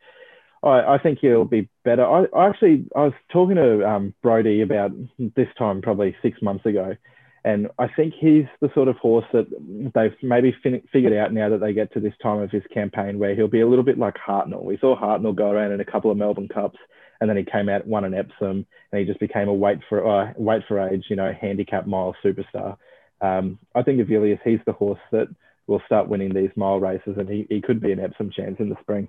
I, 0.62 0.94
I 0.94 0.98
think 1.02 1.18
he'll 1.20 1.44
be 1.44 1.68
better. 1.84 2.04
I, 2.04 2.24
I, 2.36 2.48
actually 2.48 2.86
I 2.94 3.04
was 3.04 3.14
talking 3.32 3.56
to 3.56 3.88
um, 3.88 4.14
Brody 4.22 4.62
about 4.62 4.90
this 5.18 5.48
time 5.58 5.80
probably 5.82 6.16
six 6.22 6.42
months 6.42 6.66
ago, 6.66 6.96
and 7.44 7.68
I 7.78 7.86
think 7.88 8.14
he's 8.18 8.46
the 8.60 8.70
sort 8.74 8.88
of 8.88 8.96
horse 8.96 9.24
that 9.32 9.46
they've 9.94 10.16
maybe 10.22 10.54
fin- 10.62 10.82
figured 10.92 11.12
out 11.12 11.32
now 11.32 11.48
that 11.48 11.60
they 11.60 11.72
get 11.72 11.92
to 11.94 12.00
this 12.00 12.14
time 12.22 12.40
of 12.40 12.50
his 12.50 12.64
campaign 12.74 13.18
where 13.18 13.34
he'll 13.34 13.48
be 13.48 13.60
a 13.60 13.68
little 13.68 13.84
bit 13.84 13.98
like 13.98 14.16
Hartnell. 14.16 14.64
We 14.64 14.78
saw 14.78 15.00
Hartnell 15.00 15.34
go 15.34 15.50
around 15.50 15.72
in 15.72 15.80
a 15.80 15.84
couple 15.84 16.10
of 16.10 16.16
Melbourne 16.16 16.48
Cups, 16.48 16.78
and 17.20 17.30
then 17.30 17.36
he 17.36 17.44
came 17.44 17.68
out 17.68 17.86
won 17.86 18.04
an 18.04 18.14
Epsom, 18.14 18.66
and 18.92 19.00
he 19.00 19.04
just 19.04 19.20
became 19.20 19.48
a 19.48 19.54
weight 19.54 19.78
for 19.88 20.06
uh, 20.06 20.32
weight 20.36 20.62
for 20.66 20.88
age, 20.88 21.04
you 21.08 21.16
know, 21.16 21.32
handicap 21.40 21.86
mile 21.86 22.14
superstar. 22.24 22.76
Um, 23.20 23.58
I 23.74 23.82
think 23.82 24.00
Avilius, 24.00 24.40
he's 24.44 24.60
the 24.66 24.72
horse 24.72 25.00
that 25.12 25.28
will 25.66 25.82
start 25.86 26.08
winning 26.08 26.32
these 26.32 26.50
mile 26.56 26.80
races, 26.80 27.16
and 27.18 27.28
he, 27.28 27.46
he 27.48 27.60
could 27.60 27.80
be 27.80 27.92
an 27.92 28.00
Epsom 28.00 28.30
chance 28.30 28.58
in 28.58 28.68
the 28.68 28.76
spring. 28.80 29.08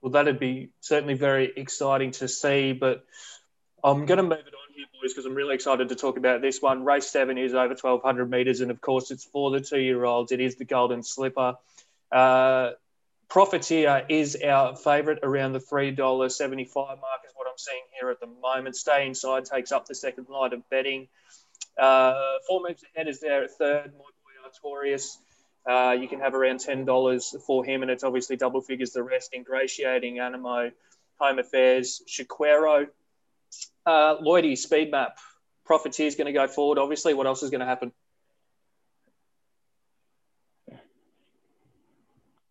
Well, 0.00 0.12
that'd 0.12 0.38
be 0.38 0.70
certainly 0.80 1.14
very 1.14 1.52
exciting 1.56 2.12
to 2.12 2.28
see. 2.28 2.72
But 2.72 3.04
I'm 3.84 4.06
going 4.06 4.16
to 4.16 4.22
move 4.22 4.32
it 4.32 4.54
on 4.54 4.74
here, 4.74 4.86
boys, 5.00 5.12
because 5.12 5.26
I'm 5.26 5.34
really 5.34 5.54
excited 5.54 5.90
to 5.90 5.94
talk 5.94 6.16
about 6.16 6.40
this 6.40 6.60
one. 6.62 6.84
Race 6.84 7.08
seven 7.08 7.38
is 7.38 7.52
over 7.52 7.74
1,200 7.74 8.30
metres, 8.30 8.60
and 8.60 8.70
of 8.70 8.80
course, 8.80 9.10
it's 9.10 9.24
for 9.24 9.50
the 9.50 9.60
two 9.60 9.80
year 9.80 10.04
olds. 10.04 10.32
It 10.32 10.40
is 10.40 10.56
the 10.56 10.64
Golden 10.64 11.02
Slipper. 11.02 11.56
Uh, 12.10 12.70
Profiteer 13.30 14.04
is 14.08 14.36
our 14.44 14.74
favourite 14.74 15.20
around 15.22 15.52
the 15.52 15.60
$3.75 15.60 16.74
mark, 16.74 16.98
is 17.24 17.32
what 17.36 17.46
I'm 17.46 17.56
seeing 17.56 17.82
here 17.98 18.10
at 18.10 18.18
the 18.18 18.26
moment. 18.26 18.74
Stay 18.74 19.06
inside 19.06 19.44
takes 19.44 19.70
up 19.70 19.86
the 19.86 19.94
second 19.94 20.28
line 20.28 20.52
of 20.52 20.68
betting. 20.68 21.06
Uh, 21.78 22.14
four 22.48 22.60
moves 22.66 22.84
ahead 22.94 23.08
is 23.08 23.20
there 23.20 23.44
at 23.44 23.50
third. 23.52 23.92
My 23.92 23.98
boy 23.98 24.84
Artorias. 24.88 25.16
Uh, 25.68 25.92
you 25.92 26.08
can 26.08 26.20
have 26.20 26.34
around 26.34 26.60
ten 26.60 26.84
dollars 26.84 27.34
for 27.46 27.64
him, 27.64 27.82
and 27.82 27.90
it's 27.90 28.04
obviously 28.04 28.36
double 28.36 28.60
figures 28.60 28.92
the 28.92 29.02
rest. 29.02 29.34
Ingratiating, 29.34 30.16
Anamoe, 30.16 30.72
Home 31.18 31.38
Affairs, 31.38 32.02
Shaquero, 32.08 32.86
uh, 33.86 34.16
Lloydie, 34.16 34.56
Speed 34.56 34.90
Map, 34.90 35.18
Profiteer 35.64 36.06
is 36.06 36.16
going 36.16 36.26
to 36.26 36.32
go 36.32 36.48
forward. 36.48 36.78
Obviously, 36.78 37.14
what 37.14 37.26
else 37.26 37.42
is 37.42 37.50
going 37.50 37.60
to 37.60 37.66
happen? 37.66 37.92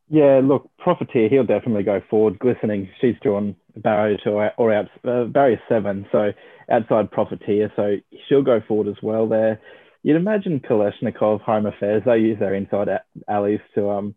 Yeah, 0.10 0.42
look, 0.44 0.70
Profiteer, 0.80 1.30
he'll 1.30 1.46
definitely 1.46 1.84
go 1.84 2.02
forward. 2.10 2.40
Glistening, 2.40 2.90
she's 3.00 3.16
drawn 3.22 3.56
barrier 3.78 4.18
to 4.24 4.52
or 4.58 4.74
out 4.74 4.88
uh, 5.08 5.26
barrier 5.26 5.62
seven, 5.70 6.08
so 6.12 6.32
outside 6.70 7.12
Profiteer, 7.12 7.72
so 7.76 7.98
she'll 8.28 8.42
go 8.42 8.60
forward 8.68 8.88
as 8.88 9.02
well 9.04 9.28
there. 9.28 9.62
You'd 10.02 10.16
imagine 10.16 10.62
Kalashnikov, 10.62 11.42
Home 11.42 11.68
Affairs, 11.68 12.04
they 12.06 12.18
use 12.18 12.40
their 12.40 12.56
inside 12.56 12.88
alleys 13.28 13.60
to 13.76 13.90
um, 13.90 14.16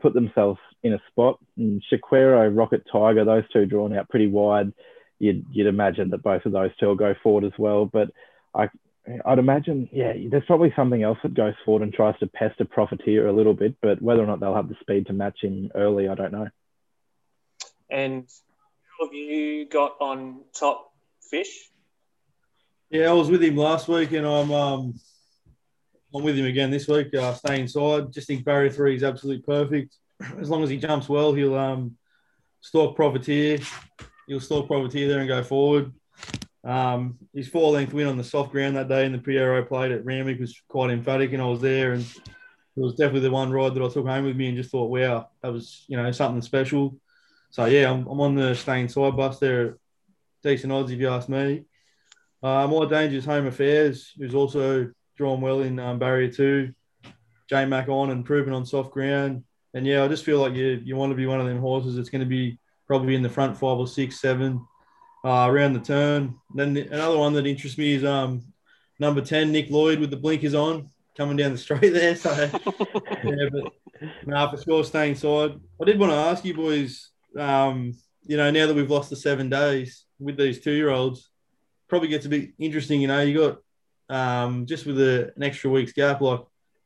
put 0.00 0.14
themselves 0.14 0.60
in 0.82 0.92
a 0.92 1.02
spot. 1.10 1.38
And 1.56 1.82
Shaquero, 1.90 2.54
Rocket 2.56 2.86
Tiger, 2.90 3.24
those 3.24 3.44
two 3.52 3.66
drawn 3.66 3.96
out 3.96 4.10
pretty 4.10 4.28
wide. 4.28 4.72
You'd, 5.18 5.46
you'd 5.50 5.66
imagine 5.66 6.10
that 6.10 6.22
both 6.22 6.44
of 6.44 6.52
those 6.52 6.70
two 6.78 6.86
will 6.86 6.96
go 6.96 7.14
forward 7.22 7.44
as 7.44 7.58
well. 7.58 7.86
But 7.86 8.10
I, 8.54 8.68
I'd 9.24 9.38
imagine, 9.38 9.88
yeah, 9.92 10.12
there's 10.30 10.44
probably 10.46 10.72
something 10.76 11.02
else 11.02 11.18
that 11.22 11.34
goes 11.34 11.54
forward 11.64 11.82
and 11.82 11.92
tries 11.92 12.16
to 12.20 12.26
pester 12.28 12.64
Profiteer 12.64 13.26
a 13.26 13.32
little 13.32 13.54
bit, 13.54 13.74
but 13.82 14.00
whether 14.00 14.22
or 14.22 14.26
not 14.26 14.38
they'll 14.38 14.54
have 14.54 14.68
the 14.68 14.76
speed 14.80 15.06
to 15.08 15.12
match 15.12 15.42
him 15.42 15.72
early, 15.74 16.08
I 16.08 16.14
don't 16.14 16.32
know. 16.32 16.48
And 17.90 18.28
who 18.98 19.06
have 19.06 19.14
you 19.14 19.66
got 19.66 19.96
on 20.00 20.42
top 20.54 20.92
fish? 21.20 21.70
Yeah, 22.90 23.10
I 23.10 23.12
was 23.12 23.28
with 23.28 23.42
him 23.42 23.56
last 23.56 23.88
week, 23.88 24.12
and 24.12 24.26
I'm 24.26 24.52
um, 24.52 25.00
I'm 26.14 26.22
with 26.22 26.38
him 26.38 26.46
again 26.46 26.70
this 26.70 26.86
week. 26.86 27.14
Uh, 27.14 27.34
stay 27.34 27.60
inside. 27.60 28.12
Just 28.12 28.26
think 28.26 28.44
barrier 28.44 28.70
three 28.70 28.94
is 28.94 29.02
absolutely 29.02 29.42
perfect. 29.42 29.96
As 30.38 30.48
long 30.50 30.62
as 30.62 30.70
he 30.70 30.76
jumps 30.76 31.08
well, 31.08 31.32
he'll 31.32 31.54
um, 31.56 31.96
stalk 32.60 32.94
Profiteer. 32.94 33.58
He'll 34.26 34.40
stalk 34.40 34.68
Profiteer 34.68 35.08
there 35.08 35.20
and 35.20 35.28
go 35.28 35.42
forward. 35.42 35.92
Um, 36.64 37.18
his 37.34 37.48
four 37.48 37.72
length 37.72 37.92
win 37.92 38.06
on 38.06 38.16
the 38.16 38.24
soft 38.24 38.52
ground 38.52 38.76
that 38.76 38.88
day 38.88 39.04
in 39.04 39.12
the 39.12 39.18
Pierro 39.18 39.66
Plate 39.66 39.90
at 39.90 40.04
Randwick 40.04 40.38
was 40.38 40.60
quite 40.68 40.90
emphatic, 40.90 41.32
and 41.32 41.42
I 41.42 41.46
was 41.46 41.60
there, 41.60 41.92
and 41.92 42.02
it 42.02 42.80
was 42.80 42.94
definitely 42.94 43.20
the 43.20 43.30
one 43.30 43.50
ride 43.50 43.74
that 43.74 43.82
I 43.82 43.88
took 43.88 44.06
home 44.06 44.24
with 44.24 44.36
me 44.36 44.48
and 44.48 44.56
just 44.56 44.70
thought, 44.70 44.90
wow, 44.90 45.28
that 45.42 45.52
was 45.52 45.84
you 45.88 45.96
know 45.96 46.10
something 46.12 46.42
special. 46.42 46.96
So 47.50 47.64
yeah, 47.66 47.90
I'm, 47.90 48.06
I'm 48.06 48.20
on 48.20 48.34
the 48.34 48.54
stay 48.54 48.80
inside 48.80 49.16
bus 49.16 49.38
there, 49.38 49.78
decent 50.42 50.72
odds 50.72 50.90
if 50.90 51.00
you 51.00 51.08
ask 51.08 51.28
me. 51.28 51.64
Uh, 52.42 52.66
more 52.66 52.86
dangerous 52.86 53.24
home 53.24 53.46
affairs, 53.46 54.12
who's 54.16 54.34
also 54.34 54.90
drawn 55.16 55.40
well 55.40 55.60
in 55.60 55.78
um, 55.78 55.98
barrier 55.98 56.30
two. 56.30 56.72
J 57.48 57.66
Mac 57.66 57.88
on 57.88 58.10
and 58.10 58.24
proven 58.24 58.54
on 58.54 58.64
soft 58.64 58.92
ground. 58.92 59.44
And 59.74 59.86
yeah, 59.86 60.04
I 60.04 60.08
just 60.08 60.24
feel 60.24 60.38
like 60.38 60.54
you 60.54 60.80
you 60.84 60.96
want 60.96 61.10
to 61.10 61.16
be 61.16 61.26
one 61.26 61.40
of 61.40 61.46
them 61.46 61.58
horses 61.58 61.96
that's 61.96 62.08
going 62.08 62.20
to 62.20 62.26
be 62.26 62.58
probably 62.86 63.14
in 63.14 63.22
the 63.22 63.28
front 63.28 63.56
five 63.56 63.78
or 63.78 63.86
six, 63.88 64.20
seven 64.20 64.64
uh, 65.24 65.46
around 65.48 65.74
the 65.74 65.80
turn. 65.80 66.36
Then 66.54 66.74
the, 66.74 66.86
another 66.88 67.18
one 67.18 67.32
that 67.34 67.46
interests 67.46 67.78
me 67.78 67.94
is 67.94 68.04
um, 68.04 68.42
number 68.98 69.20
10, 69.20 69.52
Nick 69.52 69.70
Lloyd 69.70 70.00
with 70.00 70.10
the 70.10 70.16
blinkers 70.16 70.54
on 70.54 70.88
coming 71.16 71.36
down 71.36 71.52
the 71.52 71.58
straight 71.58 71.80
there. 71.92 72.16
So, 72.16 72.30
yeah, 73.24 73.48
but 73.50 73.72
no, 74.26 74.50
for 74.50 74.62
sure, 74.62 74.84
staying 74.84 75.16
side. 75.16 75.60
I 75.80 75.84
did 75.84 75.98
want 75.98 76.12
to 76.12 76.16
ask 76.16 76.44
you 76.44 76.54
boys, 76.54 77.10
um, 77.38 77.94
you 78.24 78.36
know, 78.36 78.50
now 78.50 78.66
that 78.66 78.74
we've 78.74 78.90
lost 78.90 79.10
the 79.10 79.16
seven 79.16 79.48
days 79.48 80.04
with 80.18 80.36
these 80.36 80.60
two 80.60 80.72
year 80.72 80.90
olds, 80.90 81.30
probably 81.88 82.08
gets 82.08 82.26
a 82.26 82.30
bit 82.30 82.50
interesting. 82.58 83.00
You 83.00 83.08
know, 83.08 83.20
you 83.20 83.38
got 83.38 83.58
um, 84.08 84.66
just 84.66 84.86
with 84.86 85.00
a, 85.00 85.32
an 85.36 85.42
extra 85.42 85.70
week's 85.70 85.92
gap, 85.92 86.20
like 86.20 86.40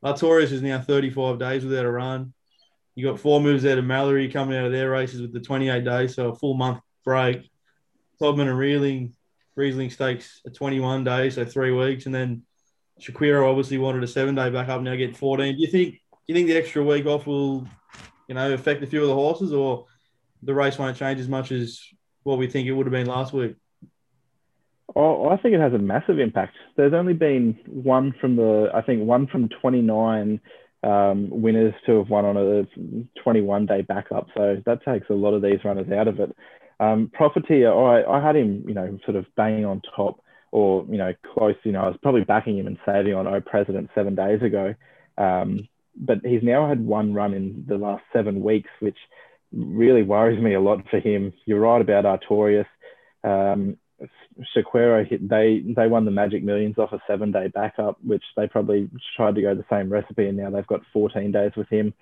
Artorias 0.05 0.53
is 0.53 0.63
now 0.63 0.81
35 0.81 1.39
days 1.39 1.65
without 1.65 1.85
a 1.85 1.91
run. 1.91 2.33
You 2.95 3.07
got 3.07 3.21
four 3.21 3.41
moves 3.41 3.67
out 3.67 3.79
of 3.79 3.85
Mallory 3.85 4.31
coming 4.31 4.57
out 4.57 4.65
of 4.65 4.73
their 4.73 4.91
races 4.91 5.21
with 5.21 5.33
the 5.33 5.41
28 5.41 5.85
days, 5.85 6.15
so 6.15 6.31
a 6.31 6.35
full 6.35 6.55
month 6.55 6.81
break. 7.05 7.51
Todman 8.21 8.49
and 8.49 8.59
Reeling, 8.59 9.15
Riesling 9.55 9.91
Stakes 9.91 10.41
a 10.47 10.51
21 10.51 11.05
days, 11.05 11.35
so 11.35 11.45
three 11.45 11.73
weeks, 11.73 12.07
and 12.07 12.15
then 12.15 12.43
Shaquero 13.01 13.49
obviously 13.49 13.79
wanted 13.79 14.03
a 14.03 14.09
seven 14.09 14.35
day 14.35 14.51
back 14.51 14.69
up, 14.69 14.81
now 14.83 14.95
get 14.95 15.17
14. 15.17 15.55
Do 15.55 15.61
you 15.61 15.69
think 15.69 15.93
do 15.93 16.33
you 16.33 16.35
think 16.35 16.49
the 16.49 16.57
extra 16.57 16.83
week 16.83 17.07
off 17.07 17.27
will, 17.27 17.69
you 18.29 18.35
know, 18.35 18.53
affect 18.53 18.83
a 18.83 18.87
few 18.87 19.03
of 19.03 19.09
the 19.09 19.15
horses, 19.15 19.53
or 19.53 19.87
the 20.43 20.55
race 20.55 20.79
won't 20.79 20.97
change 20.97 21.21
as 21.21 21.29
much 21.29 21.53
as 21.53 21.81
what 22.25 22.39
we 22.39 22.49
think 22.49 22.67
it 22.67 22.73
would 22.73 22.87
have 22.87 22.93
been 22.93 23.07
last 23.07 23.33
week? 23.33 23.55
Oh, 24.95 25.29
I 25.29 25.37
think 25.37 25.55
it 25.55 25.61
has 25.61 25.73
a 25.73 25.79
massive 25.79 26.19
impact. 26.19 26.57
There's 26.77 26.95
only 26.95 27.13
been 27.13 27.59
one 27.67 28.15
from 28.21 28.37
the, 28.37 28.71
I 28.75 28.83
think 28.83 29.05
one 29.05 29.27
from 29.27 29.49
29 29.49 30.41
um, 30.83 31.29
winners 31.31 31.75
to 31.87 31.99
have 31.99 32.09
won 32.09 32.25
on 32.25 32.37
a 32.37 32.67
21 33.23 33.67
day 33.67 33.83
backup. 33.83 34.29
So 34.37 34.63
that 34.67 34.85
takes 34.85 35.11
a 35.11 35.15
lot 35.15 35.35
of 35.35 35.43
these 35.43 35.65
runners 35.65 35.91
out 35.93 36.09
of 36.09 36.19
it. 36.19 36.35
Um, 36.79 37.11
Profiteer, 37.13 37.73
I, 37.73 38.05
I 38.05 38.25
had 38.25 38.37
him, 38.37 38.65
you 38.67 38.75
know, 38.75 38.99
sort 39.05 39.17
of 39.17 39.27
banging 39.37 39.65
on 39.65 39.83
top 39.95 40.21
or, 40.53 40.85
you 40.91 40.99
know, 40.99 41.13
close, 41.35 41.57
you 41.65 41.73
know, 41.73 41.83
I 41.83 41.89
was 41.89 41.99
probably 42.03 42.25
backing 42.25 42.59
him 42.59 42.67
and 42.67 42.79
saving 42.87 43.15
on 43.15 43.27
O 43.27 43.41
President 43.41 43.91
seven 43.95 44.15
days 44.15 44.43
ago. 44.43 44.75
Um, 45.19 45.69
but 45.97 46.19
he's 46.25 46.43
now 46.43 46.69
had 46.69 46.85
one 46.85 47.15
run 47.15 47.35
in 47.35 47.65
the 47.67 47.79
last 47.79 48.05
seven 48.13 48.43
weeks, 48.43 48.71
which 48.81 48.99
really 49.53 50.03
worries 50.03 50.43
me 50.43 50.55
a 50.55 50.61
lot 50.61 50.87
for 50.91 51.01
him. 51.01 51.33
You're 51.47 51.61
right 51.61 51.81
about 51.81 52.05
Artorias. 52.05 52.67
Um, 53.25 53.79
Shaquero, 54.55 55.09
they 55.09 55.63
they 55.75 55.87
won 55.89 56.05
the 56.05 56.11
Magic 56.11 56.45
Millions 56.45 56.77
off 56.79 56.93
a 56.93 57.01
seven 57.07 57.33
day 57.33 57.49
backup, 57.49 57.97
which 58.05 58.23
they 58.37 58.47
probably 58.47 58.91
tried 59.17 59.35
to 59.37 59.43
go 59.43 59.55
the 59.55 59.65
same 59.71 59.91
recipe, 59.91 60.27
and 60.27 60.37
now 60.37 60.51
they've 60.51 60.67
got 60.67 60.83
14 60.93 61.33
days 61.33 61.53
with 61.57 61.69
him. 61.69 61.95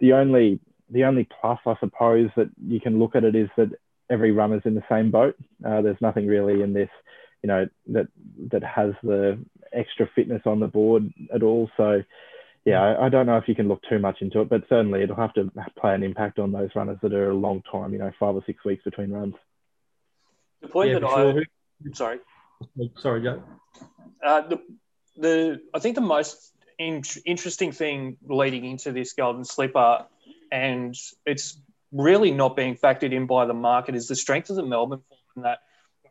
The 0.00 0.14
only 0.14 0.60
the 0.88 1.04
only 1.04 1.28
plus, 1.40 1.58
I 1.66 1.74
suppose, 1.80 2.30
that 2.36 2.50
you 2.66 2.80
can 2.80 2.98
look 2.98 3.14
at 3.14 3.24
it 3.24 3.34
is 3.34 3.48
that 3.56 3.70
every 4.10 4.32
runner's 4.32 4.62
in 4.64 4.74
the 4.74 4.84
same 4.88 5.10
boat. 5.10 5.36
Uh, 5.64 5.82
there's 5.82 6.00
nothing 6.00 6.26
really 6.26 6.62
in 6.62 6.72
this, 6.72 6.90
you 7.42 7.48
know, 7.48 7.66
that 7.88 8.08
that 8.50 8.62
has 8.62 8.92
the 9.02 9.38
extra 9.72 10.08
fitness 10.14 10.42
on 10.46 10.60
the 10.60 10.66
board 10.66 11.12
at 11.34 11.42
all. 11.42 11.70
So, 11.76 12.02
yeah, 12.64 12.80
I, 12.80 13.06
I, 13.06 13.08
don't 13.08 13.26
know 13.26 13.36
if 13.36 13.48
you 13.48 13.54
can 13.54 13.68
look 13.68 13.82
too 13.88 13.98
much 13.98 14.18
into 14.20 14.40
it, 14.40 14.48
but 14.48 14.62
certainly 14.68 15.02
it'll 15.02 15.16
have 15.16 15.34
to 15.34 15.50
play 15.78 15.94
an 15.94 16.02
impact 16.02 16.38
on 16.38 16.52
those 16.52 16.70
runners 16.74 16.98
that 17.02 17.12
are 17.12 17.30
a 17.30 17.34
long 17.34 17.62
time, 17.70 17.92
you 17.92 17.98
know, 17.98 18.12
five 18.18 18.34
or 18.34 18.42
six 18.46 18.64
weeks 18.64 18.84
between 18.84 19.10
runs. 19.10 19.34
The 20.62 20.68
point 20.68 20.90
yeah, 20.90 21.00
that 21.00 21.06
I, 21.06 21.32
sure. 21.32 21.44
sorry, 21.92 22.20
sorry, 22.98 23.22
Joe. 23.22 23.42
Uh, 24.24 24.48
the 24.48 24.62
the 25.16 25.60
I 25.74 25.78
think 25.78 25.94
the 25.94 26.00
most 26.00 26.52
in, 26.78 27.02
interesting 27.24 27.72
thing 27.72 28.16
leading 28.26 28.64
into 28.64 28.92
this 28.92 29.12
Golden 29.12 29.44
Slipper, 29.44 30.06
and 30.50 30.96
it's 31.26 31.58
really 31.94 32.30
not 32.30 32.56
being 32.56 32.76
factored 32.76 33.12
in 33.12 33.26
by 33.26 33.46
the 33.46 33.54
market, 33.54 33.94
is 33.94 34.08
the 34.08 34.16
strength 34.16 34.50
of 34.50 34.56
the 34.56 34.64
Melbourne 34.64 35.02
form. 35.08 35.20
And 35.36 35.44
that 35.44 35.58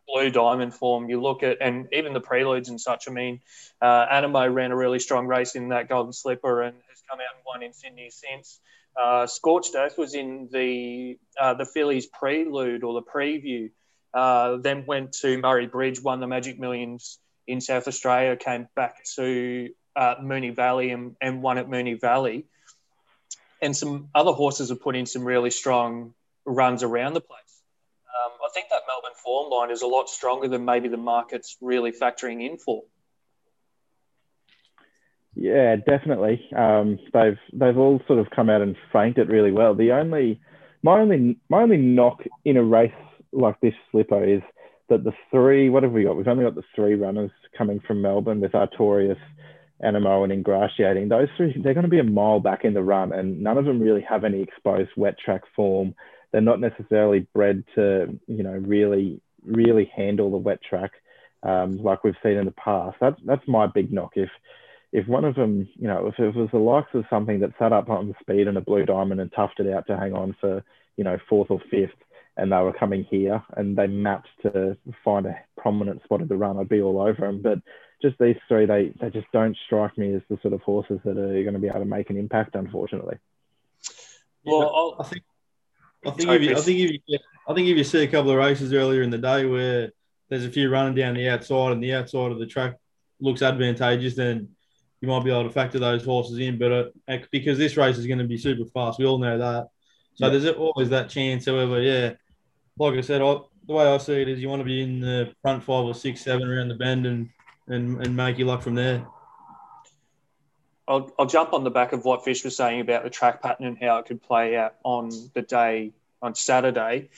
Blue 0.08 0.30
Diamond 0.30 0.74
form, 0.74 1.10
you 1.10 1.22
look 1.22 1.44
at, 1.44 1.58
and 1.62 1.88
even 1.94 2.14
the 2.14 2.20
preludes 2.20 2.70
and 2.70 2.80
such. 2.80 3.08
I 3.08 3.12
mean, 3.12 3.42
uh, 3.82 4.06
Anamoe 4.08 4.54
ran 4.54 4.72
a 4.72 4.76
really 4.76 5.00
strong 5.00 5.28
race 5.28 5.56
in 5.56 5.70
that 5.70 5.90
Golden 5.90 6.14
Slipper 6.14 6.62
and 6.62 6.76
has 6.90 7.02
come 7.10 7.20
out 7.20 7.36
and 7.36 7.44
won 7.46 7.64
in 7.64 7.74
Sydney 7.74 8.10
since. 8.10 8.60
Uh, 9.02 9.26
Scorched 9.28 9.76
Earth 9.76 9.98
was 9.98 10.14
in 10.14 10.50
the 10.52 11.18
uh, 11.40 11.56
the 11.56 11.66
Fillies 11.66 12.06
prelude 12.06 12.84
or 12.84 12.94
the 12.94 13.02
preview. 13.02 13.72
Uh, 14.14 14.58
then 14.58 14.86
went 14.86 15.14
to 15.14 15.40
Murray 15.40 15.66
Bridge, 15.66 16.02
won 16.02 16.20
the 16.20 16.28
Magic 16.28 16.60
Millions 16.60 17.18
in 17.48 17.60
South 17.62 17.88
Australia, 17.88 18.36
came 18.36 18.68
back 18.76 19.04
to 19.16 19.70
uh, 19.96 20.16
Moonee 20.22 20.56
Valley 20.56 20.92
and, 20.92 21.16
and 21.20 21.42
won 21.42 21.58
at 21.58 21.68
Moonee 21.68 22.00
Valley. 22.00 22.46
And 23.64 23.76
some 23.76 24.10
other 24.14 24.34
horses 24.34 24.70
have 24.70 24.82
put 24.82 24.96
in 24.96 25.06
some 25.06 25.24
really 25.24 25.50
strong 25.50 26.14
runs 26.46 26.84
around 26.84 27.14
the 27.14 27.22
place. 27.22 27.40
Um, 28.26 28.34
I 28.46 28.50
think 28.54 28.68
that 28.70 28.82
Melbourne 28.88 29.18
form 29.24 29.50
line 29.52 29.72
is 29.72 29.82
a 29.82 29.88
lot 29.88 30.10
stronger 30.10 30.50
than 30.50 30.66
maybe 30.66 30.90
the 30.90 30.98
market's 30.98 31.56
really 31.62 31.92
factoring 31.92 32.46
in 32.46 32.58
for. 32.58 32.84
Yeah, 35.36 35.78
definitely. 35.78 36.46
Um, 36.56 37.00
they've 37.14 37.40
they've 37.54 37.78
all 37.78 38.02
sort 38.06 38.20
of 38.20 38.30
come 38.30 38.50
out 38.50 38.62
and 38.62 38.76
franked 38.92 39.18
it 39.18 39.30
really 39.30 39.52
well. 39.52 39.74
The 39.74 39.94
only 39.94 40.42
my 40.84 41.00
only 41.00 41.38
my 41.50 41.64
only 41.64 41.78
knock 41.78 42.24
in 42.46 42.58
a 42.58 42.64
race 42.64 42.92
like 43.32 43.60
this 43.62 43.74
slipper 43.92 44.24
is 44.24 44.42
that 44.90 45.04
the 45.04 45.14
three 45.32 45.70
what 45.70 45.84
have 45.84 45.92
we 45.92 46.04
got? 46.04 46.18
We've 46.18 46.28
only 46.28 46.44
got 46.44 46.56
the 46.56 46.64
three 46.76 46.96
runners 46.96 47.32
coming 47.58 47.80
from 47.80 48.02
Melbourne 48.02 48.42
with 48.42 48.52
Artorias, 48.52 49.18
Anamoe, 49.84 50.24
and 50.24 50.32
Ingratiating. 50.32 51.10
Those 51.10 51.28
three 51.38 51.56
they're 51.62 51.74
going 51.74 51.84
to 51.86 51.90
be 51.90 52.00
a 52.00 52.04
mile 52.04 52.40
back 52.40 52.64
in 52.64 52.74
the 52.74 52.84
run, 52.84 53.12
and 53.12 53.42
none 53.42 53.58
of 53.58 53.66
them 53.66 53.80
really 53.80 54.02
have 54.02 54.24
any 54.24 54.42
exposed 54.42 54.92
wet 54.96 55.18
track 55.20 55.42
form. 55.56 55.96
They're 56.32 56.42
not 56.42 56.60
necessarily 56.60 57.28
bred 57.34 57.64
to 57.76 58.20
you 58.28 58.44
know 58.44 58.54
really 58.54 59.22
really 59.46 59.92
handle 59.96 60.32
the 60.32 60.38
wet 60.38 60.60
track 60.68 60.92
um, 61.44 61.78
like 61.84 62.04
we've 62.04 62.16
seen 62.24 62.38
in 62.38 62.46
the 62.46 62.52
past. 62.52 62.98
That's 63.00 63.20
that's 63.26 63.48
my 63.48 63.68
big 63.68 63.92
knock. 63.92 64.14
If 64.16 64.30
if 64.94 65.08
one 65.08 65.26
of 65.26 65.36
them, 65.36 65.68
you 65.76 65.88
know, 65.88 66.08
if 66.08 66.20
it 66.20 66.36
was 66.36 66.50
the 66.52 66.60
likes 66.60 66.94
of 66.94 67.06
something 67.10 67.40
that 67.40 67.54
sat 67.58 67.74
up 67.74 67.90
on 67.90 68.08
the 68.08 68.16
speed 68.22 68.48
and 68.48 68.58
a 68.58 68.62
blue 68.62 68.86
diamond 68.86 69.20
and 69.20 69.32
toughed 69.32 69.60
it 69.60 69.74
out 69.74 69.88
to 69.88 69.98
hang 69.98 70.14
on 70.14 70.36
for, 70.40 70.64
you 70.98 71.04
know, 71.04 71.18
fourth 71.28 71.50
or 71.50 71.60
fifth, 71.72 71.98
and 72.38 72.52
they 72.52 72.58
were 72.58 72.74
coming 72.74 73.04
here 73.04 73.44
and 73.58 73.76
they 73.76 73.88
mapped 73.88 74.30
to 74.44 74.78
find 75.04 75.26
a 75.26 75.36
prominent 75.58 76.04
spot 76.04 76.22
of 76.22 76.30
the 76.30 76.38
run, 76.38 76.60
I'd 76.60 76.70
be 76.70 76.82
all 76.82 77.02
over 77.02 77.26
them. 77.26 77.42
But 77.42 77.60
just 78.04 78.20
these 78.20 78.36
three, 78.48 78.66
they, 78.66 78.94
they 79.00 79.10
just 79.10 79.28
don't 79.32 79.58
strike 79.66 79.98
me 79.98 80.14
as 80.14 80.22
the 80.30 80.38
sort 80.42 80.54
of 80.54 80.62
horses 80.62 81.00
that 81.06 81.18
are 81.18 81.44
going 81.44 81.54
to 81.54 81.60
be 81.60 81.68
able 81.68 81.80
to 81.80 81.86
make 81.86 82.10
an 82.10 82.18
impact, 82.18 82.56
unfortunately. 82.56 83.18
Well, 84.46 84.98
I 85.00 85.04
think 85.04 85.24
I 86.06 86.12
think 86.12 86.30
if 86.30 86.42
you, 86.42 86.52
I 86.52 86.60
think 86.60 86.80
if 86.80 86.92
you, 87.08 87.20
I 87.48 87.54
think 87.54 87.68
if 87.68 87.78
you 87.78 87.84
see 87.84 88.04
a 88.04 88.08
couple 88.08 88.32
of 88.32 88.38
races 88.38 88.74
earlier 88.74 89.02
in 89.02 89.10
the 89.10 89.18
day 89.18 89.46
where 89.46 89.92
there's 90.30 90.46
a 90.46 90.50
few 90.50 90.70
running 90.70 90.96
down 90.96 91.16
the 91.16 91.30
outside 91.30 91.72
and 91.72 91.82
the 91.84 91.94
outside 91.94 92.32
of 92.32 92.40
the 92.40 92.46
track 92.46 92.76
looks 93.20 93.42
advantageous, 93.42 94.16
then 94.16 94.50
you 95.02 95.08
might 95.08 95.24
be 95.24 95.32
able 95.32 95.44
to 95.44 95.50
factor 95.50 95.80
those 95.80 96.04
horses 96.04 96.38
in. 96.40 96.58
But 96.58 96.72
uh, 97.08 97.18
because 97.32 97.58
this 97.58 97.78
race 97.78 97.98
is 97.98 98.08
going 98.08 98.20
to 98.20 98.28
be 98.28 98.38
super 98.38 98.70
fast, 98.70 99.00
we 99.00 99.06
all 99.06 99.18
know 99.18 99.38
that. 99.38 99.70
So 100.16 100.26
yeah. 100.26 100.30
there's 100.30 100.56
always 100.56 100.90
that 100.90 101.10
chance. 101.10 101.46
However, 101.46 101.82
yeah, 101.82 102.14
like 102.78 102.96
I 102.96 103.02
said, 103.02 103.22
I, 103.22 103.38
the 103.66 103.74
way 103.74 103.86
I 103.86 103.98
see 103.98 104.22
it 104.22 104.28
is 104.28 104.42
you 104.42 104.50
want 104.50 104.60
to 104.60 104.66
be 104.66 104.82
in 104.82 105.00
the 105.00 105.34
front 105.42 105.64
five 105.64 105.86
or 105.86 105.96
six, 105.96 106.22
seven 106.22 106.48
around 106.50 106.68
the 106.68 106.76
bend 106.76 107.06
and 107.06 107.30
and, 107.68 108.06
and 108.06 108.16
make 108.16 108.38
your 108.38 108.48
luck 108.48 108.62
from 108.62 108.76
there. 108.76 109.06
I'll, 110.88 111.12
I'll 111.18 111.26
jump 111.26 111.54
on 111.54 111.64
the 111.64 111.72
back 111.72 111.94
of 111.94 112.04
what 112.04 112.26
Fish 112.26 112.44
was 112.44 112.58
saying 112.58 112.82
about 112.82 113.04
the 113.04 113.10
track 113.10 113.42
pattern 113.42 113.66
and 113.66 113.78
how 113.80 113.98
it 114.00 114.06
could 114.06 114.22
play 114.22 114.58
out 114.58 114.76
on 114.84 115.10
the 115.34 115.42
day 115.42 115.94
on 116.22 116.36
Saturday. 116.36 117.10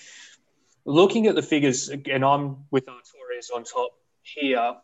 Looking 0.86 1.26
at 1.28 1.36
the 1.36 1.42
figures, 1.42 1.90
and 1.90 2.24
I'm 2.24 2.66
with 2.70 2.86
Artorias 2.86 3.56
on 3.56 3.64
top 3.64 3.98
here. 4.22 4.76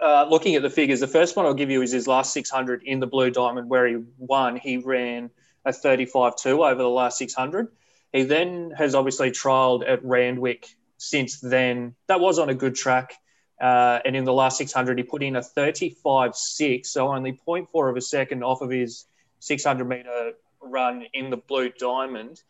Uh, 0.00 0.26
looking 0.28 0.54
at 0.54 0.62
the 0.62 0.70
figures, 0.70 1.00
the 1.00 1.08
first 1.08 1.36
one 1.36 1.46
I'll 1.46 1.54
give 1.54 1.70
you 1.70 1.82
is 1.82 1.90
his 1.90 2.06
last 2.06 2.32
600 2.32 2.82
in 2.84 3.00
the 3.00 3.06
Blue 3.06 3.30
Diamond, 3.30 3.68
where 3.68 3.86
he 3.86 3.96
won. 4.18 4.56
He 4.56 4.76
ran 4.76 5.30
a 5.64 5.70
35-2 5.70 6.70
over 6.70 6.80
the 6.80 6.88
last 6.88 7.18
600. 7.18 7.68
He 8.12 8.22
then 8.22 8.72
has 8.76 8.94
obviously 8.94 9.32
trialled 9.32 9.88
at 9.88 10.04
Randwick 10.04 10.68
since 10.98 11.40
then. 11.40 11.96
That 12.06 12.20
was 12.20 12.38
on 12.38 12.48
a 12.48 12.54
good 12.54 12.76
track. 12.76 13.14
Uh, 13.60 14.00
and 14.04 14.16
in 14.16 14.24
the 14.24 14.32
last 14.32 14.58
600, 14.58 14.98
he 14.98 15.04
put 15.04 15.22
in 15.22 15.36
a 15.36 15.40
35-6, 15.40 16.86
so 16.86 17.08
only 17.08 17.32
0.4 17.32 17.90
of 17.90 17.96
a 17.96 18.00
second 18.00 18.42
off 18.42 18.60
of 18.60 18.70
his 18.70 19.06
600 19.40 19.84
meter 19.84 20.32
run 20.60 21.04
in 21.12 21.30
the 21.30 21.36
Blue 21.36 21.70
Diamond. 21.70 22.42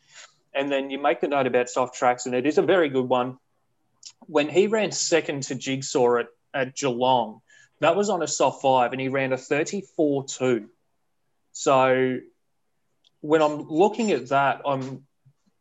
And 0.55 0.71
then 0.71 0.91
you 0.91 0.99
make 0.99 1.21
the 1.21 1.29
note 1.29 1.47
about 1.47 1.69
soft 1.69 1.95
tracks, 1.95 2.27
and 2.27 2.35
it 2.35 2.47
is 2.47 2.59
a 2.59 2.63
very 2.63 2.89
good 2.89 3.09
one. 3.09 3.39
When 4.27 4.49
he 4.49 4.67
ran 4.67 4.93
second 4.93 5.45
to 5.45 5.55
Jigsaw 5.55 6.19
at 6.19 6.27
at 6.55 6.77
Geelong. 6.77 7.41
That 7.81 7.97
was 7.97 8.09
on 8.09 8.23
a 8.23 8.29
soft 8.29 8.63
five, 8.63 8.93
and 8.93 9.01
he 9.01 9.09
ran 9.09 9.33
a 9.33 9.37
34 9.37 10.25
2. 10.25 10.71
So 11.53 12.19
when 13.21 13.43
I'm 13.43 13.69
looking 13.69 14.13
at 14.13 14.29
that, 14.29 14.63
I'm 14.65 15.05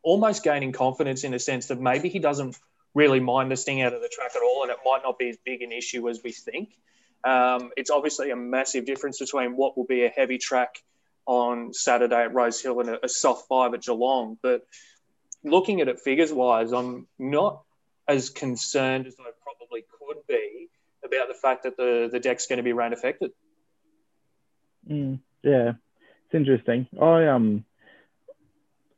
almost 0.02 0.44
gaining 0.44 0.72
confidence 0.72 1.24
in 1.24 1.34
a 1.34 1.38
sense 1.38 1.66
that 1.66 1.80
maybe 1.80 2.08
he 2.08 2.20
doesn't 2.20 2.56
really 2.94 3.20
mind 3.20 3.50
the 3.50 3.56
sting 3.56 3.82
out 3.82 3.92
of 3.92 4.00
the 4.00 4.08
track 4.08 4.32
at 4.34 4.42
all, 4.42 4.62
and 4.62 4.70
it 4.70 4.78
might 4.84 5.00
not 5.02 5.18
be 5.18 5.28
as 5.28 5.36
big 5.44 5.62
an 5.62 5.72
issue 5.72 6.08
as 6.08 6.20
we 6.22 6.32
think. 6.32 6.70
Um, 7.24 7.70
it's 7.76 7.90
obviously 7.90 8.30
a 8.30 8.36
massive 8.36 8.84
difference 8.84 9.18
between 9.18 9.56
what 9.56 9.76
will 9.76 9.86
be 9.86 10.04
a 10.04 10.08
heavy 10.08 10.38
track 10.38 10.82
on 11.26 11.72
Saturday 11.72 12.22
at 12.22 12.34
Rosehill 12.34 12.80
and 12.80 12.90
a, 12.90 13.06
a 13.06 13.08
soft 13.08 13.48
five 13.48 13.72
at 13.74 13.82
Geelong. 13.82 14.38
But 14.42 14.66
looking 15.42 15.80
at 15.80 15.88
it 15.88 16.00
figures 16.00 16.32
wise, 16.32 16.72
I'm 16.72 17.06
not 17.18 17.62
as 18.06 18.30
concerned 18.30 19.06
as 19.06 19.16
I 19.18 19.30
probably 19.42 19.84
could 19.98 20.26
be 20.28 20.68
about 21.04 21.28
the 21.28 21.34
fact 21.34 21.64
that 21.64 21.76
the, 21.76 22.08
the 22.12 22.20
deck's 22.20 22.46
going 22.46 22.58
to 22.58 22.62
be 22.62 22.72
rain 22.72 22.92
affected. 22.92 23.32
Mm, 24.90 25.20
yeah, 25.42 25.72
it's 26.26 26.34
interesting. 26.34 26.86
I 27.00 27.26
um, 27.28 27.64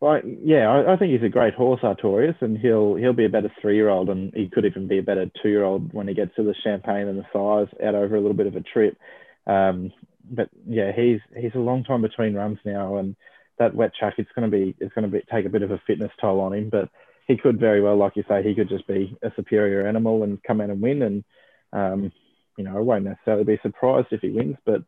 I 0.03 0.21
yeah, 0.43 0.69
I, 0.69 0.93
I, 0.93 0.97
think 0.97 1.13
he's 1.13 1.27
a 1.27 1.31
great 1.31 1.55
horse, 1.55 1.81
Artorias, 1.83 2.41
and 2.43 2.59
he'll 2.59 2.97
he'll 2.97 3.15
be 3.15 3.25
a 3.25 3.31
better 3.31 3.51
three 3.61 3.77
year 3.77 3.89
old, 3.89 4.11
and 4.11 4.33
he 4.35 4.49
could 4.49 4.67
even 4.67 4.89
be 4.89 4.99
a 4.99 5.03
better 5.03 5.31
two 5.43 5.49
year 5.49 5.65
old 5.65 5.93
when 5.95 6.07
he 6.07 6.15
gets 6.15 6.35
to 6.37 6.43
the 6.43 6.55
champagne 6.63 7.09
and 7.09 7.19
the 7.19 7.27
size 7.33 7.75
out 7.83 7.95
over 7.95 8.17
a 8.17 8.21
little 8.21 8.37
bit 8.37 8.47
of 8.47 8.57
a 8.57 8.61
trip. 8.61 8.99
Um, 9.47 9.93
but 10.31 10.51
yeah, 10.67 10.93
he's 10.93 11.21
he's 11.37 11.55
a 11.55 11.61
long 11.61 11.85
time 11.85 12.03
between 12.03 12.35
runs 12.35 12.59
now, 12.65 12.97
and 12.97 13.17
that 13.59 13.75
wet 13.75 13.93
track 13.99 14.15
it's 14.19 14.31
going 14.35 14.51
to 14.51 14.55
be 14.55 14.77
it's 14.81 14.93
going 14.95 15.11
to 15.11 15.11
be 15.11 15.25
take 15.33 15.47
a 15.47 15.51
bit 15.51 15.63
of 15.63 15.71
a 15.71 15.81
fitness 15.87 16.13
toll 16.21 16.41
on 16.41 16.53
him, 16.53 16.69
but 16.69 16.91
he 17.27 17.37
could 17.37 17.59
very 17.59 17.81
well, 17.81 17.97
like 17.97 18.17
you 18.17 18.25
say, 18.29 18.43
he 18.43 18.55
could 18.55 18.69
just 18.69 18.87
be 18.87 19.17
a 19.23 19.33
superior 19.35 19.87
animal 19.87 20.23
and 20.23 20.43
come 20.43 20.61
out 20.61 20.71
and 20.71 20.81
win 20.81 21.03
and 21.03 21.25
um, 21.73 22.13
you 22.57 22.65
know, 22.65 22.77
I 22.77 22.81
won't 22.81 23.05
necessarily 23.05 23.45
be 23.45 23.59
surprised 23.63 24.09
if 24.11 24.21
he 24.21 24.31
wins, 24.31 24.57
but 24.65 24.83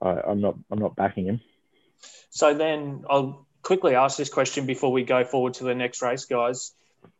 I, 0.00 0.20
I'm 0.28 0.40
not. 0.40 0.56
I'm 0.70 0.78
not 0.78 0.96
backing 0.96 1.26
him. 1.26 1.40
So 2.30 2.54
then 2.54 3.04
I'll 3.10 3.46
quickly 3.68 3.94
ask 3.94 4.16
this 4.16 4.30
question 4.30 4.64
before 4.64 4.90
we 4.90 5.04
go 5.04 5.24
forward 5.24 5.52
to 5.52 5.64
the 5.64 5.74
next 5.74 6.00
race, 6.00 6.24
guys. 6.24 6.72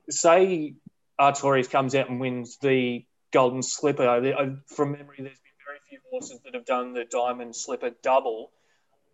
Say 0.09 0.77
Artorias 1.21 1.69
comes 1.69 1.95
out 1.95 2.09
and 2.09 2.19
wins 2.19 2.57
the 2.57 3.05
Golden 3.33 3.63
Slipper. 3.63 4.09
Uh, 4.09 4.31
uh, 4.31 4.47
from 4.67 4.93
memory, 4.93 5.17
there's 5.19 5.39
been 5.41 5.61
very 5.67 5.79
few 5.91 5.99
horses 6.11 6.41
that 6.47 6.55
have 6.55 6.65
done 6.65 6.95
the 6.95 7.05
Diamond 7.05 7.55
Slipper 7.55 7.91
double. 8.03 8.51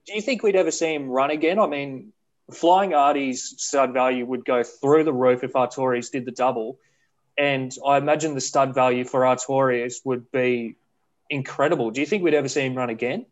Do 0.06 0.14
you 0.14 0.20
think 0.20 0.44
we'd 0.44 0.54
ever 0.54 0.70
see 0.70 0.94
him 0.94 1.08
run 1.08 1.32
again? 1.32 1.58
I 1.58 1.66
mean, 1.66 2.12
Flying 2.52 2.94
Artie's 2.94 3.56
stud 3.58 3.92
value 3.92 4.24
would 4.24 4.44
go 4.44 4.62
through 4.62 5.02
the 5.02 5.12
roof 5.12 5.42
if 5.42 5.54
Artorias 5.54 6.12
did 6.12 6.26
the 6.26 6.30
double. 6.30 6.78
And 7.36 7.76
I 7.84 7.96
imagine 7.96 8.34
the 8.34 8.40
stud 8.40 8.76
value 8.76 9.04
for 9.04 9.22
Artorias 9.22 9.94
would 10.04 10.30
be 10.30 10.76
incredible. 11.28 11.90
Do 11.90 12.00
you 12.00 12.06
think 12.06 12.22
we'd 12.22 12.34
ever 12.34 12.48
see 12.48 12.60
him 12.60 12.76
run 12.76 12.90
again? 12.90 13.26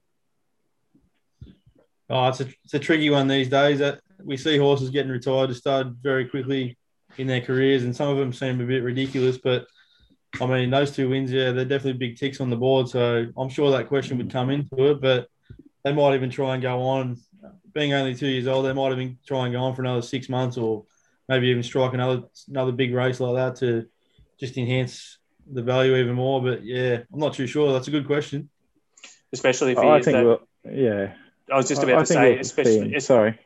Oh, 2.12 2.28
it's 2.28 2.40
a, 2.40 2.46
it's 2.64 2.74
a 2.74 2.78
tricky 2.78 3.08
one 3.08 3.26
these 3.26 3.48
days. 3.48 3.78
That 3.78 4.00
we 4.22 4.36
see 4.36 4.58
horses 4.58 4.90
getting 4.90 5.10
retired 5.10 5.48
to 5.48 5.54
stud 5.54 5.96
very 6.02 6.26
quickly 6.26 6.76
in 7.16 7.26
their 7.26 7.40
careers, 7.40 7.84
and 7.84 7.96
some 7.96 8.08
of 8.10 8.18
them 8.18 8.34
seem 8.34 8.60
a 8.60 8.64
bit 8.64 8.82
ridiculous. 8.82 9.38
But 9.38 9.66
I 10.38 10.44
mean, 10.44 10.68
those 10.68 10.90
two 10.90 11.08
wins, 11.08 11.32
yeah, 11.32 11.52
they're 11.52 11.64
definitely 11.64 11.94
big 11.94 12.18
ticks 12.18 12.38
on 12.40 12.50
the 12.50 12.56
board. 12.56 12.90
So 12.90 13.26
I'm 13.34 13.48
sure 13.48 13.70
that 13.70 13.88
question 13.88 14.18
would 14.18 14.30
come 14.30 14.50
into 14.50 14.90
it, 14.90 15.00
but 15.00 15.28
they 15.84 15.92
might 15.94 16.14
even 16.14 16.28
try 16.28 16.52
and 16.52 16.62
go 16.62 16.82
on. 16.82 17.16
Being 17.72 17.94
only 17.94 18.14
two 18.14 18.28
years 18.28 18.46
old, 18.46 18.66
they 18.66 18.74
might 18.74 18.92
even 18.92 19.16
try 19.26 19.46
and 19.46 19.54
go 19.54 19.62
on 19.62 19.74
for 19.74 19.80
another 19.80 20.02
six 20.02 20.28
months, 20.28 20.58
or 20.58 20.84
maybe 21.30 21.46
even 21.46 21.62
strike 21.62 21.94
another 21.94 22.24
another 22.46 22.72
big 22.72 22.92
race 22.92 23.20
like 23.20 23.36
that 23.36 23.56
to 23.60 23.86
just 24.38 24.58
enhance 24.58 25.16
the 25.50 25.62
value 25.62 25.96
even 25.96 26.14
more. 26.14 26.42
But 26.42 26.62
yeah, 26.62 26.98
I'm 27.10 27.20
not 27.20 27.32
too 27.32 27.46
sure. 27.46 27.72
That's 27.72 27.88
a 27.88 27.90
good 27.90 28.06
question. 28.06 28.50
Especially 29.32 29.72
if 29.72 29.78
he 29.78 29.84
oh, 29.84 29.94
is 29.94 30.04
that, 30.04 30.24
we'll, 30.26 30.46
yeah. 30.70 31.14
I 31.50 31.56
was 31.56 31.68
just 31.68 31.82
about 31.82 31.96
I 31.96 32.00
to 32.00 32.06
say, 32.06 32.30
we'll 32.32 32.40
especially. 32.40 33.00
Sorry. 33.00 33.38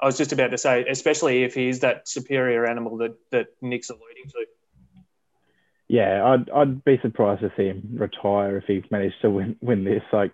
I 0.00 0.06
was 0.06 0.18
just 0.18 0.32
about 0.32 0.50
to 0.50 0.58
say, 0.58 0.84
especially 0.88 1.44
if 1.44 1.54
he's 1.54 1.80
that 1.80 2.08
superior 2.08 2.66
animal 2.66 2.98
that, 2.98 3.16
that 3.30 3.46
Nick's 3.62 3.90
alluding 3.90 4.28
to. 4.30 4.46
Yeah, 5.88 6.24
I'd, 6.24 6.50
I'd 6.50 6.84
be 6.84 6.98
surprised 7.00 7.42
to 7.42 7.52
see 7.56 7.66
him 7.66 7.82
retire 7.94 8.56
if 8.58 8.64
he 8.64 8.84
managed 8.90 9.20
to 9.22 9.30
win, 9.30 9.56
win 9.60 9.84
this. 9.84 10.02
Like, 10.12 10.32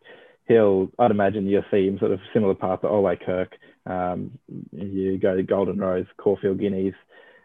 he'll, 0.49 0.91
I'd 0.99 1.11
imagine 1.11 1.47
you'll 1.47 1.64
see 1.71 1.87
him 1.87 1.99
sort 1.99 2.12
of 2.12 2.21
similar 2.33 2.55
path 2.55 2.81
to 2.81 2.89
Ole 2.89 3.14
Kirk. 3.16 3.53
Um, 3.87 4.39
you 4.73 5.18
go 5.18 5.37
to 5.37 5.43
Golden 5.43 5.79
Rose, 5.79 6.07
Caulfield 6.16 6.59
Guineas. 6.59 6.95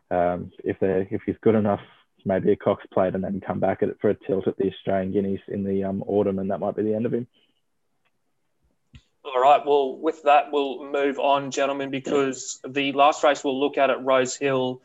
Um, 0.10 0.52
if 0.64 0.80
they 0.80 1.08
if 1.10 1.22
he's 1.26 1.36
good 1.42 1.56
enough 1.56 1.82
maybe 2.26 2.52
a 2.52 2.56
Cox 2.56 2.84
plate 2.92 3.16
and 3.16 3.24
then 3.24 3.42
come 3.46 3.60
back 3.60 3.84
at 3.84 3.90
it 3.90 3.98
for 4.02 4.10
a 4.10 4.16
tilt 4.28 4.48
at 4.48 4.58
the 4.58 4.68
Australian 4.68 5.14
Guineas 5.14 5.42
in 5.48 5.64
the 5.64 5.84
um, 5.84 6.04
autumn, 6.08 6.40
and 6.40 6.50
that 6.50 6.60
might 6.60 6.76
be 6.76 6.84
the 6.84 6.96
end 6.96 7.06
of 7.06 7.14
him. 7.14 7.28
All 9.26 9.42
right. 9.42 9.66
Well, 9.66 9.98
with 9.98 10.22
that, 10.24 10.52
we'll 10.52 10.86
move 10.92 11.18
on, 11.18 11.50
gentlemen, 11.50 11.90
because 11.90 12.60
the 12.68 12.92
last 12.92 13.24
race 13.24 13.44
we'll 13.44 13.60
look 13.60 13.78
at 13.78 13.90
at 13.90 14.04
Rosehill 14.04 14.82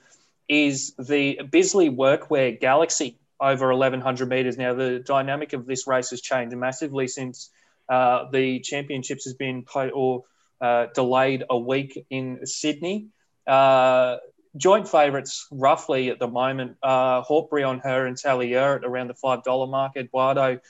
is 0.49 0.95
the 0.99 1.41
Bisley 1.51 1.91
Workwear 1.91 2.59
Galaxy 2.59 3.19
over 3.39 3.69
1100 3.69 4.29
metres. 4.29 4.57
Now, 4.57 4.73
the 4.73 5.01
dynamic 5.01 5.53
of 5.53 5.67
this 5.67 5.87
race 5.87 6.09
has 6.11 6.23
changed 6.23 6.57
massively 6.57 7.07
since 7.07 7.51
uh, 7.91 8.31
the 8.31 8.61
championships 8.61 9.25
has 9.25 9.35
been 9.35 9.67
or 9.93 10.25
uh, 10.61 10.87
delayed 10.95 11.45
a 11.51 11.59
week 11.59 12.07
in 12.09 12.47
Sydney. 12.47 13.09
Uh, 13.47 14.17
joint 14.57 14.89
favourites 14.89 15.47
roughly 15.51 16.09
at 16.09 16.19
the 16.19 16.29
moment 16.29 16.77
are 16.83 17.23
Hawkbury 17.23 17.63
on 17.63 17.81
her 17.81 18.07
and 18.07 18.17
Talier 18.17 18.77
at 18.77 18.85
around 18.85 19.09
the 19.09 19.15
$5 19.15 19.71
mark. 19.71 19.93
Eduardo, 19.97 20.61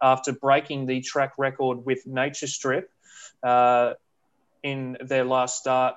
after 0.00 0.32
breaking 0.32 0.86
the 0.86 1.02
track 1.02 1.34
record 1.36 1.84
with 1.84 2.06
Nature 2.06 2.46
Strip, 2.46 2.90
uh, 3.42 3.94
in 4.62 4.96
their 5.00 5.24
last 5.24 5.58
start 5.58 5.96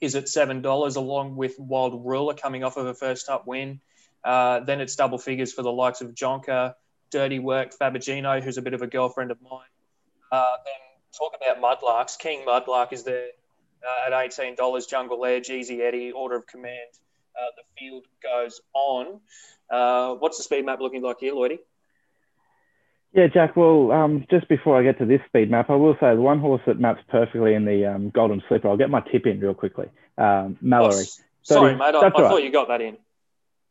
is 0.00 0.14
at 0.14 0.28
seven 0.28 0.62
dollars, 0.62 0.96
along 0.96 1.36
with 1.36 1.58
Wild 1.58 2.04
Ruler 2.04 2.34
coming 2.34 2.64
off 2.64 2.76
of 2.76 2.86
a 2.86 2.94
first 2.94 3.28
up 3.28 3.46
win. 3.46 3.80
Uh, 4.22 4.60
then 4.60 4.80
it's 4.80 4.96
double 4.96 5.18
figures 5.18 5.52
for 5.52 5.62
the 5.62 5.72
likes 5.72 6.00
of 6.00 6.14
Jonker, 6.14 6.74
Dirty 7.10 7.38
Work, 7.38 7.74
Fabigino, 7.78 8.42
who's 8.42 8.58
a 8.58 8.62
bit 8.62 8.74
of 8.74 8.82
a 8.82 8.86
girlfriend 8.86 9.30
of 9.30 9.38
mine. 9.42 9.68
Uh, 10.32 10.56
then 10.64 10.74
talk 11.16 11.32
about 11.36 11.60
Mudlarks. 11.60 12.18
King 12.18 12.44
Mudlark 12.46 12.92
is 12.92 13.04
there 13.04 13.28
uh, 13.86 14.06
at 14.06 14.24
eighteen 14.24 14.54
dollars. 14.54 14.86
Jungle 14.86 15.24
Edge, 15.24 15.50
Easy 15.50 15.82
Eddie, 15.82 16.12
Order 16.12 16.36
of 16.36 16.46
Command. 16.46 16.90
Uh, 17.36 17.50
the 17.56 17.62
field 17.78 18.04
goes 18.22 18.60
on. 18.74 19.20
Uh, 19.70 20.14
what's 20.14 20.36
the 20.36 20.42
speed 20.42 20.64
map 20.64 20.80
looking 20.80 21.02
like 21.02 21.16
here, 21.20 21.34
Lloydie? 21.34 21.58
Yeah, 23.14 23.28
Jack. 23.32 23.56
Well, 23.56 23.92
um, 23.92 24.26
just 24.28 24.48
before 24.48 24.78
I 24.78 24.82
get 24.82 24.98
to 24.98 25.06
this 25.06 25.20
speed 25.28 25.48
map, 25.48 25.70
I 25.70 25.76
will 25.76 25.94
say 26.00 26.14
the 26.14 26.20
one 26.20 26.40
horse 26.40 26.60
that 26.66 26.80
maps 26.80 27.00
perfectly 27.08 27.54
in 27.54 27.64
the 27.64 27.86
um, 27.86 28.10
Golden 28.10 28.42
Slipper. 28.48 28.68
I'll 28.68 28.76
get 28.76 28.90
my 28.90 29.00
tip 29.00 29.24
in 29.26 29.38
real 29.38 29.54
quickly. 29.54 29.86
Um, 30.18 30.58
Mallory. 30.60 31.04
Oh, 31.06 31.22
sorry, 31.42 31.72
30, 31.74 31.78
mate. 31.78 31.84
I, 31.84 31.98
I 31.98 32.02
right. 32.02 32.12
thought 32.12 32.42
you 32.42 32.50
got 32.50 32.68
that 32.68 32.80
in. 32.80 32.96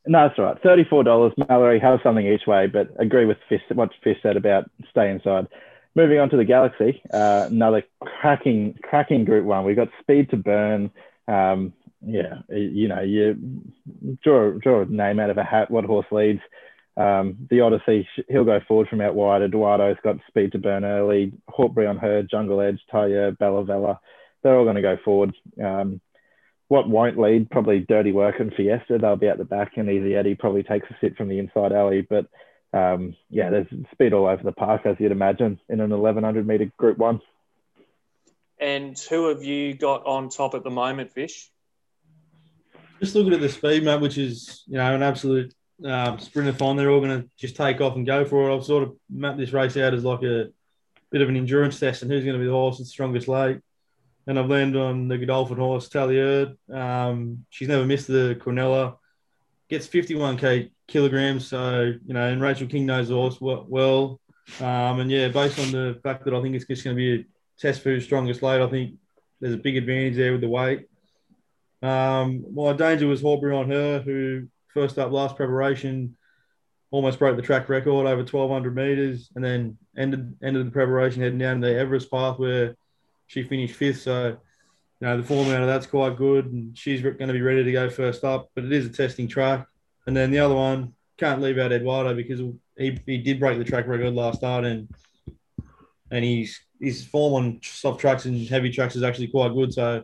No, 0.06 0.28
that's 0.28 0.39
all 0.39 0.46
right. 0.46 0.62
Thirty-four 0.62 1.04
dollars. 1.04 1.34
Mallory 1.50 1.80
Have 1.80 2.00
something 2.04 2.26
each 2.26 2.48
way, 2.48 2.68
but 2.68 2.89
agree 3.00 3.26
with 3.26 3.38
Fish, 3.48 3.62
what 3.74 3.89
Fish 4.04 4.18
said 4.24 4.38
about 4.38 4.70
stay 4.89 5.10
inside. 5.10 5.48
Moving 5.96 6.20
on 6.20 6.30
to 6.30 6.38
the 6.38 6.46
Galaxy, 6.46 7.02
uh, 7.14 7.48
another 7.50 7.84
cracking, 8.02 8.78
cracking 8.82 9.26
Group 9.26 9.46
One. 9.46 9.64
We've 9.64 9.76
got 9.76 9.89
Speed 10.02 10.30
to 10.32 10.38
Burn. 10.38 10.89
Um, 11.28 11.74
yeah, 12.06 12.39
you 12.50 12.88
know, 12.88 13.02
you 13.02 13.62
draw 14.24 14.52
draw 14.52 14.82
a 14.82 14.86
name 14.86 15.20
out 15.20 15.30
of 15.30 15.38
a 15.38 15.44
hat. 15.44 15.72
What 15.72 15.86
horse 15.86 16.08
leads? 16.12 16.41
Um, 16.96 17.48
the 17.50 17.62
Odyssey, 17.62 18.08
he'll 18.30 18.44
go 18.44 18.60
forward 18.68 18.88
from 18.88 19.02
out 19.02 19.16
wide. 19.16 19.41
Eduardo's 19.41 19.98
got 20.04 20.18
speed 20.28 20.52
to 20.52 20.60
burn 20.60 20.86
early. 20.86 21.34
Hawkbury 21.50 21.88
on 21.88 21.98
her, 21.98 22.24
Jungle 22.24 22.62
Edge, 22.62 22.80
Talier, 22.91 23.38
Bella 23.38 23.64
Vella. 23.64 24.00
They're 24.44 24.58
all 24.58 24.66
going 24.66 24.76
to 24.76 24.82
go 24.82 24.98
forward. 25.04 25.34
Um, 25.64 26.02
what 26.68 26.89
won't 26.89 27.20
lead, 27.20 27.50
probably 27.50 27.80
Dirty 27.80 28.12
Work 28.12 28.39
and 28.39 28.54
Fiesta. 28.54 28.98
They'll 28.98 29.16
be 29.16 29.28
at 29.28 29.38
the 29.38 29.46
back, 29.46 29.74
and 29.78 29.89
Easy 29.89 30.16
Eddie 30.16 30.36
probably 30.36 30.64
takes 30.64 30.89
a 30.89 30.96
sit 31.02 31.16
from 31.18 31.30
the 31.30 31.39
inside 31.39 31.72
alley. 31.72 32.02
But 32.02 32.28
um, 32.74 33.16
yeah, 33.30 33.50
there's 33.50 33.68
speed 33.91 34.14
all 34.14 34.28
over 34.28 34.44
the 34.44 34.52
park, 34.52 34.86
as 34.86 34.96
you'd 35.00 35.12
imagine, 35.12 35.60
in 35.70 35.80
an 35.80 35.89
1100 35.91 36.48
metre 36.48 36.72
Group 36.78 36.98
1. 36.98 37.22
And 38.60 38.98
who 38.98 39.30
have 39.30 39.44
you 39.44 39.74
got 39.74 40.06
on 40.06 40.30
top 40.30 40.56
at 40.56 40.64
the 40.64 40.70
moment, 40.70 41.12
Fish? 41.12 41.50
Just 43.00 43.16
looking 43.16 43.34
at 43.34 43.41
the 43.41 43.50
speed 43.50 43.84
map, 43.84 44.00
which 44.00 44.18
is 44.18 44.64
you 44.68 44.78
know 44.78 44.96
an 44.96 45.04
absolute 45.04 45.54
um, 45.84 46.17
sprintathon, 46.17 46.78
they're 46.78 46.91
all 46.91 47.01
going 47.01 47.21
to 47.21 47.30
just 47.38 47.55
take 47.55 47.82
off 47.82 47.95
and 47.95 48.05
go 48.05 48.26
for 48.26 48.49
it. 48.49 48.55
I've 48.55 48.65
sort 48.65 48.84
of 48.84 48.95
mapped 49.09 49.38
this 49.38 49.53
race 49.53 49.76
out 49.78 49.93
as 49.93 50.03
like 50.03 50.24
a 50.24 50.49
bit 51.11 51.21
of 51.21 51.30
an 51.30 51.38
endurance 51.38 51.80
test 51.80 52.01
and 52.01 52.11
who's 52.11 52.24
going 52.24 52.34
to 52.34 52.39
be 52.39 52.45
the 52.45 52.51
horse 52.51 52.78
that's 52.78 52.89
strongest 52.89 53.28
late. 53.28 53.59
And 54.26 54.39
I've 54.39 54.49
landed 54.49 54.80
on 54.80 55.07
the 55.09 55.17
Godolphin 55.17 55.57
horse, 55.57 55.89
Talier. 55.89 56.55
Um, 56.74 57.45
she's 57.49 57.67
never 57.67 57.86
missed 57.86 58.07
the 58.07 58.39
quinella. 58.39 58.97
Gets 59.69 59.88
51k 59.88 60.71
kilograms. 60.88 61.47
So, 61.47 61.93
you 62.05 62.13
know, 62.13 62.28
and 62.28 62.41
Rachel 62.41 62.67
King 62.67 62.86
knows 62.86 63.09
the 63.09 63.15
horse 63.15 63.38
well. 63.41 64.21
Um, 64.59 64.99
and 64.99 65.11
yeah, 65.11 65.28
based 65.28 65.59
on 65.59 65.71
the 65.71 65.99
fact 66.03 66.26
that 66.26 66.34
I 66.34 66.41
think 66.41 66.55
it's 66.55 66.65
just 66.65 66.84
going 66.84 66.95
to 66.95 66.99
be 66.99 67.21
a 67.21 67.26
test 67.59 67.82
for 67.82 67.89
who's 67.89 68.05
strongest 68.05 68.41
late, 68.41 68.61
I 68.61 68.67
think 68.67 68.95
there's 69.39 69.55
a 69.55 69.57
big 69.57 69.78
advantage 69.78 70.15
there 70.15 70.32
with 70.32 70.41
the 70.41 70.49
weight. 70.49 70.88
Um, 71.82 72.45
my 72.53 72.71
danger 72.74 73.07
was 73.07 73.21
Hawkbury 73.21 73.55
on 73.55 73.69
her, 73.69 73.99
who 73.99 74.47
first 74.74 74.97
up 74.97 75.11
last 75.11 75.36
preparation, 75.36 76.15
almost 76.91 77.19
broke 77.19 77.36
the 77.36 77.41
track 77.41 77.69
record 77.69 78.05
over 78.05 78.17
1200 78.17 78.76
meters, 78.76 79.30
and 79.36 79.43
then 79.43 79.78
ended 79.97 80.36
ended 80.43 80.67
the 80.67 80.71
preparation 80.71 81.21
heading 81.21 81.39
down 81.39 81.59
the 81.59 81.76
Everest 81.76 82.11
path 82.11 82.38
where 82.39 82.76
she 83.28 83.43
finished 83.43 83.76
fifth. 83.76 84.01
So, 84.01 84.38
you 84.99 85.07
know, 85.07 85.17
the 85.17 85.24
form 85.24 85.49
out 85.49 85.61
of 85.61 85.67
that's 85.67 85.88
quite 85.88 86.17
good, 86.17 86.45
and 86.45 86.78
she's 86.78 87.01
going 87.01 87.17
to 87.17 87.34
be 87.34 87.41
ready 87.41 87.63
to 87.63 87.71
go 87.71 87.89
first 87.89 88.24
up. 88.24 88.49
But 88.55 88.65
it 88.65 88.71
is 88.71 88.86
a 88.86 88.89
testing 88.89 89.28
track. 89.28 89.67
And 90.05 90.15
then 90.15 90.32
the 90.32 90.39
other 90.39 90.55
one 90.55 90.93
can't 91.17 91.41
leave 91.41 91.57
out 91.57 91.71
Eduardo 91.71 92.13
because 92.13 92.39
he, 92.78 92.99
he 93.05 93.17
did 93.17 93.39
break 93.39 93.57
the 93.57 93.63
track 93.63 93.88
record 93.88 94.13
last 94.13 94.38
start, 94.38 94.65
and 94.65 94.88
and 96.11 96.24
he's 96.24 96.59
his 96.80 97.05
form 97.05 97.34
on 97.34 97.59
soft 97.63 98.01
tracks 98.01 98.26
and 98.26 98.47
heavy 98.47 98.69
tracks 98.69 98.95
is 98.95 99.03
actually 99.03 99.28
quite 99.28 99.53
good. 99.53 99.74
So, 99.74 100.03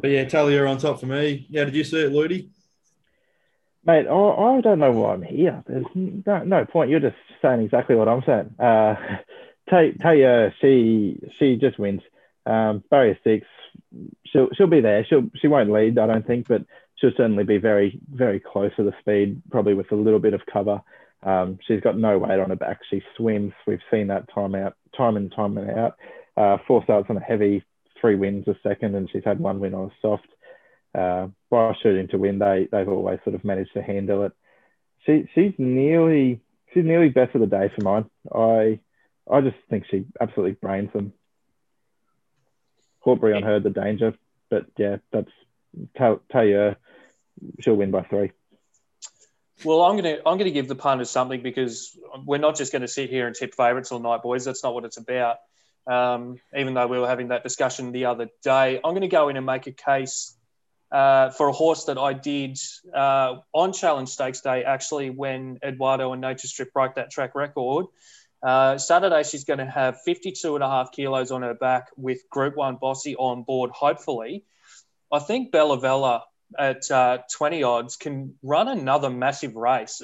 but 0.00 0.10
yeah, 0.10 0.24
Talier 0.24 0.68
on 0.68 0.78
top 0.78 0.98
for 0.98 1.06
me. 1.06 1.46
How 1.54 1.64
did 1.64 1.74
you 1.74 1.84
see 1.84 2.02
it, 2.02 2.12
Ludi? 2.12 2.50
Mate, 3.86 4.08
I, 4.08 4.12
I 4.12 4.60
don't 4.62 4.80
know 4.80 4.90
why 4.90 5.12
I'm 5.14 5.22
here. 5.22 5.62
There's 5.66 5.86
no, 5.94 6.42
no 6.42 6.64
point. 6.64 6.90
You're 6.90 7.00
just 7.00 7.16
saying 7.40 7.60
exactly 7.60 7.94
what 7.94 8.08
I'm 8.08 8.22
saying. 8.26 8.54
Uh, 8.58 8.96
Talier, 9.70 10.52
she 10.60 11.20
she 11.38 11.56
just 11.56 11.78
wins. 11.78 12.02
Um, 12.46 12.82
barrier 12.90 13.18
six, 13.22 13.46
she'll 14.26 14.48
she'll 14.54 14.66
be 14.66 14.80
there. 14.80 15.04
She'll 15.04 15.30
she 15.40 15.46
won't 15.48 15.70
lead, 15.70 15.98
I 15.98 16.06
don't 16.08 16.26
think, 16.26 16.48
but 16.48 16.62
she'll 16.96 17.12
certainly 17.16 17.44
be 17.44 17.58
very 17.58 18.00
very 18.12 18.40
close 18.40 18.72
to 18.76 18.82
the 18.82 18.94
speed, 19.00 19.40
probably 19.50 19.74
with 19.74 19.92
a 19.92 19.96
little 19.96 20.20
bit 20.20 20.34
of 20.34 20.42
cover. 20.52 20.82
Um, 21.22 21.58
she's 21.66 21.80
got 21.80 21.96
no 21.96 22.18
weight 22.18 22.40
on 22.40 22.50
her 22.50 22.56
back. 22.56 22.80
She 22.90 23.02
swims. 23.16 23.52
We've 23.66 23.80
seen 23.90 24.08
that 24.08 24.32
time 24.34 24.54
out, 24.56 24.76
time 24.96 25.16
and 25.16 25.32
time 25.32 25.58
and 25.58 25.70
out. 25.70 25.96
Uh, 26.36 26.58
four 26.66 26.82
starts 26.84 27.08
on 27.08 27.16
a 27.16 27.20
heavy, 27.20 27.64
three 28.00 28.16
wins 28.16 28.48
a 28.48 28.56
second, 28.64 28.96
and 28.96 29.08
she's 29.10 29.24
had 29.24 29.38
one 29.38 29.60
win 29.60 29.74
on 29.74 29.86
a 29.86 29.94
soft 30.02 30.26
uh, 30.96 31.28
while 31.48 31.76
shooting 31.82 32.08
to 32.08 32.18
win, 32.18 32.38
they 32.38 32.68
they've 32.70 32.88
always 32.88 33.18
sort 33.24 33.34
of 33.34 33.44
managed 33.44 33.74
to 33.74 33.82
handle 33.82 34.24
it. 34.24 34.32
She 35.04 35.28
she's 35.34 35.52
nearly 35.58 36.40
she's 36.72 36.84
nearly 36.84 37.10
best 37.10 37.34
of 37.34 37.40
the 37.40 37.46
day 37.46 37.70
for 37.74 37.82
mine. 37.82 38.06
I 38.34 38.80
I 39.30 39.40
just 39.42 39.56
think 39.68 39.84
she 39.90 40.06
absolutely 40.20 40.52
brains 40.52 40.92
them. 40.92 41.12
Hawkbury 43.00 43.34
on 43.34 43.42
her 43.42 43.60
the 43.60 43.70
danger, 43.70 44.14
but 44.50 44.66
yeah, 44.78 44.96
that's 45.12 45.30
Talier. 45.98 46.76
She'll 47.60 47.74
win 47.74 47.90
by 47.90 48.02
three. 48.02 48.32
Well, 49.64 49.82
I'm 49.82 49.96
gonna 49.96 50.18
I'm 50.24 50.38
gonna 50.38 50.50
give 50.50 50.68
the 50.68 50.74
punters 50.74 51.10
something 51.10 51.42
because 51.42 51.96
we're 52.24 52.38
not 52.38 52.56
just 52.56 52.72
to 52.82 52.88
sit 52.88 53.10
here 53.10 53.26
and 53.26 53.36
tip 53.36 53.54
favourites 53.54 53.92
all 53.92 54.00
night, 54.00 54.22
boys. 54.22 54.44
That's 54.44 54.64
not 54.64 54.74
what 54.74 54.84
it's 54.84 54.96
about. 54.96 55.36
Um, 55.86 56.40
even 56.56 56.74
though 56.74 56.88
we 56.88 56.98
were 56.98 57.06
having 57.06 57.28
that 57.28 57.44
discussion 57.44 57.92
the 57.92 58.06
other 58.06 58.28
day, 58.42 58.80
I'm 58.82 58.92
to 59.02 59.08
go 59.08 59.28
in 59.28 59.36
and 59.36 59.46
make 59.46 59.66
a 59.66 59.72
case 59.72 60.36
uh, 60.90 61.30
for 61.30 61.48
a 61.48 61.52
horse 61.52 61.84
that 61.84 61.98
I 61.98 62.12
did 62.12 62.58
uh, 62.94 63.36
on 63.52 63.72
Challenge 63.72 64.08
Stakes 64.08 64.40
Day, 64.40 64.64
actually, 64.64 65.10
when 65.10 65.58
Eduardo 65.64 66.12
and 66.12 66.20
Nature 66.20 66.48
Strip 66.48 66.72
broke 66.72 66.94
that 66.94 67.10
track 67.10 67.34
record. 67.34 67.86
Uh, 68.42 68.78
Saturday, 68.78 69.22
she's 69.24 69.44
going 69.44 69.58
to 69.58 69.66
have 69.66 70.00
52 70.02 70.54
and 70.54 70.62
a 70.62 70.68
half 70.68 70.92
kilos 70.92 71.30
on 71.30 71.42
her 71.42 71.54
back 71.54 71.88
with 71.96 72.28
Group 72.30 72.56
1 72.56 72.76
Bossy 72.76 73.16
on 73.16 73.42
board, 73.42 73.70
hopefully. 73.70 74.44
I 75.12 75.18
think 75.18 75.50
Bella 75.50 75.80
Vella 75.80 76.24
at 76.56 76.90
uh, 76.90 77.18
20 77.34 77.62
odds 77.62 77.96
can 77.96 78.34
run 78.42 78.68
another 78.68 79.10
massive 79.10 79.56
race. 79.56 80.02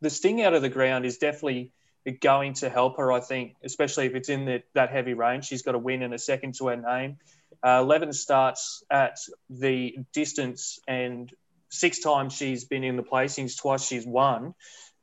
The 0.00 0.10
sting 0.10 0.42
out 0.42 0.54
of 0.54 0.62
the 0.62 0.68
ground 0.68 1.04
is 1.04 1.18
definitely 1.18 1.72
going 2.20 2.54
to 2.54 2.68
help 2.68 2.96
her, 2.96 3.12
I 3.12 3.20
think, 3.20 3.56
especially 3.62 4.06
if 4.06 4.14
it's 4.14 4.28
in 4.28 4.44
the, 4.44 4.62
that 4.74 4.90
heavy 4.90 5.14
range. 5.14 5.46
She's 5.46 5.62
got 5.62 5.74
a 5.74 5.78
win 5.78 6.02
and 6.02 6.14
a 6.14 6.18
second 6.18 6.54
to 6.56 6.68
her 6.68 6.76
name. 6.76 7.18
Uh, 7.64 7.82
Levin 7.82 8.12
starts 8.12 8.82
at 8.90 9.18
the 9.48 9.96
distance, 10.12 10.80
and 10.88 11.32
six 11.70 12.00
times 12.00 12.32
she's 12.32 12.64
been 12.64 12.84
in 12.84 12.96
the 12.96 13.02
placings, 13.02 13.56
twice 13.56 13.86
she's 13.86 14.06
won. 14.06 14.54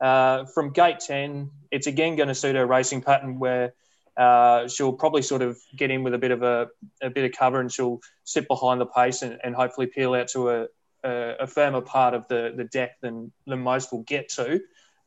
Uh, 0.01 0.45
from 0.45 0.71
gate 0.71 0.99
10, 0.99 1.49
it's 1.71 1.87
again 1.87 2.15
going 2.15 2.29
to 2.29 2.35
suit 2.35 2.55
her 2.55 2.65
racing 2.65 3.01
pattern 3.01 3.39
where 3.39 3.73
uh, 4.17 4.67
she'll 4.67 4.93
probably 4.93 5.21
sort 5.21 5.41
of 5.41 5.57
get 5.75 5.91
in 5.91 6.03
with 6.03 6.13
a 6.13 6.17
bit 6.17 6.31
of 6.31 6.43
a, 6.43 6.67
a 7.01 7.09
bit 7.09 7.25
of 7.25 7.37
cover 7.37 7.59
and 7.59 7.71
she'll 7.71 7.99
sit 8.23 8.47
behind 8.47 8.79
the 8.79 8.85
pace 8.85 9.21
and, 9.21 9.39
and 9.43 9.55
hopefully 9.55 9.87
peel 9.87 10.13
out 10.13 10.27
to 10.27 10.49
a, 10.49 10.67
a, 11.03 11.35
a, 11.41 11.47
firmer 11.47 11.81
part 11.81 12.13
of 12.13 12.27
the, 12.27 12.53
the 12.55 12.65
deck 12.65 12.99
than, 13.01 13.31
than 13.47 13.61
most 13.61 13.91
will 13.91 14.03
get 14.03 14.29
to. 14.29 14.55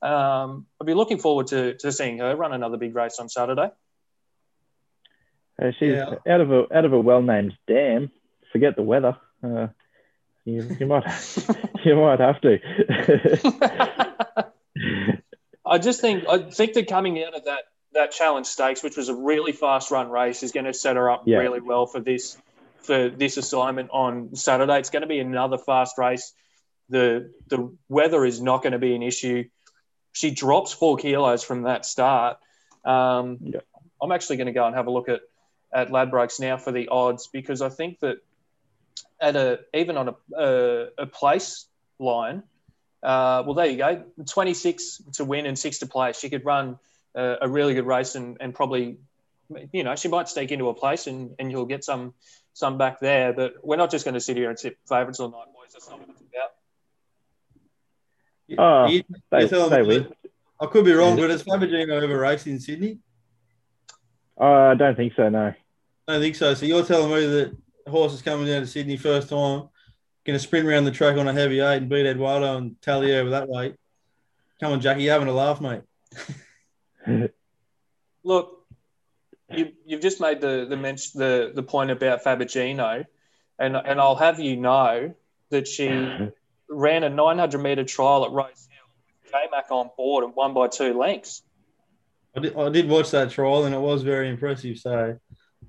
Um, 0.02 0.66
I'll 0.80 0.86
be 0.86 0.94
looking 0.94 1.18
forward 1.18 1.48
to, 1.48 1.74
to 1.78 1.92
seeing 1.92 2.18
her 2.18 2.34
run 2.34 2.52
another 2.52 2.76
big 2.78 2.94
race 2.94 3.18
on 3.18 3.28
Saturday. 3.28 3.70
Uh, 5.60 5.70
she's 5.78 5.92
yeah. 5.92 6.14
out 6.28 6.40
of 6.40 6.50
a 6.52 6.64
out 6.76 6.84
of 6.84 6.92
a 6.92 7.00
well 7.00 7.22
named 7.22 7.54
dam. 7.66 8.10
Forget 8.52 8.76
the 8.76 8.82
weather. 8.82 9.16
Uh, 9.42 9.68
you, 10.44 10.76
you 10.78 10.86
might 10.86 11.04
you 11.84 11.96
might 11.96 12.20
have 12.20 12.40
to. 12.42 12.58
I 15.64 15.78
just 15.78 16.00
think 16.00 16.24
I 16.28 16.50
think 16.50 16.74
that 16.74 16.88
coming 16.88 17.22
out 17.22 17.34
of 17.34 17.44
that 17.44 17.64
that 17.94 18.10
challenge 18.12 18.46
stakes, 18.46 18.82
which 18.82 18.96
was 18.96 19.08
a 19.08 19.14
really 19.14 19.52
fast 19.52 19.90
run 19.90 20.10
race, 20.10 20.42
is 20.42 20.52
going 20.52 20.64
to 20.66 20.74
set 20.74 20.96
her 20.96 21.10
up 21.10 21.24
Yeah. 21.26 21.38
really 21.38 21.60
well 21.60 21.86
for 21.86 22.00
this 22.00 22.36
for 22.80 23.08
this 23.10 23.36
assignment 23.36 23.90
on 23.92 24.34
Saturday. 24.34 24.78
It's 24.78 24.90
going 24.90 25.02
to 25.02 25.08
be 25.08 25.20
another 25.20 25.58
fast 25.58 25.98
race. 25.98 26.32
The 26.88 27.30
the 27.48 27.76
weather 27.88 28.24
is 28.24 28.40
not 28.40 28.62
going 28.62 28.72
to 28.72 28.78
be 28.78 28.94
an 28.94 29.02
issue. 29.02 29.44
She 30.12 30.30
drops 30.32 30.72
four 30.72 30.96
kilos 30.96 31.42
from 31.42 31.62
that 31.62 31.86
start. 31.86 32.38
Um, 32.84 33.38
Yeah. 33.40 33.60
I'm 34.02 34.10
actually 34.10 34.38
going 34.38 34.48
to 34.48 34.52
go 34.52 34.66
and 34.66 34.74
have 34.74 34.88
a 34.88 34.90
look 34.90 35.08
at 35.08 35.20
at 35.72 35.88
Ladbrokes 35.90 36.38
now 36.40 36.56
for 36.56 36.72
the 36.72 36.88
odds 36.88 37.28
because 37.28 37.62
I 37.62 37.68
think 37.68 38.00
that 38.00 38.16
at 39.20 39.36
a 39.36 39.60
even 39.74 39.96
on 39.96 40.08
a 40.08 40.14
a, 40.36 40.86
a 40.98 41.06
place 41.06 41.66
line, 41.98 42.42
uh, 43.02 43.42
well 43.46 43.54
there 43.54 43.66
you 43.66 43.76
go, 43.78 44.04
26 44.28 45.02
to 45.14 45.24
win 45.24 45.46
and 45.46 45.58
six 45.58 45.78
to 45.78 45.86
play. 45.86 46.12
She 46.12 46.28
could 46.30 46.44
run 46.44 46.78
a, 47.14 47.36
a 47.42 47.48
really 47.48 47.74
good 47.74 47.86
race 47.86 48.14
and, 48.14 48.36
and 48.40 48.54
probably, 48.54 48.96
you 49.72 49.84
know, 49.84 49.94
she 49.96 50.08
might 50.08 50.28
sneak 50.28 50.50
into 50.50 50.68
a 50.68 50.74
place 50.74 51.06
and, 51.06 51.34
and 51.38 51.50
you'll 51.50 51.66
get 51.66 51.84
some 51.84 52.14
some 52.54 52.76
back 52.78 53.00
there. 53.00 53.32
But 53.32 53.54
we're 53.62 53.76
not 53.76 53.90
just 53.90 54.04
going 54.04 54.14
to 54.14 54.20
sit 54.20 54.36
here 54.36 54.50
and 54.50 54.58
tip 54.58 54.76
favourites 54.88 55.20
all 55.20 55.30
night, 55.30 55.46
boys. 55.54 55.72
That's 55.72 55.88
not 55.88 56.00
what 56.00 56.08
it's 56.10 56.20
about. 56.20 56.50
Oh, 58.58 58.86
You- 58.90 59.04
They, 59.30 59.46
you're 59.48 59.68
they 59.70 59.82
win. 59.82 60.12
I 60.60 60.66
could 60.66 60.84
be 60.84 60.92
wrong, 60.92 61.16
but 61.16 61.30
is 61.30 61.42
Fabagino 61.42 62.02
over 62.02 62.18
raced 62.18 62.46
in 62.46 62.60
Sydney? 62.60 62.98
Oh, 64.38 64.70
I 64.70 64.74
don't 64.74 64.96
think 64.96 65.12
so. 65.16 65.28
No. 65.28 65.52
I 66.12 66.16
don't 66.16 66.24
think 66.24 66.36
so. 66.36 66.52
So 66.52 66.66
you're 66.66 66.84
telling 66.84 67.10
me 67.10 67.24
that 67.24 67.56
horse 67.88 68.12
is 68.12 68.20
coming 68.20 68.46
down 68.46 68.60
to 68.60 68.66
Sydney 68.66 68.98
first 68.98 69.30
time, 69.30 69.70
going 70.26 70.34
to 70.34 70.38
sprint 70.38 70.68
around 70.68 70.84
the 70.84 70.90
track 70.90 71.16
on 71.16 71.26
a 71.26 71.32
heavy 71.32 71.60
eight 71.60 71.78
and 71.78 71.88
beat 71.88 72.04
Eduardo 72.04 72.58
and 72.58 72.78
Talier 72.82 73.20
over 73.20 73.30
that 73.30 73.48
weight. 73.48 73.76
Come 74.60 74.72
on, 74.72 74.82
Jackie, 74.82 75.04
you're 75.04 75.14
having 75.14 75.28
a 75.28 75.32
laugh, 75.32 75.62
mate. 75.62 75.80
Look, 78.24 78.66
you, 79.50 79.72
you've 79.86 80.02
just 80.02 80.20
made 80.20 80.42
the 80.42 80.66
the, 80.68 80.76
mention, 80.76 81.18
the 81.18 81.50
the 81.54 81.62
point 81.62 81.90
about 81.90 82.22
Fabagino, 82.22 83.06
and 83.58 83.74
and 83.74 83.98
I'll 83.98 84.16
have 84.16 84.38
you 84.38 84.58
know 84.58 85.14
that 85.48 85.66
she 85.66 85.88
ran 86.68 87.04
a 87.04 87.08
900 87.08 87.58
meter 87.58 87.84
trial 87.84 88.26
at 88.26 88.32
Rosehill 88.32 88.84
with 89.22 89.32
J 89.32 89.38
Mac 89.50 89.70
on 89.70 89.88
board 89.96 90.24
and 90.24 90.34
won 90.34 90.52
by 90.52 90.68
two 90.68 90.92
lengths. 90.92 91.40
I 92.36 92.40
did, 92.40 92.54
I 92.54 92.68
did 92.68 92.86
watch 92.86 93.10
that 93.12 93.30
trial 93.30 93.64
and 93.64 93.74
it 93.74 93.80
was 93.80 94.02
very 94.02 94.28
impressive. 94.28 94.78
So 94.78 95.18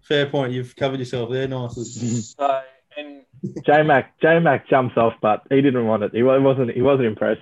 fair 0.04 0.28
point. 0.28 0.54
You've 0.54 0.76
covered 0.76 1.00
yourself 1.00 1.30
there 1.32 1.48
nicely. 1.48 1.84
So 2.22 2.62
and 2.96 3.24
J 3.66 3.82
Mac 3.84 4.20
J 4.22 4.40
Mac 4.40 4.70
jumps 4.70 4.96
off, 4.98 5.14
but 5.22 5.42
he 5.50 5.62
didn't 5.62 5.88
want 5.88 6.04
it. 6.04 6.12
He 6.14 6.22
wasn't. 6.24 6.72
He 6.72 6.82
wasn't 6.82 7.08
impressed. 7.08 7.42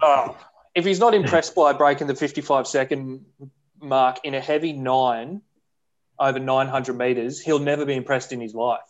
oh, 0.00 0.36
if 0.74 0.84
he's 0.84 1.00
not 1.00 1.14
impressed 1.14 1.54
by 1.56 1.72
breaking 1.72 2.06
the 2.06 2.14
55 2.14 2.66
second 2.68 3.24
mark 3.80 4.18
in 4.24 4.34
a 4.34 4.40
heavy 4.40 4.72
nine 4.72 5.42
over 6.20 6.38
900 6.38 6.94
meters, 6.96 7.40
he'll 7.40 7.58
never 7.58 7.84
be 7.84 7.94
impressed 7.94 8.32
in 8.32 8.40
his 8.40 8.54
life. 8.54 8.80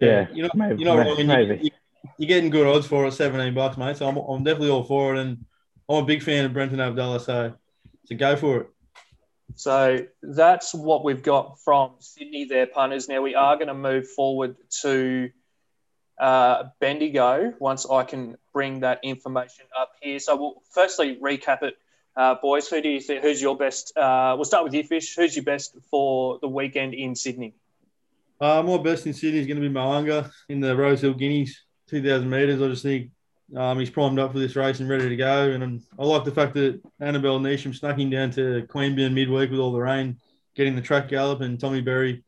Yeah, 0.00 0.26
You 0.32 0.44
know, 0.44 0.50
maybe- 0.54 0.78
you 0.78 0.84
know 0.86 0.96
what 0.96 1.06
I 1.06 1.10
mean? 1.10 1.18
You- 1.18 1.26
maybe. 1.26 1.64
You, 1.64 1.70
you're 2.18 2.28
getting 2.28 2.48
good 2.50 2.66
odds 2.66 2.86
for 2.86 3.06
it, 3.06 3.12
17 3.12 3.52
bucks, 3.54 3.76
mate. 3.76 3.96
So 3.98 4.08
I'm, 4.08 4.16
I'm 4.16 4.42
definitely 4.42 4.70
all 4.70 4.84
for 4.84 5.14
it. 5.14 5.18
And 5.20 5.44
I'm 5.88 6.02
a 6.02 6.06
big 6.06 6.22
fan 6.22 6.46
of 6.46 6.52
Brenton 6.54 6.78
Avdulla. 6.78 7.20
So, 7.20 7.52
so 8.06 8.16
go 8.16 8.36
for 8.36 8.60
it. 8.62 8.66
So 9.56 10.06
that's 10.22 10.74
what 10.74 11.04
we've 11.04 11.22
got 11.22 11.60
from 11.60 11.92
Sydney 11.98 12.44
there, 12.44 12.66
punters. 12.66 13.08
Now 13.08 13.22
we 13.22 13.34
are 13.34 13.56
going 13.56 13.68
to 13.68 13.74
move 13.74 14.08
forward 14.08 14.56
to 14.82 15.30
uh, 16.18 16.64
Bendigo 16.80 17.54
once 17.58 17.86
I 17.90 18.04
can 18.04 18.36
bring 18.52 18.80
that 18.80 19.00
information 19.02 19.66
up 19.78 19.92
here. 20.00 20.18
So 20.18 20.36
we'll 20.36 20.62
firstly 20.70 21.16
recap 21.16 21.62
it, 21.62 21.76
uh, 22.16 22.36
boys. 22.36 22.68
Who 22.68 22.80
do 22.80 22.88
you 22.88 23.00
think? 23.00 23.22
Who's 23.22 23.40
your 23.40 23.56
best? 23.56 23.96
Uh, 23.96 24.34
we'll 24.36 24.44
start 24.44 24.64
with 24.64 24.74
you, 24.74 24.84
Fish. 24.84 25.14
Who's 25.16 25.34
your 25.34 25.44
best 25.44 25.76
for 25.90 26.38
the 26.40 26.48
weekend 26.48 26.94
in 26.94 27.14
Sydney? 27.14 27.54
Uh, 28.40 28.62
my 28.62 28.78
best 28.78 29.06
in 29.06 29.12
Sydney 29.12 29.40
is 29.40 29.46
going 29.46 29.60
to 29.60 29.66
be 29.66 29.72
Mo'unga 29.72 30.30
in 30.48 30.60
the 30.60 30.74
Rosehill 30.74 31.14
Guineas, 31.14 31.64
2,000 31.88 32.28
metres. 32.28 32.62
I 32.62 32.68
just 32.68 32.82
think 32.82 33.10
um, 33.56 33.78
he's 33.78 33.90
primed 33.90 34.18
up 34.18 34.32
for 34.32 34.38
this 34.38 34.56
race 34.56 34.80
and 34.80 34.88
ready 34.88 35.08
to 35.08 35.16
go. 35.16 35.50
And 35.50 35.62
um, 35.62 35.82
I 35.98 36.04
like 36.04 36.24
the 36.24 36.30
fact 36.30 36.54
that 36.54 36.80
Annabelle 37.00 37.40
Neesham 37.40 37.74
snuck 37.74 37.98
him 37.98 38.10
down 38.10 38.30
to 38.32 38.66
Queanbeyan 38.68 39.12
midweek 39.12 39.50
with 39.50 39.60
all 39.60 39.72
the 39.72 39.80
rain, 39.80 40.18
getting 40.54 40.76
the 40.76 40.82
track 40.82 41.08
gallop, 41.08 41.40
and 41.40 41.58
Tommy 41.58 41.80
Berry 41.80 42.22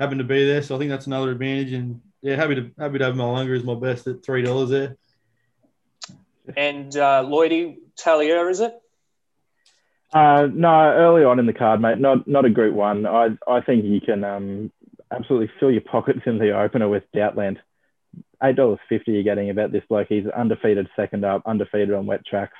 happened 0.00 0.20
to 0.20 0.24
be 0.24 0.46
there. 0.46 0.62
So 0.62 0.74
I 0.74 0.78
think 0.78 0.90
that's 0.90 1.06
another 1.06 1.30
advantage. 1.30 1.72
And 1.72 2.00
yeah, 2.22 2.36
happy 2.36 2.54
to 2.54 2.70
happy 2.78 2.98
to 2.98 3.04
have 3.04 3.16
Mo'unga 3.16 3.56
as 3.56 3.64
my 3.64 3.74
best 3.74 4.06
at 4.06 4.24
three 4.24 4.42
dollars 4.42 4.70
there. 4.70 4.96
And 6.56 6.96
uh, 6.96 7.24
Lloydie 7.24 7.76
Talier, 7.96 8.50
is 8.50 8.60
it? 8.60 8.74
Uh, 10.12 10.46
no, 10.52 10.68
early 10.68 11.24
on 11.24 11.38
in 11.38 11.46
the 11.46 11.52
card, 11.52 11.80
mate. 11.80 11.98
Not 11.98 12.26
not 12.26 12.44
a 12.44 12.50
Group 12.50 12.74
One. 12.74 13.06
I 13.06 13.30
I 13.48 13.60
think 13.60 13.84
you 13.84 14.00
can 14.00 14.24
um, 14.24 14.72
absolutely 15.10 15.50
fill 15.58 15.70
your 15.70 15.80
pockets 15.82 16.20
in 16.26 16.38
the 16.38 16.58
opener 16.58 16.88
with 16.88 17.04
Doubtland. 17.14 17.58
Eight 18.42 18.56
dollars 18.56 18.78
fifty. 18.88 19.12
You're 19.12 19.22
getting 19.22 19.50
about 19.50 19.72
this 19.72 19.84
bloke. 19.88 20.08
He's 20.08 20.26
undefeated 20.26 20.88
second 20.96 21.24
up, 21.24 21.42
undefeated 21.46 21.92
on 21.92 22.06
wet 22.06 22.26
tracks. 22.26 22.56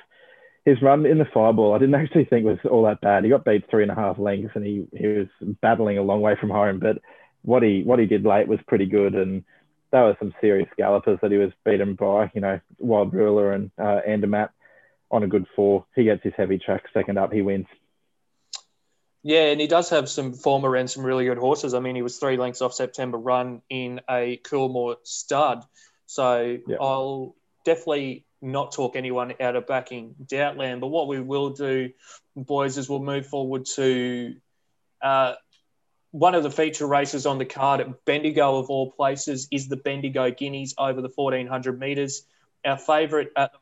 His 0.65 0.81
run 0.81 1.07
in 1.07 1.19
the 1.19 1.27
fireball, 1.35 1.75
I 1.75 1.79
didn't 1.79 1.95
actually 2.03 2.25
think 2.25 2.47
was 2.47 2.59
all 2.71 2.85
that 2.85 3.01
bad. 3.01 3.25
He 3.25 3.31
got 3.31 3.45
beat 3.45 3.69
three 3.71 3.83
and 3.83 3.91
a 3.93 3.97
half 3.97 4.19
lengths, 4.19 4.53
and 4.55 4.65
he 4.65 4.87
he 4.97 5.07
was 5.09 5.27
battling 5.61 5.99
a 5.99 6.03
long 6.03 6.21
way 6.21 6.37
from 6.41 6.51
home. 6.51 6.79
But 6.79 6.99
what 7.43 7.63
he 7.63 7.83
what 7.85 7.99
he 7.99 8.07
did 8.07 8.25
late 8.25 8.49
was 8.49 8.61
pretty 8.69 8.87
good, 8.87 9.15
and 9.15 9.45
that 9.91 10.03
was 10.03 10.17
some 10.19 10.35
serious 10.41 10.69
gallopers 10.79 11.19
that 11.21 11.33
he 11.33 11.39
was 11.39 11.53
beaten 11.65 11.95
by. 11.95 12.31
You 12.35 12.41
know, 12.41 12.61
Wild 12.79 13.13
Ruler 13.13 13.53
and 13.53 13.71
uh, 13.79 14.01
Andermatt 14.07 14.51
on 15.11 15.23
a 15.23 15.29
good 15.29 15.47
four. 15.55 15.85
He 15.95 16.05
gets 16.05 16.23
his 16.23 16.33
heavy 16.37 16.59
track 16.59 16.85
second 16.95 17.19
up. 17.19 17.33
He 17.33 17.43
wins. 17.43 17.67
Yeah, 19.23 19.47
and 19.47 19.61
he 19.61 19.69
does 19.69 19.91
have 19.91 20.09
some 20.09 20.33
former 20.33 20.75
and 20.75 20.91
some 20.91 21.05
really 21.05 21.25
good 21.25 21.39
horses. 21.39 21.75
I 21.75 21.81
mean, 21.81 21.95
he 21.95 22.03
was 22.03 22.19
three 22.19 22.37
lengths 22.37 22.61
off 22.61 22.75
September 22.75 23.17
run 23.17 23.63
in 23.71 24.01
a 24.11 24.39
Coolmore 24.39 24.97
stud. 25.05 25.65
So 26.07 26.59
Yeah. 26.67 26.77
I'll 26.81 27.37
definitely 27.65 28.27
not 28.41 28.73
talk 28.73 28.97
anyone 28.97 29.35
out 29.41 29.55
of 29.55 29.67
backing 29.67 30.17
Doubtland. 30.25 30.81
But 30.81 30.89
what 30.89 31.07
we 31.07 31.21
will 31.21 31.51
do, 31.51 31.91
boys, 32.35 32.77
is 32.77 32.89
we'll 32.89 33.03
move 33.03 33.27
forward 33.27 33.67
to 33.77 34.35
uh, 35.01 35.35
one 36.11 36.35
of 36.35 36.43
the 36.43 36.51
feature 36.51 36.87
races 36.87 37.25
on 37.25 37.39
the 37.39 37.45
card 37.45 37.81
at 37.81 38.05
Bendigo, 38.05 38.59
of 38.59 38.69
all 38.69 38.91
places, 38.91 39.49
is 39.51 39.69
the 39.69 39.77
Bendigo 39.77 40.31
Guineas 40.31 40.75
over 40.77 41.01
the 41.01 41.11
1400 41.15 41.79
metres. 41.79 42.27
Our 42.65 42.77
favourite 42.77 43.29
at 43.37 43.53
the 43.53 43.59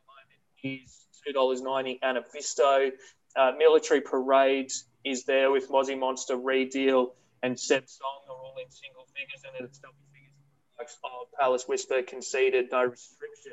moment 0.64 0.84
is 0.84 1.06
$2.90 1.28 1.98
Anna 2.02 2.22
Visto. 2.32 2.90
Uh, 3.36 3.52
Military 3.56 4.00
Parade 4.00 4.72
is 5.04 5.24
there 5.24 5.50
with 5.50 5.68
Mozzie 5.70 5.98
Monster, 5.98 6.36
Redeal, 6.36 7.14
and 7.42 7.58
Seb 7.58 7.88
Song 7.88 8.20
are 8.28 8.36
all 8.36 8.54
in 8.62 8.70
single 8.70 9.06
figures, 9.14 9.42
and 9.46 9.66
it's 9.66 9.78
double 9.78 9.94
figures. 10.12 10.32
Like, 10.78 10.88
oh, 11.04 11.26
Palace 11.38 11.64
Whisper 11.66 12.02
conceded, 12.02 12.68
no 12.70 12.84
restriction. 12.84 13.52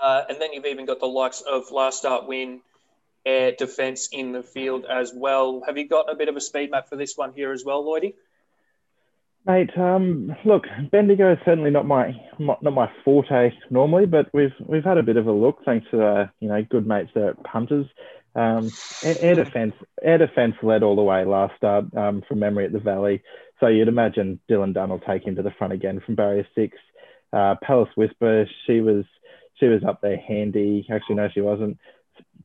Uh, 0.00 0.24
and 0.28 0.40
then 0.40 0.52
you've 0.52 0.66
even 0.66 0.86
got 0.86 1.00
the 1.00 1.06
likes 1.06 1.40
of 1.40 1.70
Last 1.70 1.98
Start 1.98 2.26
Win, 2.28 2.60
Air 3.26 3.52
Defence 3.52 4.08
in 4.12 4.32
the 4.32 4.42
field 4.42 4.86
as 4.86 5.12
well. 5.14 5.62
Have 5.66 5.76
you 5.76 5.88
got 5.88 6.10
a 6.10 6.14
bit 6.14 6.28
of 6.28 6.36
a 6.36 6.40
speed 6.40 6.70
map 6.70 6.88
for 6.88 6.96
this 6.96 7.16
one 7.16 7.32
here 7.32 7.52
as 7.52 7.64
well, 7.64 7.84
Lloydie? 7.84 8.14
Mate, 9.46 9.70
um, 9.78 10.34
look, 10.44 10.64
Bendigo 10.90 11.32
is 11.32 11.38
certainly 11.44 11.70
not 11.70 11.86
my, 11.86 12.12
my 12.38 12.56
not 12.60 12.74
my 12.74 12.90
forte 13.02 13.50
normally, 13.70 14.04
but 14.04 14.26
we've 14.34 14.52
we've 14.66 14.84
had 14.84 14.98
a 14.98 15.02
bit 15.02 15.16
of 15.16 15.26
a 15.26 15.32
look 15.32 15.60
thanks 15.64 15.86
to 15.90 16.04
uh, 16.04 16.26
you 16.40 16.48
know 16.48 16.62
good 16.68 16.86
mates 16.86 17.10
there 17.14 17.30
at 17.30 17.42
Punters. 17.44 17.86
Um, 18.38 18.70
air, 19.02 19.34
defence, 19.34 19.74
air 20.00 20.18
defence 20.18 20.54
led 20.62 20.84
all 20.84 20.94
the 20.94 21.02
way 21.02 21.24
last 21.24 21.56
start 21.56 21.86
um, 21.96 22.22
from 22.28 22.38
memory 22.38 22.64
at 22.66 22.72
the 22.72 22.78
Valley. 22.78 23.22
So 23.58 23.66
you'd 23.66 23.88
imagine 23.88 24.38
Dylan 24.48 24.74
Dunn 24.74 24.90
will 24.90 25.00
take 25.00 25.26
him 25.26 25.34
to 25.36 25.42
the 25.42 25.50
front 25.58 25.72
again 25.72 26.00
from 26.04 26.14
barrier 26.14 26.46
six. 26.54 26.76
Uh, 27.32 27.56
Palace 27.62 27.90
Whisper, 27.96 28.46
she 28.66 28.80
was 28.80 29.04
she 29.58 29.66
was 29.66 29.82
up 29.82 30.00
there 30.00 30.16
handy. 30.16 30.86
Actually, 30.88 31.16
no, 31.16 31.28
she 31.34 31.40
wasn't. 31.40 31.78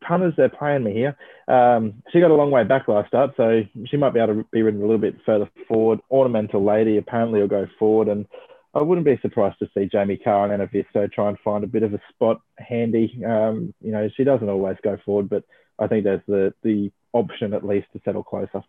Punters, 0.01 0.33
they're 0.35 0.49
playing 0.49 0.83
me 0.83 0.93
here. 0.93 1.15
Um, 1.47 2.01
she 2.11 2.19
got 2.19 2.31
a 2.31 2.35
long 2.35 2.49
way 2.49 2.63
back 2.63 2.87
last 2.87 3.09
start, 3.09 3.35
so 3.37 3.61
she 3.85 3.97
might 3.97 4.13
be 4.13 4.19
able 4.19 4.33
to 4.33 4.45
be 4.51 4.63
ridden 4.63 4.81
a 4.81 4.85
little 4.85 4.97
bit 4.97 5.15
further 5.25 5.49
forward. 5.67 5.99
Ornamental 6.09 6.63
Lady 6.65 6.97
apparently 6.97 7.39
will 7.39 7.47
go 7.47 7.67
forward, 7.77 8.07
and 8.07 8.25
I 8.73 8.81
wouldn't 8.81 9.05
be 9.05 9.19
surprised 9.21 9.59
to 9.59 9.69
see 9.73 9.87
Jamie 9.91 10.17
Kah 10.17 10.43
and 10.43 10.51
Anavisto 10.51 11.11
try 11.11 11.29
and 11.29 11.37
find 11.39 11.63
a 11.63 11.67
bit 11.67 11.83
of 11.83 11.93
a 11.93 12.01
spot 12.09 12.41
handy. 12.57 13.23
Um, 13.23 13.73
you 13.79 13.91
know, 13.91 14.09
she 14.17 14.23
doesn't 14.23 14.49
always 14.49 14.77
go 14.83 14.97
forward, 15.05 15.29
but 15.29 15.43
I 15.79 15.87
think 15.87 16.03
there's 16.03 16.21
the 16.27 16.53
the 16.63 16.91
option 17.13 17.53
at 17.53 17.65
least 17.65 17.87
to 17.93 18.01
settle 18.03 18.23
closer. 18.23 18.63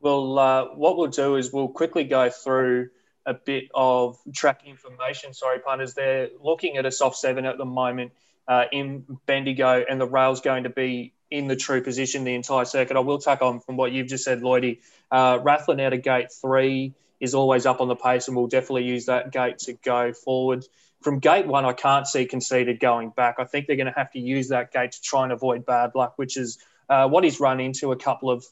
Well, 0.00 0.38
uh, 0.38 0.64
what 0.74 0.96
we'll 0.96 1.08
do 1.08 1.36
is 1.36 1.52
we'll 1.52 1.68
quickly 1.68 2.04
go 2.04 2.30
through 2.30 2.90
a 3.24 3.34
bit 3.34 3.64
of 3.74 4.18
track 4.32 4.62
information. 4.66 5.34
Sorry, 5.34 5.58
punters. 5.58 5.94
They're 5.94 6.28
looking 6.40 6.76
at 6.76 6.86
a 6.86 6.92
soft 6.92 7.16
seven 7.16 7.44
at 7.44 7.58
the 7.58 7.64
moment 7.64 8.12
uh, 8.46 8.64
in 8.70 9.04
Bendigo, 9.26 9.84
and 9.88 10.00
the 10.00 10.06
rail's 10.06 10.40
going 10.40 10.64
to 10.64 10.70
be 10.70 11.12
in 11.30 11.48
the 11.48 11.56
true 11.56 11.82
position 11.82 12.24
the 12.24 12.34
entire 12.34 12.64
circuit. 12.64 12.96
I 12.96 13.00
will 13.00 13.18
tack 13.18 13.42
on 13.42 13.60
from 13.60 13.76
what 13.76 13.90
you've 13.92 14.06
just 14.06 14.24
said, 14.24 14.42
Lloydie. 14.42 14.78
Uh, 15.10 15.38
Rathlin 15.38 15.80
out 15.80 15.92
of 15.92 16.02
gate 16.02 16.28
three 16.32 16.94
is 17.18 17.34
always 17.34 17.66
up 17.66 17.80
on 17.80 17.88
the 17.88 17.96
pace, 17.96 18.28
and 18.28 18.36
we'll 18.36 18.46
definitely 18.46 18.84
use 18.84 19.06
that 19.06 19.32
gate 19.32 19.58
to 19.60 19.72
go 19.72 20.12
forward. 20.12 20.64
From 21.06 21.20
gate 21.20 21.46
one, 21.46 21.64
I 21.64 21.72
can't 21.72 22.04
see 22.04 22.26
conceded 22.26 22.80
going 22.80 23.10
back. 23.10 23.36
I 23.38 23.44
think 23.44 23.68
they're 23.68 23.76
going 23.76 23.86
to 23.86 23.92
have 23.96 24.10
to 24.10 24.18
use 24.18 24.48
that 24.48 24.72
gate 24.72 24.90
to 24.90 25.00
try 25.00 25.22
and 25.22 25.30
avoid 25.30 25.64
bad 25.64 25.92
luck, 25.94 26.14
which 26.16 26.36
is 26.36 26.58
uh, 26.88 27.08
what 27.08 27.22
he's 27.22 27.38
run 27.38 27.60
into 27.60 27.92
a 27.92 27.96
couple 27.96 28.28
of 28.28 28.44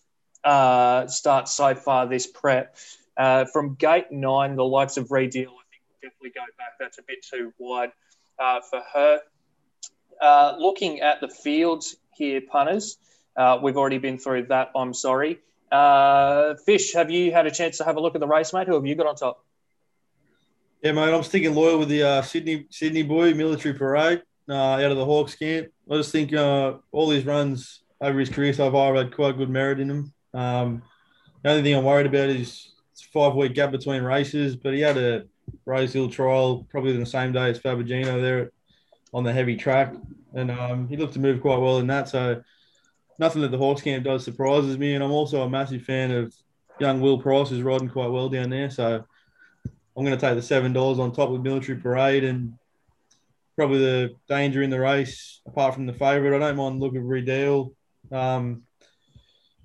uh, 0.45 1.09
starts 1.09 1.53
so 1.53 1.75
far 1.75 2.07
this 2.07 2.29
prep. 2.29 2.77
Uh, 3.17 3.45
from 3.47 3.75
gate 3.75 4.13
nine, 4.13 4.55
the 4.55 4.65
likes 4.65 4.97
of 4.97 5.11
Redeal, 5.11 5.51
I 5.51 5.65
think 5.69 5.83
will 5.89 6.09
definitely 6.09 6.31
go 6.31 6.43
back. 6.57 6.79
That's 6.79 6.99
a 6.99 7.03
bit 7.03 7.27
too 7.29 7.53
wide 7.59 7.91
uh, 8.39 8.61
for 8.61 8.81
her. 8.95 9.19
Uh, 10.23 10.55
looking 10.57 11.01
at 11.01 11.21
the 11.21 11.29
fields 11.29 11.97
here, 12.13 12.41
punters, 12.41 12.99
uh, 13.37 13.59
we've 13.61 13.77
already 13.77 13.99
been 13.99 14.17
through 14.17 14.45
that. 14.45 14.71
I'm 14.77 14.95
sorry. 14.95 15.41
Fish, 16.65 16.93
have 16.95 17.11
you 17.11 17.33
had 17.33 17.47
a 17.47 17.51
chance 17.51 17.79
to 17.79 17.85
have 17.85 17.97
a 17.97 18.01
look 18.01 18.15
at 18.15 18.21
the 18.21 18.29
race, 18.29 18.53
mate? 18.53 18.69
Who 18.69 18.75
have 18.75 18.87
you 18.87 18.95
got 18.95 19.09
on 19.09 19.17
top? 19.17 19.45
Yeah, 20.85 20.93
mate, 20.93 21.15
I'm 21.15 21.23
sticking 21.23 21.55
loyal 21.55 21.79
with 21.79 21.89
the 21.89 22.03
uh, 22.03 22.21
Sydney 22.21 22.67
Sydney 22.69 23.03
boy 23.03 23.33
military 23.33 23.73
parade 23.73 24.23
uh, 24.51 24.53
out 24.53 24.91
of 24.91 24.99
the 24.99 25.05
Hawks 25.07 25.35
camp. 25.35 25.69
I 25.91 25.97
just 25.97 26.13
think 26.13 26.35
uh, 26.35 26.75
all 26.93 27.09
his 27.09 27.25
runs 27.25 27.81
over 28.03 28.19
his 28.19 28.29
career 28.29 28.53
so 28.53 28.71
far 28.71 28.95
had 28.95 29.15
quite 29.15 29.39
good 29.39 29.49
merit 29.49 29.81
in 29.81 29.89
them. 29.89 30.13
Um, 30.35 30.83
the 31.43 31.53
only 31.53 31.63
thing 31.63 31.75
I'm 31.75 31.85
worried 31.85 32.05
about 32.05 32.29
is 32.29 32.75
five 33.15 33.35
week 33.35 33.55
gap 33.55 33.71
between 33.71 34.03
races, 34.03 34.57
but 34.57 34.75
he 34.75 34.81
had 34.81 34.99
a 34.99 35.25
Rosehill 35.65 36.11
trial 36.11 36.67
probably 36.71 36.95
the 36.95 37.07
same 37.07 37.33
day 37.33 37.49
as 37.49 37.59
Fabergino 37.59 38.21
there 38.21 38.53
on 39.15 39.25
the 39.25 39.33
heavy 39.33 39.57
track, 39.57 39.95
and 40.35 40.51
um, 40.51 40.87
he 40.87 40.99
looked 40.99 41.15
to 41.15 41.19
move 41.19 41.41
quite 41.41 41.61
well 41.61 41.79
in 41.79 41.87
that. 41.87 42.11
So 42.11 42.43
nothing 43.19 43.41
that 43.41 43.53
the 43.53 43.57
Hawks 43.57 43.81
camp 43.81 44.05
does 44.05 44.23
surprises 44.23 44.77
me, 44.77 44.93
and 44.93 45.03
I'm 45.03 45.13
also 45.13 45.45
a 45.45 45.49
massive 45.49 45.81
fan 45.81 46.11
of 46.11 46.35
young 46.79 47.01
Will 47.01 47.19
Price, 47.19 47.49
who's 47.49 47.63
riding 47.63 47.89
quite 47.89 48.11
well 48.11 48.29
down 48.29 48.51
there. 48.51 48.69
So 48.69 49.07
I'm 49.97 50.05
going 50.05 50.17
to 50.17 50.21
take 50.21 50.37
the 50.37 50.43
seven 50.43 50.73
dollars 50.73 50.99
on 50.99 51.13
top 51.13 51.31
of 51.31 51.43
Military 51.43 51.79
Parade 51.79 52.25
and 52.25 52.55
probably 53.57 53.79
the 53.79 54.17
danger 54.29 54.63
in 54.63 54.71
the 54.71 54.81
race. 54.81 55.41
Apart 55.47 55.75
from 55.75 55.87
the 55.87 55.93
favourite, 55.93 56.37
I 56.37 56.41
don't 56.41 56.57
mind 56.57 56.81
looking 56.81 56.99
at 56.99 57.05
Redeal. 57.05 57.73
Um, 58.11 58.63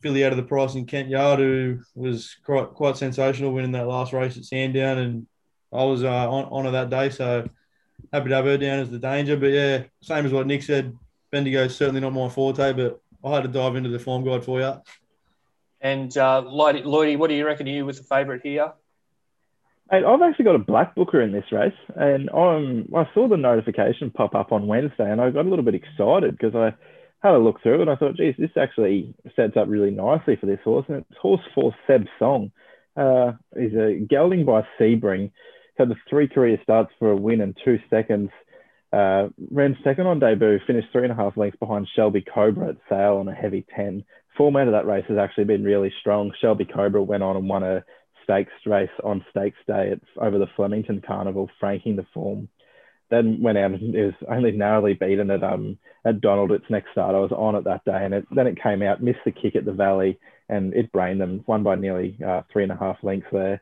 Philly 0.01 0.23
out 0.23 0.31
of 0.31 0.37
the 0.37 0.43
price 0.43 0.75
in 0.75 0.85
Kent 0.85 1.09
Yard, 1.09 1.39
who 1.39 1.79
was 1.93 2.37
quite, 2.45 2.69
quite 2.69 2.97
sensational 2.97 3.51
winning 3.51 3.73
that 3.73 3.87
last 3.87 4.13
race 4.13 4.37
at 4.37 4.45
Sandown, 4.45 4.97
and 4.97 5.27
I 5.73 5.83
was 5.83 6.03
uh, 6.03 6.29
on 6.29 6.65
on 6.65 6.71
that 6.71 6.89
day, 6.89 7.09
so 7.09 7.49
happy 8.13 8.29
to 8.29 8.35
have 8.35 8.45
her 8.45 8.57
down 8.57 8.79
as 8.79 8.89
the 8.89 8.99
danger. 8.99 9.35
But 9.35 9.47
yeah, 9.47 9.83
same 10.01 10.25
as 10.25 10.31
what 10.31 10.47
Nick 10.47 10.63
said, 10.63 10.97
Bendigo 11.31 11.65
is 11.65 11.75
certainly 11.75 12.01
not 12.01 12.13
my 12.13 12.29
forte, 12.29 12.73
but 12.73 13.01
I 13.23 13.35
had 13.35 13.43
to 13.43 13.49
dive 13.49 13.75
into 13.75 13.89
the 13.89 13.99
form 13.99 14.23
guide 14.23 14.45
for 14.45 14.59
you. 14.61 14.73
And 15.81 16.15
uh, 16.17 16.43
Lloydie, 16.45 17.17
what 17.17 17.27
do 17.27 17.33
you 17.33 17.45
reckon 17.45 17.67
you 17.67 17.85
with 17.85 17.97
the 17.97 18.03
favourite 18.03 18.41
here? 18.41 18.73
Mate, 19.91 20.03
I've 20.05 20.21
actually 20.21 20.45
got 20.45 20.55
a 20.55 20.59
black 20.59 20.93
booker 20.93 21.21
in 21.21 21.31
this 21.31 21.51
race, 21.51 21.73
and 21.95 22.29
I'm, 22.29 22.89
I 22.95 23.09
saw 23.13 23.27
the 23.27 23.37
notification 23.37 24.11
pop 24.11 24.35
up 24.35 24.51
on 24.51 24.67
Wednesday, 24.67 25.09
and 25.09 25.19
I 25.19 25.31
got 25.31 25.45
a 25.45 25.49
little 25.49 25.65
bit 25.65 25.73
excited 25.73 26.37
because 26.37 26.53
I 26.55 26.75
had 27.25 27.33
a 27.33 27.39
look 27.39 27.61
through 27.63 27.75
it, 27.75 27.81
and 27.81 27.89
I 27.89 27.95
thought, 27.95 28.15
geez, 28.15 28.35
this 28.37 28.51
actually 28.55 29.15
sets 29.35 29.57
up 29.57 29.67
really 29.67 29.89
nicely 29.89 30.35
for 30.35 30.45
this 30.45 30.59
horse. 30.63 30.85
And 30.89 30.97
it's 30.97 31.19
horse 31.19 31.41
four 31.55 31.73
Seb 31.87 32.05
Song. 32.19 32.51
Uh, 32.95 33.33
he's 33.57 33.73
a 33.73 34.05
gelding 34.07 34.45
by 34.45 34.61
Sebring. 34.79 35.31
Had 35.77 35.89
the 35.89 35.95
three 36.09 36.27
career 36.27 36.59
starts 36.61 36.91
for 36.99 37.11
a 37.11 37.15
win 37.15 37.41
and 37.41 37.57
two 37.65 37.79
seconds. 37.89 38.29
Uh, 38.91 39.29
ran 39.51 39.77
second 39.83 40.07
on 40.07 40.19
debut, 40.19 40.59
finished 40.67 40.87
three 40.91 41.03
and 41.03 41.11
a 41.11 41.15
half 41.15 41.37
lengths 41.37 41.59
behind 41.59 41.87
Shelby 41.95 42.21
Cobra 42.33 42.69
at 42.69 42.77
Sale 42.89 43.17
on 43.17 43.27
a 43.27 43.33
heavy 43.33 43.65
10. 43.75 44.03
Format 44.37 44.67
of 44.67 44.73
that 44.73 44.87
race 44.87 45.05
has 45.07 45.17
actually 45.17 45.43
been 45.45 45.63
really 45.63 45.93
strong. 45.99 46.31
Shelby 46.41 46.65
Cobra 46.65 47.01
went 47.01 47.23
on 47.23 47.37
and 47.37 47.47
won 47.47 47.63
a 47.63 47.83
stakes 48.29 48.51
race 48.65 48.89
on 49.03 49.25
stakes 49.31 49.57
day 49.67 49.89
it's 49.91 50.05
over 50.17 50.37
the 50.37 50.47
Flemington 50.55 51.01
Carnival, 51.05 51.49
franking 51.59 51.95
the 51.95 52.05
form. 52.13 52.47
Then 53.09 53.41
went 53.41 53.57
out 53.57 53.71
and 53.71 53.95
is 53.95 54.13
only 54.29 54.51
narrowly 54.51 54.93
beaten 54.93 55.31
at 55.31 55.43
um 55.43 55.77
at 56.05 56.21
Donald 56.21 56.51
its 56.51 56.65
next 56.69 56.91
start. 56.91 57.15
I 57.15 57.19
was 57.19 57.31
on 57.31 57.55
it 57.55 57.63
that 57.63 57.83
day, 57.83 58.05
and 58.05 58.13
it, 58.13 58.25
then 58.31 58.45
it 58.45 58.61
came 58.61 58.83
out, 58.83 59.01
missed 59.01 59.19
the 59.25 59.31
kick 59.31 59.55
at 59.55 59.65
the 59.65 59.73
Valley, 59.73 60.19
and 60.47 60.73
it 60.75 60.91
brained 60.91 61.19
them. 61.19 61.43
Won 61.47 61.63
by 61.63 61.75
nearly 61.75 62.17
uh, 62.25 62.41
three 62.53 62.63
and 62.63 62.71
a 62.71 62.77
half 62.77 62.97
lengths 63.01 63.27
there. 63.31 63.61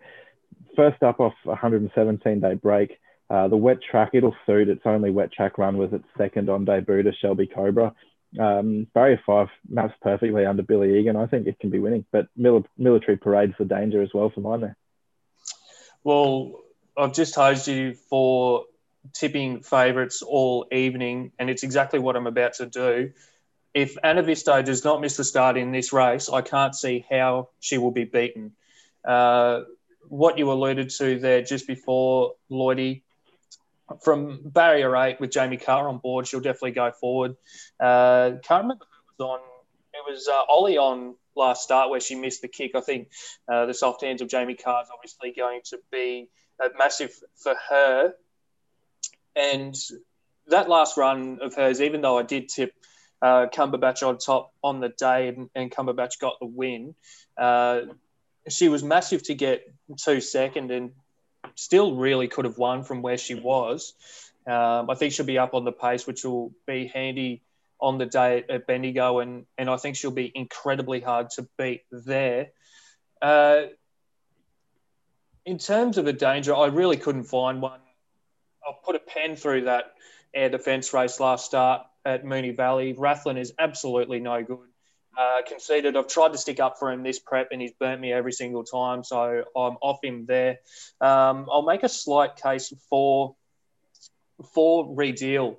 First 0.76 1.02
up 1.02 1.20
off 1.22 1.34
117 1.44 2.42
day 2.42 2.56
break. 2.56 3.00
Uh, 3.30 3.48
the 3.48 3.58
wet 3.58 3.78
track, 3.90 4.12
it'll 4.14 4.36
suit. 4.46 4.70
Its 4.70 4.84
only 4.86 5.12
wet 5.12 5.32
track 5.32 5.58
run 5.58 5.78
was 5.78 5.92
its 5.92 6.06
second 6.18 6.50
on 6.50 6.66
debut 6.66 7.04
to 7.04 7.12
Shelby 7.14 7.48
Cobra. 7.48 7.94
Um, 8.40 8.88
barrier 8.94 9.20
five 9.26 9.48
maps 9.70 9.96
perfectly 10.02 10.46
under 10.46 10.62
Billy 10.62 11.00
Egan. 11.00 11.16
I 11.16 11.28
think 11.28 11.48
it 11.48 11.60
can 11.60 11.70
be 11.70 11.80
winning, 11.80 12.06
but 12.12 12.28
mil- 12.36 12.68
military 12.78 13.18
parade's 13.18 13.54
the 13.58 13.66
danger 13.66 14.02
as 14.02 14.14
well 14.14 14.30
for 14.30 14.42
mine 14.42 14.62
there. 14.62 14.78
Well, 16.04 16.60
I've 16.98 17.14
just 17.14 17.36
hosed 17.36 17.68
you 17.68 17.94
for 17.94 18.66
tipping 19.14 19.62
favourites 19.62 20.22
all 20.22 20.68
evening, 20.72 21.32
and 21.40 21.50
it's 21.50 21.64
exactly 21.64 22.00
what 22.00 22.16
I'm 22.16 22.28
about 22.28 22.54
to 22.56 22.66
do. 22.66 23.12
If 23.74 23.96
Anavisto 24.04 24.64
does 24.64 24.84
not 24.84 25.02
miss 25.02 25.18
the 25.18 25.24
start 25.24 25.58
in 25.58 25.72
this 25.72 25.94
race, 25.94 26.30
I 26.30 26.42
can't 26.42 26.76
see 26.76 27.06
how 27.10 27.50
she 27.60 27.78
will 27.78 27.92
be 27.92 28.06
beaten. 28.06 28.54
Uh, 29.06 29.62
what 30.08 30.38
you 30.38 30.52
alluded 30.52 30.90
to 30.90 31.20
there 31.20 31.42
just 31.42 31.68
before, 31.68 32.34
Lloydie, 32.50 33.04
from 34.02 34.42
barrier 34.44 34.96
eight 34.98 35.20
with 35.20 35.32
Jamie 35.32 35.58
Kah 35.58 35.88
on 35.88 35.98
board, 36.00 36.28
she'll 36.28 36.40
definitely 36.40 36.72
go 36.72 36.92
forward. 36.92 37.36
Uh, 37.80 38.32
can't 38.44 38.64
remember 38.64 38.86
who 39.18 39.24
was 39.24 39.30
on. 39.30 39.40
It 39.94 40.12
was 40.12 40.28
uh, 40.28 40.44
Ollie 40.50 40.78
on 40.78 41.16
last 41.36 41.64
start 41.64 41.90
where 41.90 42.00
she 42.00 42.16
missed 42.16 42.42
the 42.42 42.48
kick. 42.48 42.72
I 42.76 42.82
think 42.82 43.10
uh, 43.52 43.66
the 43.66 43.74
soft 43.74 44.04
hands 44.04 44.22
of 44.22 44.28
Jamie 44.28 44.56
Kah 44.56 44.82
is 44.82 44.90
obviously 44.94 45.34
going 45.36 45.62
to 45.66 45.80
be 45.92 46.30
uh, 46.64 46.70
massive 46.78 47.12
for 47.36 47.56
her. 47.70 48.14
And 49.36 49.76
that 50.48 50.68
last 50.70 50.98
run 50.98 51.40
of 51.42 51.56
hers, 51.56 51.82
even 51.82 52.02
though 52.02 52.18
I 52.18 52.24
did 52.24 52.50
tip 52.50 52.74
uh, 53.22 53.48
Cumberbatch 53.54 54.06
on 54.06 54.18
top 54.18 54.54
on 54.64 54.80
the 54.80 54.90
day 54.90 55.30
and, 55.30 55.50
and 55.56 55.72
Cumberbatch 55.72 56.20
got 56.20 56.40
the 56.40 56.48
win, 56.48 56.96
uh, 57.38 57.82
she 58.50 58.70
was 58.70 58.84
massive 58.84 59.24
to 59.24 59.36
get 59.36 59.64
to 60.00 60.22
second 60.22 60.72
and 60.72 60.92
still 61.58 61.96
really 61.96 62.28
could 62.28 62.46
have 62.46 62.58
won 62.58 62.84
from 62.84 63.02
where 63.02 63.18
she 63.18 63.36
was. 63.36 63.94
Um, 64.46 64.90
I 64.90 64.96
think 64.96 65.12
she'll 65.12 65.26
be 65.26 65.40
up 65.40 65.54
on 65.54 65.66
the 65.66 65.72
pace, 65.74 66.08
which 66.08 66.24
will 66.24 66.54
be 66.66 66.88
handy 66.88 67.42
on 67.82 67.98
the 67.98 68.06
day 68.06 68.46
at, 68.48 68.66
Bendigo, 68.66 69.20
and 69.20 69.46
and 69.58 69.70
I 69.70 69.76
think 69.78 69.98
she'll 69.98 70.12
be 70.12 70.32
incredibly 70.34 71.02
hard 71.02 71.32
to 71.32 71.48
beat 71.58 71.82
there. 71.92 72.52
Uh, 73.22 73.64
in 75.46 75.58
terms 75.58 75.98
of 75.98 76.08
a 76.08 76.14
danger, 76.14 76.56
I 76.56 76.68
really 76.68 76.98
couldn't 76.98 77.26
find 77.26 77.62
one. 77.62 77.80
I'll 78.66 78.80
put 78.84 78.96
a 78.96 79.00
pen 79.00 79.36
through 79.36 79.66
that 79.66 79.94
air 80.34 80.50
defence 80.50 80.94
race 80.94 81.20
last 81.20 81.46
start 81.46 81.86
at 82.06 82.24
Moonee 82.24 82.56
Valley. 82.56 82.94
Rathlin 82.94 83.38
is 83.38 83.54
absolutely 83.58 84.20
no 84.20 84.44
good 84.44 84.60
uh, 85.18 85.42
conceded. 85.48 85.98
I've 85.98 86.08
tried 86.08 86.34
to 86.34 86.38
stick 86.38 86.60
up 86.60 86.78
for 86.78 86.92
him 86.92 87.04
this 87.04 87.20
prep, 87.20 87.50
and 87.52 87.62
he's 87.62 87.74
burnt 87.74 88.00
me 88.00 88.14
every 88.14 88.32
single 88.32 88.64
time. 88.64 89.04
So 89.04 89.44
I'm 89.56 89.78
off 89.82 90.00
him 90.04 90.26
there. 90.28 90.60
Um, 91.02 91.48
I'll 91.52 91.66
make 91.66 91.84
a 91.84 91.90
slight 91.90 92.36
case 92.36 92.72
for 92.90 93.36
for 94.54 94.96
Redeal, 94.96 95.58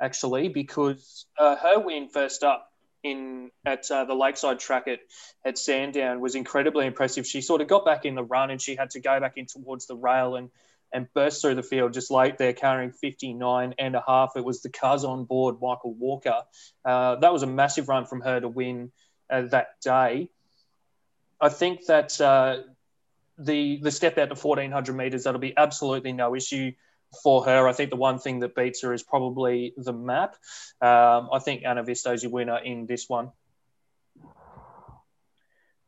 actually, 0.00 0.48
because 0.48 1.26
uh, 1.38 1.54
her 1.56 1.78
win 1.78 2.08
first 2.08 2.42
up 2.42 2.72
in 3.04 3.50
at 3.64 3.88
uh, 3.90 4.04
the 4.04 4.14
Lakeside 4.14 4.58
track 4.58 4.88
at, 4.88 4.98
at 5.44 5.56
Sandown 5.56 6.20
was 6.20 6.34
incredibly 6.34 6.86
impressive. 6.86 7.26
She 7.26 7.40
sort 7.40 7.60
of 7.60 7.68
got 7.68 7.84
back 7.84 8.04
in 8.04 8.16
the 8.16 8.24
run, 8.24 8.50
and 8.50 8.60
she 8.60 8.74
had 8.74 8.90
to 8.90 9.00
go 9.00 9.20
back 9.20 9.34
in 9.36 9.46
towards 9.46 9.86
the 9.86 9.96
rail 9.96 10.34
and 10.34 10.50
and 10.96 11.12
burst 11.12 11.42
through 11.42 11.54
the 11.54 11.62
field 11.62 11.92
just 11.92 12.10
late 12.10 12.38
there, 12.38 12.54
carrying 12.54 12.90
59 12.90 13.74
and 13.78 13.94
a 13.94 14.02
half. 14.06 14.32
It 14.34 14.44
was 14.44 14.62
the 14.62 14.70
cuz 14.70 15.04
on 15.04 15.24
board, 15.24 15.56
Michael 15.60 15.92
Walker. 15.92 16.42
Uh, 16.82 17.16
that 17.16 17.34
was 17.34 17.42
a 17.42 17.46
massive 17.46 17.90
run 17.90 18.06
from 18.06 18.22
her 18.22 18.40
to 18.40 18.48
win 18.48 18.92
uh, 19.28 19.42
that 19.42 19.78
day. 19.82 20.30
I 21.38 21.50
think 21.50 21.84
that 21.86 22.18
uh, 22.18 22.62
the 23.36 23.78
the 23.82 23.90
step 23.90 24.16
out 24.16 24.30
to 24.30 24.34
1400 24.34 24.94
meters 24.94 25.24
that'll 25.24 25.38
be 25.38 25.54
absolutely 25.54 26.12
no 26.12 26.34
issue 26.34 26.72
for 27.22 27.44
her. 27.44 27.68
I 27.68 27.74
think 27.74 27.90
the 27.90 27.96
one 27.96 28.18
thing 28.18 28.40
that 28.40 28.54
beats 28.54 28.80
her 28.80 28.94
is 28.94 29.02
probably 29.02 29.74
the 29.76 29.92
map. 29.92 30.36
Um, 30.80 31.28
I 31.30 31.40
think 31.44 31.62
Anavisto's 31.64 32.22
your 32.22 32.32
winner 32.32 32.56
in 32.56 32.86
this 32.86 33.06
one. 33.06 33.32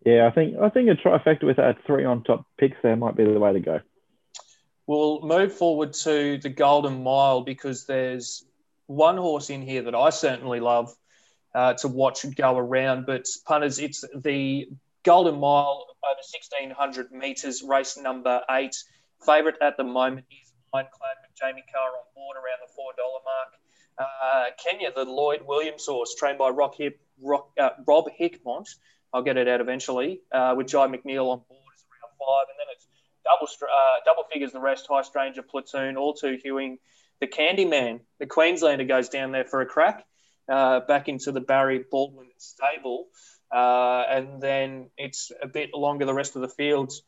Yeah, 0.05 0.27
I 0.27 0.33
think 0.33 0.59
I 0.59 0.69
think 0.69 0.91
a 0.91 0.97
trifecta 0.97 1.45
with 1.45 1.57
that 1.57 1.79
three 1.87 2.05
on 2.05 2.25
top 2.25 2.45
picks 2.59 2.77
there 2.83 2.95
might 2.95 3.17
be 3.17 3.25
the 3.25 3.41
way 3.41 3.55
to 3.55 3.61
go. 3.61 3.81
We'll 4.89 5.21
move 5.21 5.53
forward 5.53 5.93
to 6.05 6.39
the 6.39 6.49
Golden 6.49 7.03
Mile 7.03 7.43
because 7.43 7.85
there's 7.85 8.47
one 8.87 9.19
horse 9.19 9.51
in 9.51 9.61
here 9.61 9.83
that 9.83 9.95
I 9.95 10.09
certainly 10.09 10.61
love 10.61 10.97
uh, 11.55 11.75
to 11.75 11.89
watch 11.89 12.25
go 12.35 12.57
around. 12.57 13.05
But 13.05 13.27
punters, 13.45 13.79
it's 13.79 14.03
the 14.17 14.67
Golden 15.05 15.39
Mile 15.39 15.85
over 16.03 16.23
1600 16.25 17.13
metres, 17.13 17.63
race 17.63 17.99
number 17.99 18.41
eight. 18.51 18.75
Favourite 19.27 19.59
at 19.61 19.77
the 19.77 19.85
moment 19.85 20.25
is 20.31 20.53
Ironclad 20.73 21.17
with 21.21 21.37
Jamie 21.39 21.65
Kah 21.71 21.81
on 21.81 22.05
board 22.15 22.39
around 22.39 22.61
the 22.65 22.73
$4 22.73 23.05
mark. 23.27 23.49
Uh, 23.99 24.45
Kenya, 24.57 24.91
the 24.95 25.05
Lloyd 25.05 25.43
Williams 25.47 25.85
horse, 25.85 26.15
trained 26.15 26.39
by 26.39 26.49
Rock 26.49 26.77
Hip, 26.77 26.99
Rock, 27.21 27.51
uh, 27.61 27.71
Rob 27.87 28.07
Hickmott. 28.19 28.69
I'll 29.13 29.23
get 29.23 29.37
it 29.37 29.49
out 29.49 29.61
eventually. 29.61 30.23
Uh, 30.33 30.55
with 30.57 30.67
Jye 30.69 30.87
McNeil 30.87 31.29
on 31.29 31.43
board 31.47 31.75
is 31.77 31.85
around 31.85 32.17
five, 32.17 32.47
and 32.49 32.57
then 32.59 32.69
it's 32.73 32.87
double 33.31 33.49
uh, 33.63 33.97
double 34.05 34.25
figures 34.33 34.53
the 34.53 34.61
rest. 34.61 34.87
High 34.89 35.03
Stranger 35.03 35.43
Platoon, 35.43 35.97
all 35.97 36.15
two 36.15 36.39
Hewing 36.43 36.79
the 37.21 37.27
Candyman, 37.27 38.01
the 38.19 38.27
Queenslander, 38.27 38.85
goes 38.85 39.09
down 39.09 39.33
there 39.33 39.45
for 39.45 39.61
a 39.61 39.67
crack 39.67 40.07
uh, 40.49 40.81
back 40.81 41.09
into 41.09 41.33
the 41.33 41.41
Barry 41.41 41.85
Baldwin 41.91 42.29
stable. 42.39 43.07
Uh, 43.55 44.05
and 44.09 44.41
then 44.41 44.91
it's 44.97 45.33
a 45.43 45.49
bit 45.49 45.71
longer 45.75 46.05
the 46.05 46.15
rest 46.15 46.37
of 46.37 46.43
the 46.43 46.49
fields. 46.49 47.03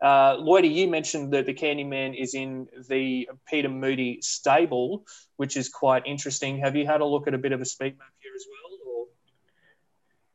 Uh, 0.00 0.36
you 0.62 0.88
mentioned 0.88 1.32
that 1.34 1.46
the 1.46 1.52
Candyman 1.52 2.18
is 2.18 2.34
in 2.34 2.68
the 2.88 3.28
Peter 3.46 3.68
Moody 3.68 4.20
stable, 4.22 5.04
which 5.36 5.56
is 5.56 5.68
quite 5.68 6.06
interesting. 6.06 6.58
Have 6.58 6.74
you 6.74 6.86
had 6.86 7.02
a 7.02 7.04
look 7.04 7.28
at 7.28 7.34
a 7.34 7.38
bit 7.38 7.52
of 7.52 7.60
a 7.60 7.66
speed 7.66 7.98
map 7.98 8.08
here 8.20 8.32
as 8.34 8.46
well? 8.48 8.94
Or? 8.94 9.06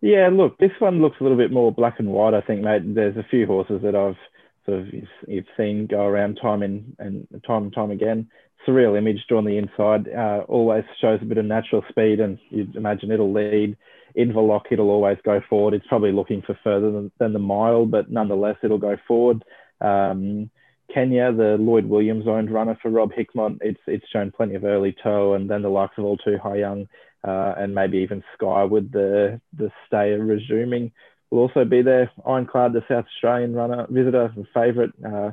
Yeah, 0.01 0.29
look, 0.31 0.57
this 0.59 0.71
one 0.79 1.01
looks 1.01 1.17
a 1.19 1.23
little 1.23 1.37
bit 1.37 1.51
more 1.51 1.71
black 1.71 1.95
and 1.99 2.09
white. 2.09 2.35
I 2.35 2.41
think, 2.41 2.61
mate. 2.61 2.93
There's 2.93 3.17
a 3.17 3.25
few 3.29 3.47
horses 3.47 3.81
that 3.81 3.95
I've 3.95 4.17
sort 4.65 4.79
of 4.79 4.87
you've 5.27 5.45
seen 5.57 5.87
go 5.87 6.05
around 6.05 6.39
time 6.41 6.63
and, 6.63 6.95
and 6.99 7.27
time 7.45 7.63
and 7.63 7.73
time 7.73 7.91
again. 7.91 8.27
Surreal 8.67 8.97
image 8.97 9.23
drawn 9.29 9.45
the 9.45 9.57
inside 9.57 10.07
uh, 10.09 10.43
always 10.47 10.83
shows 10.99 11.19
a 11.21 11.25
bit 11.25 11.37
of 11.37 11.45
natural 11.45 11.83
speed, 11.89 12.19
and 12.19 12.39
you'd 12.49 12.75
imagine 12.75 13.11
it'll 13.11 13.31
lead. 13.31 13.77
Inverloch, 14.17 14.71
it'll 14.71 14.89
always 14.89 15.17
go 15.23 15.41
forward. 15.49 15.73
It's 15.73 15.87
probably 15.87 16.11
looking 16.11 16.41
for 16.41 16.57
further 16.63 16.91
than, 16.91 17.11
than 17.19 17.33
the 17.33 17.39
mile, 17.39 17.85
but 17.85 18.09
nonetheless, 18.09 18.55
it'll 18.63 18.77
go 18.77 18.97
forward. 19.07 19.43
Um, 19.81 20.49
Kenya, 20.93 21.33
the 21.33 21.57
Lloyd 21.59 21.85
Williams 21.85 22.27
owned 22.27 22.51
runner 22.51 22.77
for 22.81 22.89
Rob 22.89 23.11
Hickmott, 23.11 23.57
it's 23.61 23.79
it's 23.87 24.07
shown 24.11 24.31
plenty 24.31 24.55
of 24.55 24.63
early 24.63 24.95
toe, 25.03 25.33
and 25.33 25.49
then 25.49 25.61
the 25.61 25.69
likes 25.69 25.97
of 25.97 26.05
all 26.05 26.17
too 26.17 26.37
high 26.41 26.57
young, 26.57 26.87
uh, 27.27 27.55
and 27.57 27.75
maybe 27.75 27.97
even 27.99 28.23
Sky 28.35 28.63
with 28.63 28.91
the 28.91 29.41
the 29.57 29.71
stay 29.87 30.11
resuming 30.11 30.91
will 31.31 31.39
also 31.39 31.65
be 31.65 31.81
there. 31.81 32.11
Ironclad, 32.25 32.73
the 32.73 32.83
South 32.87 33.05
Australian 33.05 33.53
runner 33.53 33.87
visitor 33.89 34.33
favourite, 34.53 34.91
uh, 35.05 35.31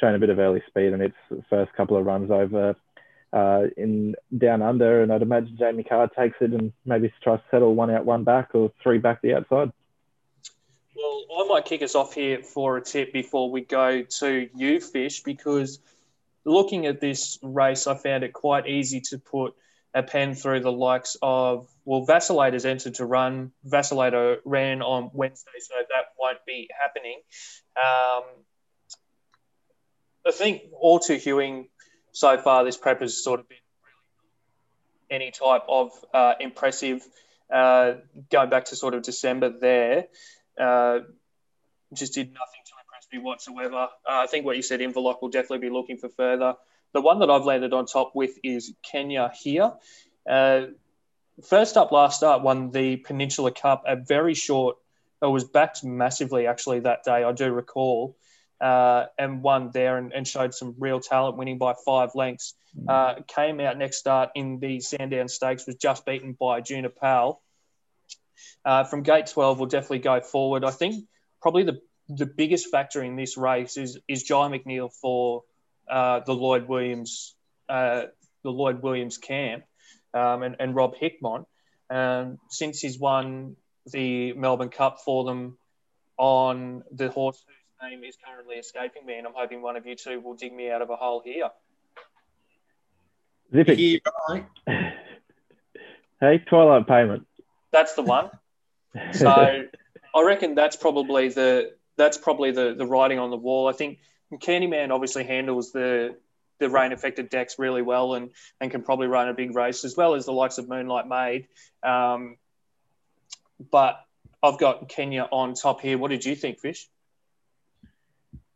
showing 0.00 0.14
a 0.14 0.18
bit 0.18 0.30
of 0.30 0.38
early 0.38 0.62
speed 0.66 0.92
in 0.92 1.00
its 1.00 1.16
first 1.50 1.72
couple 1.74 1.96
of 1.96 2.06
runs 2.06 2.30
over 2.30 2.74
uh, 3.32 3.64
in 3.76 4.14
down 4.36 4.62
under, 4.62 5.02
and 5.02 5.12
I'd 5.12 5.22
imagine 5.22 5.56
Jamie 5.58 5.84
Kah 5.84 6.06
takes 6.06 6.36
it 6.40 6.52
and 6.52 6.72
maybe 6.84 7.12
tries 7.22 7.38
to 7.38 7.44
settle 7.50 7.74
one 7.74 7.90
out, 7.90 8.04
one 8.04 8.24
back, 8.24 8.50
or 8.54 8.72
three 8.82 8.98
back 8.98 9.22
the 9.22 9.34
outside. 9.34 9.72
Well, 10.94 11.24
I 11.38 11.48
might 11.48 11.64
kick 11.64 11.82
us 11.82 11.94
off 11.94 12.14
here 12.14 12.42
for 12.42 12.76
a 12.76 12.82
tip 12.82 13.12
before 13.12 13.50
we 13.50 13.62
go 13.62 14.02
to 14.02 14.48
you, 14.54 14.80
Fish, 14.80 15.22
because 15.22 15.80
looking 16.44 16.86
at 16.86 17.00
this 17.00 17.38
race, 17.42 17.86
I 17.86 17.94
found 17.94 18.24
it 18.24 18.34
quite 18.34 18.66
easy 18.66 19.00
to 19.00 19.18
put 19.18 19.54
a 19.94 20.02
pen 20.02 20.34
through 20.34 20.60
the 20.60 20.72
likes 20.72 21.16
of 21.22 21.68
well, 21.84 22.06
Vacillator's 22.06 22.64
entered 22.64 22.94
to 22.94 23.06
run. 23.06 23.52
Vacillator 23.66 24.36
ran 24.44 24.82
on 24.82 25.10
Wednesday, 25.12 25.50
so 25.60 25.74
that 25.76 26.06
won't 26.18 26.38
be 26.46 26.68
happening. 26.80 27.20
Um, 27.76 28.22
I 30.26 30.30
think 30.30 30.62
all 30.78 30.98
too 30.98 31.16
hewing 31.16 31.68
so 32.12 32.38
far 32.38 32.64
this 32.64 32.76
prep 32.76 33.00
has 33.00 33.22
sort 33.22 33.40
of 33.40 33.48
been 33.48 33.58
any 35.10 35.30
type 35.30 35.62
of 35.68 35.90
uh, 36.14 36.34
impressive. 36.40 37.02
Uh, 37.52 37.94
going 38.30 38.48
back 38.48 38.66
to 38.66 38.76
sort 38.76 38.94
of 38.94 39.02
December 39.02 39.50
there, 39.50 40.06
uh, 40.58 41.00
just 41.92 42.14
did 42.14 42.28
nothing 42.28 42.62
to 42.64 42.72
impress 42.82 43.06
me 43.12 43.18
whatsoever. 43.18 43.88
Uh, 44.08 44.22
I 44.22 44.26
think 44.26 44.46
what 44.46 44.56
you 44.56 44.62
said, 44.62 44.80
Inverloch 44.80 45.20
will 45.20 45.28
definitely 45.28 45.58
be 45.58 45.70
looking 45.70 45.98
for 45.98 46.08
further. 46.08 46.54
The 46.94 47.00
one 47.00 47.18
that 47.18 47.30
I've 47.30 47.44
landed 47.44 47.72
on 47.72 47.86
top 47.86 48.12
with 48.14 48.38
is 48.42 48.72
Kenya 48.82 49.32
here. 49.34 49.72
First 51.48 51.76
up, 51.76 51.92
last 51.92 52.18
start, 52.18 52.42
won 52.42 52.70
the 52.70 52.96
Peninsula 52.96 53.52
Cup, 53.52 53.84
a 53.86 53.96
very 53.96 54.34
short, 54.34 54.76
it 55.22 55.26
was 55.26 55.44
backed 55.44 55.82
massively 55.82 56.46
actually 56.46 56.80
that 56.80 57.04
day, 57.04 57.24
I 57.24 57.32
do 57.32 57.50
recall 57.50 58.16
uh, 58.60 59.06
and 59.18 59.42
won 59.42 59.70
there 59.72 59.98
and, 59.98 60.12
and, 60.12 60.26
showed 60.26 60.54
some 60.54 60.76
real 60.78 61.00
talent, 61.00 61.36
winning 61.36 61.58
by 61.58 61.74
five 61.84 62.10
lengths. 62.14 62.54
Mm. 62.78 62.88
Uh, 62.88 63.22
came 63.26 63.58
out 63.58 63.76
next 63.76 63.98
start 63.98 64.30
in 64.36 64.60
the 64.60 64.80
Sandown 64.80 65.28
Stakes, 65.28 65.66
was 65.66 65.74
just 65.74 66.06
beaten 66.06 66.36
by 66.38 66.60
Juna 66.60 66.88
Powell. 66.88 67.42
Uh, 68.64 68.84
from 68.84 69.02
gate 69.02 69.26
12, 69.26 69.58
will 69.58 69.66
definitely 69.66 69.98
go 69.98 70.20
forward. 70.20 70.64
I 70.64 70.70
think 70.70 71.06
probably 71.40 71.64
the, 71.64 71.80
the 72.08 72.26
biggest 72.26 72.70
factor 72.70 73.02
in 73.02 73.16
this 73.16 73.36
race 73.36 73.76
is 73.76 73.98
is 74.06 74.22
Jye 74.22 74.48
McNeil 74.48 74.92
for 74.92 75.42
uh, 75.90 76.20
the 76.20 76.32
Lloyd 76.32 76.68
Williams 76.68 77.34
uh, 77.68 78.04
the 78.44 78.50
Lloyd 78.50 78.82
Williams 78.82 79.18
camp 79.18 79.64
um, 80.14 80.42
and, 80.42 80.56
and 80.58 80.74
Rob 80.74 80.94
Hickmott. 80.96 81.44
Um, 81.90 82.38
since 82.48 82.80
he's 82.80 82.98
won 82.98 83.56
the 83.86 84.32
Melbourne 84.32 84.70
Cup 84.70 85.00
for 85.04 85.24
them 85.24 85.58
on 86.16 86.84
the 86.90 87.10
horse 87.10 87.44
whose 87.46 87.90
name 87.90 88.04
is 88.04 88.16
currently 88.24 88.56
escaping 88.56 89.04
me, 89.04 89.18
and 89.18 89.26
I'm 89.26 89.34
hoping 89.34 89.60
one 89.60 89.76
of 89.76 89.86
you 89.86 89.94
two 89.94 90.20
will 90.20 90.34
dig 90.34 90.54
me 90.54 90.70
out 90.70 90.82
of 90.82 90.90
a 90.90 90.96
hole 90.96 91.20
here. 91.24 91.50
Zippy. 93.52 94.00
hey, 94.66 96.38
Twilight 96.46 96.86
Payment. 96.86 97.26
That's 97.70 97.94
the 97.94 98.02
one. 98.02 98.30
So 99.12 99.30
I 100.14 100.22
reckon 100.22 100.54
that's 100.54 100.76
probably 100.76 101.30
the 101.30 101.72
that's 101.96 102.18
probably 102.18 102.50
the 102.50 102.74
the 102.74 102.84
writing 102.84 103.18
on 103.18 103.30
the 103.30 103.38
wall. 103.38 103.68
I 103.68 103.72
think 103.72 104.00
Candyman 104.34 104.90
obviously 104.90 105.24
handles 105.24 105.72
the 105.72 106.16
the 106.62 106.70
rain 106.70 106.92
affected 106.92 107.28
decks 107.28 107.58
really 107.58 107.82
well 107.82 108.14
and 108.14 108.30
and 108.60 108.70
can 108.70 108.82
probably 108.82 109.08
run 109.08 109.28
a 109.28 109.34
big 109.34 109.54
race 109.54 109.84
as 109.84 109.96
well 109.96 110.14
as 110.14 110.24
the 110.24 110.32
likes 110.32 110.58
of 110.58 110.68
Moonlight 110.68 111.06
Maid. 111.08 111.48
Um, 111.82 112.36
but 113.70 114.00
I've 114.42 114.58
got 114.58 114.88
Kenya 114.88 115.28
on 115.30 115.54
top 115.54 115.80
here. 115.80 115.98
What 115.98 116.10
did 116.10 116.24
you 116.24 116.34
think, 116.34 116.60
Fish? 116.60 116.88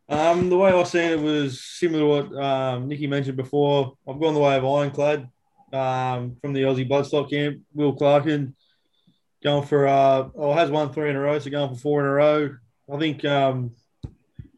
Um, 0.09 0.49
the 0.49 0.57
way 0.57 0.71
I 0.71 0.83
seen 0.83 1.11
it 1.11 1.19
was 1.19 1.61
similar 1.61 1.99
to 1.99 2.07
what 2.07 2.43
um, 2.43 2.87
Nicky 2.87 3.07
mentioned 3.07 3.37
before. 3.37 3.93
I've 4.07 4.19
gone 4.19 4.33
the 4.33 4.39
way 4.39 4.55
of 4.55 4.65
Ironclad 4.65 5.29
um, 5.73 6.37
from 6.41 6.53
the 6.53 6.61
Aussie 6.61 6.89
Bloodstock 6.89 7.29
camp. 7.29 7.61
Will 7.73 7.95
Clarkin 7.95 8.53
going 9.43 9.65
for 9.67 9.87
uh, 9.87 10.29
oh 10.35 10.53
has 10.53 10.71
won 10.71 10.93
three 10.93 11.09
in 11.09 11.15
a 11.15 11.19
row, 11.19 11.37
so 11.39 11.49
going 11.49 11.73
for 11.73 11.79
four 11.79 11.99
in 12.01 12.05
a 12.07 12.11
row. 12.11 12.55
I 12.91 12.97
think 12.97 13.25
um, 13.25 13.71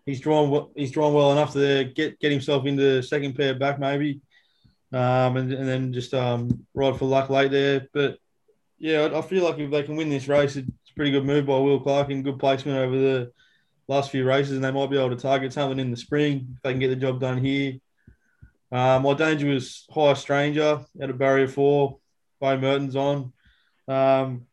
he's 0.09 0.19
drawn 0.19 0.69
he's 0.75 0.91
drawn 0.91 1.13
well 1.13 1.31
enough 1.31 1.53
to 1.53 1.85
get 1.95 2.19
get 2.19 2.31
himself 2.31 2.65
into 2.65 3.01
second 3.03 3.35
pair 3.35 3.53
back 3.53 3.79
maybe, 3.79 4.21
um, 4.91 5.37
and, 5.37 5.53
and 5.53 5.67
then 5.67 5.93
just 5.93 6.13
um, 6.13 6.65
ride 6.73 6.97
for 6.97 7.05
luck 7.05 7.29
late 7.29 7.51
there. 7.51 7.87
But 7.93 8.17
yeah, 8.77 9.09
I, 9.13 9.21
feel 9.21 9.43
like 9.43 9.59
if 9.59 9.69
they 9.69 9.83
can 9.83 9.95
win 9.95 10.09
this 10.09 10.27
race, 10.27 10.55
it's 10.55 10.67
a 10.67 10.93
pretty 10.95 11.11
good 11.11 11.25
move 11.25 11.45
by 11.45 11.57
Will 11.57 11.83
Clarkin. 11.83 12.23
Good 12.23 12.39
placement 12.39 12.77
over 12.77 12.97
the 12.97 13.31
last 13.87 14.09
few 14.09 14.25
races, 14.25 14.53
and 14.53 14.63
they 14.63 14.71
might 14.71 14.89
be 14.89 14.97
able 14.97 15.15
to 15.15 15.21
target 15.21 15.53
something 15.53 15.79
in 15.79 15.91
the 15.91 15.97
spring 15.97 16.47
if 16.55 16.61
they 16.61 16.71
can 16.71 16.79
get 16.79 16.89
the 16.89 16.95
job 16.95 17.19
done 17.19 17.43
here. 17.43 17.73
Um, 18.71 19.03
my 19.03 19.13
danger 19.13 19.47
was 19.47 19.85
High 19.91 20.13
Stranger 20.13 20.81
at 20.99 21.09
a 21.09 21.13
barrier 21.13 21.47
four. 21.47 21.99
By 22.39 22.55
Merton's 22.55 22.95
on. 22.95 23.33
Um, 23.89 24.45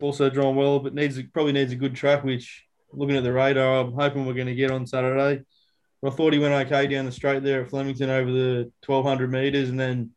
also 0.00 0.30
drawn 0.30 0.54
well, 0.54 0.78
but 0.78 0.94
needs 0.94 1.20
probably 1.32 1.52
needs 1.52 1.72
a 1.72 1.76
good 1.76 1.96
track. 1.96 2.22
Which, 2.22 2.63
looking 2.96 3.16
at 3.16 3.24
the 3.24 3.32
radar, 3.32 3.80
I'm 3.80 3.92
hoping 3.92 4.26
we're 4.26 4.34
going 4.34 4.46
to 4.46 4.54
get 4.54 4.70
on 4.70 4.86
Saturday. 4.86 5.44
I 6.04 6.10
thought 6.10 6.34
he 6.34 6.38
went 6.38 6.66
okay 6.66 6.86
down 6.86 7.06
the 7.06 7.12
straight 7.12 7.42
there 7.42 7.62
at 7.62 7.70
Flemington 7.70 8.10
over 8.10 8.30
the 8.30 8.70
1200 8.84 9.32
meters, 9.32 9.70
and 9.70 9.80
then 9.80 10.10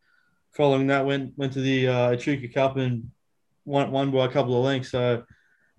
following 0.51 0.88
that 0.88 1.05
went 1.05 1.38
went 1.38 1.53
to 1.53 1.61
the 1.61 1.88
uh, 1.88 2.17
Cup 2.53 2.78
and 2.78 3.11
won, 3.63 3.91
won 3.91 4.11
by 4.11 4.25
a 4.25 4.30
couple 4.30 4.57
of 4.57 4.65
lengths. 4.65 4.91
So 4.91 5.23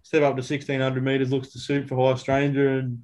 step 0.03 0.22
up 0.22 0.36
to 0.36 0.40
1600 0.40 1.03
meters 1.03 1.30
looks 1.30 1.49
to 1.49 1.59
suit 1.59 1.88
for 1.88 1.96
High 1.96 2.18
Stranger. 2.18 2.78
And 2.78 3.03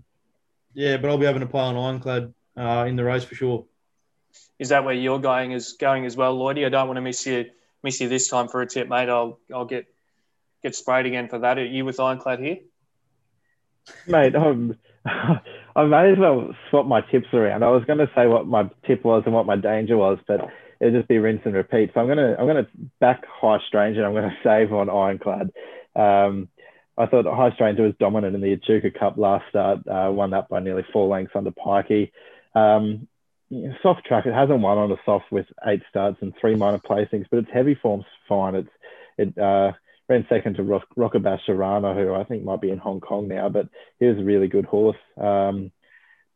yeah, 0.72 0.96
but 0.96 1.10
I'll 1.10 1.18
be 1.18 1.26
having 1.26 1.40
to 1.40 1.46
play 1.46 1.60
on 1.60 1.76
Ironclad 1.76 2.32
uh, 2.56 2.86
in 2.88 2.96
the 2.96 3.04
race 3.04 3.24
for 3.24 3.34
sure. 3.34 3.66
Is 4.58 4.70
that 4.70 4.84
where 4.84 4.94
you're 4.94 5.18
going 5.18 5.52
as 5.52 5.72
going 5.72 6.06
as 6.06 6.16
well, 6.16 6.38
Lloydie? 6.38 6.64
I 6.64 6.70
don't 6.70 6.86
want 6.86 6.96
to 6.96 7.02
miss 7.02 7.26
you 7.26 7.50
miss 7.82 8.00
you 8.00 8.08
this 8.08 8.28
time 8.28 8.48
for 8.48 8.62
a 8.62 8.66
tip, 8.66 8.88
mate. 8.88 9.08
I'll 9.08 9.40
I'll 9.52 9.66
get 9.66 9.86
get 10.62 10.74
sprayed 10.74 11.06
again 11.06 11.28
for 11.28 11.40
that. 11.40 11.58
Are 11.58 11.64
you 11.64 11.84
with 11.84 12.00
Ironclad 12.00 12.40
here? 12.40 12.58
Mate, 14.06 14.34
um, 14.34 14.76
I 15.06 15.84
may 15.84 16.12
as 16.12 16.18
well 16.18 16.54
swap 16.70 16.86
my 16.86 17.00
tips 17.00 17.28
around. 17.32 17.62
I 17.62 17.70
was 17.70 17.84
going 17.84 17.98
to 17.98 18.10
say 18.14 18.26
what 18.26 18.46
my 18.46 18.70
tip 18.86 19.04
was 19.04 19.22
and 19.26 19.34
what 19.34 19.46
my 19.46 19.56
danger 19.56 19.96
was, 19.96 20.18
but 20.26 20.40
it'll 20.80 20.98
just 20.98 21.08
be 21.08 21.18
rinse 21.18 21.42
and 21.44 21.54
repeat. 21.54 21.90
So 21.94 22.00
I'm 22.00 22.08
gonna 22.08 22.36
I'm 22.38 22.46
gonna 22.46 22.68
back 23.00 23.24
High 23.26 23.58
Stranger. 23.68 24.04
I'm 24.04 24.14
gonna 24.14 24.36
save 24.44 24.72
on 24.72 24.90
Ironclad. 24.90 25.52
Um, 25.96 26.48
I 26.96 27.06
thought 27.06 27.26
High 27.26 27.54
Stranger 27.54 27.82
was 27.82 27.94
dominant 27.98 28.34
in 28.34 28.40
the 28.40 28.52
Echuca 28.52 28.90
Cup 28.90 29.16
last 29.16 29.44
start, 29.48 29.86
uh, 29.88 30.10
won 30.12 30.30
that 30.30 30.48
by 30.48 30.60
nearly 30.60 30.84
four 30.92 31.08
lengths 31.08 31.32
under 31.34 31.50
Pikey. 31.50 32.12
Um, 32.54 33.08
soft 33.82 34.04
track, 34.04 34.26
it 34.26 34.34
hasn't 34.34 34.60
won 34.60 34.78
on 34.78 34.92
a 34.92 34.96
soft 35.04 35.26
with 35.30 35.46
eight 35.66 35.82
starts 35.90 36.18
and 36.20 36.32
three 36.40 36.54
minor 36.54 36.78
placings, 36.78 37.26
but 37.30 37.40
its 37.40 37.50
heavy 37.52 37.74
form's 37.74 38.04
fine. 38.28 38.54
It's 38.54 38.68
it 39.18 39.38
uh, 39.38 39.72
ran 40.08 40.26
second 40.28 40.56
to 40.56 40.62
Rock, 40.62 40.86
who 40.96 42.14
I 42.14 42.24
think 42.24 42.44
might 42.44 42.60
be 42.60 42.70
in 42.70 42.78
Hong 42.78 43.00
Kong 43.00 43.28
now, 43.28 43.48
but 43.48 43.68
he 43.98 44.06
was 44.06 44.18
a 44.18 44.24
really 44.24 44.48
good 44.48 44.66
horse. 44.66 44.96
Um, 45.16 45.72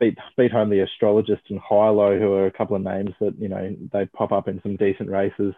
beat 0.01 0.17
beat 0.37 0.53
home 0.53 0.71
the 0.71 0.81
astrologist 0.81 1.43
and 1.51 1.61
Hilo, 1.69 2.19
who 2.19 2.33
are 2.35 2.47
a 2.47 2.53
couple 2.53 2.77
of 2.77 2.83
names 2.83 3.11
that 3.21 3.39
you 3.39 3.49
know 3.49 3.77
they 3.93 4.07
pop 4.07 4.33
up 4.33 4.49
in 4.49 4.61
some 4.63 4.77
decent 4.77 5.11
races. 5.11 5.55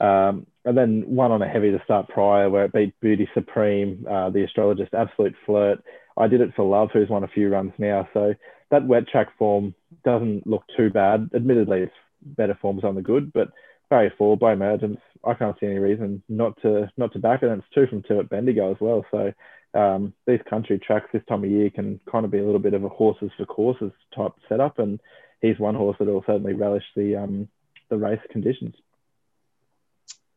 Um, 0.00 0.46
and 0.64 0.76
then 0.76 1.04
one 1.06 1.30
on 1.30 1.42
a 1.42 1.48
heavy 1.48 1.70
to 1.70 1.82
start 1.84 2.08
prior 2.08 2.50
where 2.50 2.64
it 2.64 2.72
beat 2.72 2.98
Beauty 3.00 3.28
Supreme, 3.34 4.04
uh, 4.10 4.30
the 4.30 4.44
astrologist, 4.44 4.94
absolute 4.94 5.34
flirt. 5.46 5.82
I 6.16 6.26
did 6.26 6.40
it 6.40 6.54
for 6.56 6.64
Love, 6.64 6.90
who's 6.92 7.08
won 7.08 7.24
a 7.24 7.28
few 7.28 7.48
runs 7.48 7.72
now. 7.78 8.08
So 8.12 8.34
that 8.70 8.86
wet 8.86 9.06
track 9.06 9.28
form 9.38 9.74
doesn't 10.04 10.46
look 10.46 10.64
too 10.76 10.90
bad. 10.90 11.30
Admittedly, 11.34 11.82
it's 11.82 11.92
better 12.22 12.58
forms 12.60 12.84
on 12.84 12.96
the 12.96 13.02
good. 13.02 13.32
But 13.32 13.48
barrier 13.92 14.12
four 14.16 14.38
by 14.38 14.54
emergence, 14.54 15.00
I 15.22 15.34
can't 15.34 15.54
see 15.60 15.66
any 15.66 15.78
reason 15.78 16.22
not 16.26 16.60
to 16.62 16.90
not 16.96 17.12
to 17.12 17.18
back 17.18 17.42
it. 17.42 17.50
And 17.50 17.60
it's 17.60 17.74
two 17.74 17.86
from 17.86 18.02
two 18.02 18.20
at 18.20 18.30
Bendigo 18.30 18.70
as 18.70 18.80
well. 18.80 19.04
So 19.10 19.32
um, 19.74 20.14
these 20.26 20.40
country 20.48 20.78
tracks 20.78 21.10
this 21.12 21.22
time 21.28 21.44
of 21.44 21.50
year 21.50 21.68
can 21.68 22.00
kind 22.10 22.24
of 22.24 22.30
be 22.30 22.38
a 22.38 22.44
little 22.44 22.58
bit 22.58 22.72
of 22.72 22.84
a 22.84 22.88
horses 22.88 23.30
for 23.36 23.44
courses 23.44 23.92
type 24.16 24.32
setup, 24.48 24.78
and 24.78 24.98
he's 25.42 25.58
one 25.58 25.74
horse 25.74 25.96
that 25.98 26.08
will 26.08 26.24
certainly 26.26 26.54
relish 26.54 26.84
the 26.96 27.16
um, 27.16 27.48
the 27.90 27.98
race 27.98 28.20
conditions. 28.30 28.74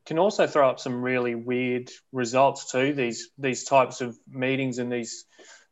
Can 0.05 0.19
also 0.19 0.47
throw 0.47 0.69
up 0.69 0.81
some 0.81 1.01
really 1.01 1.33
weird 1.33 1.89
results 2.11 2.69
too. 2.73 2.93
These 2.93 3.29
these 3.37 3.63
types 3.63 4.01
of 4.01 4.17
meetings 4.27 4.79
and 4.79 4.91
these 4.91 5.23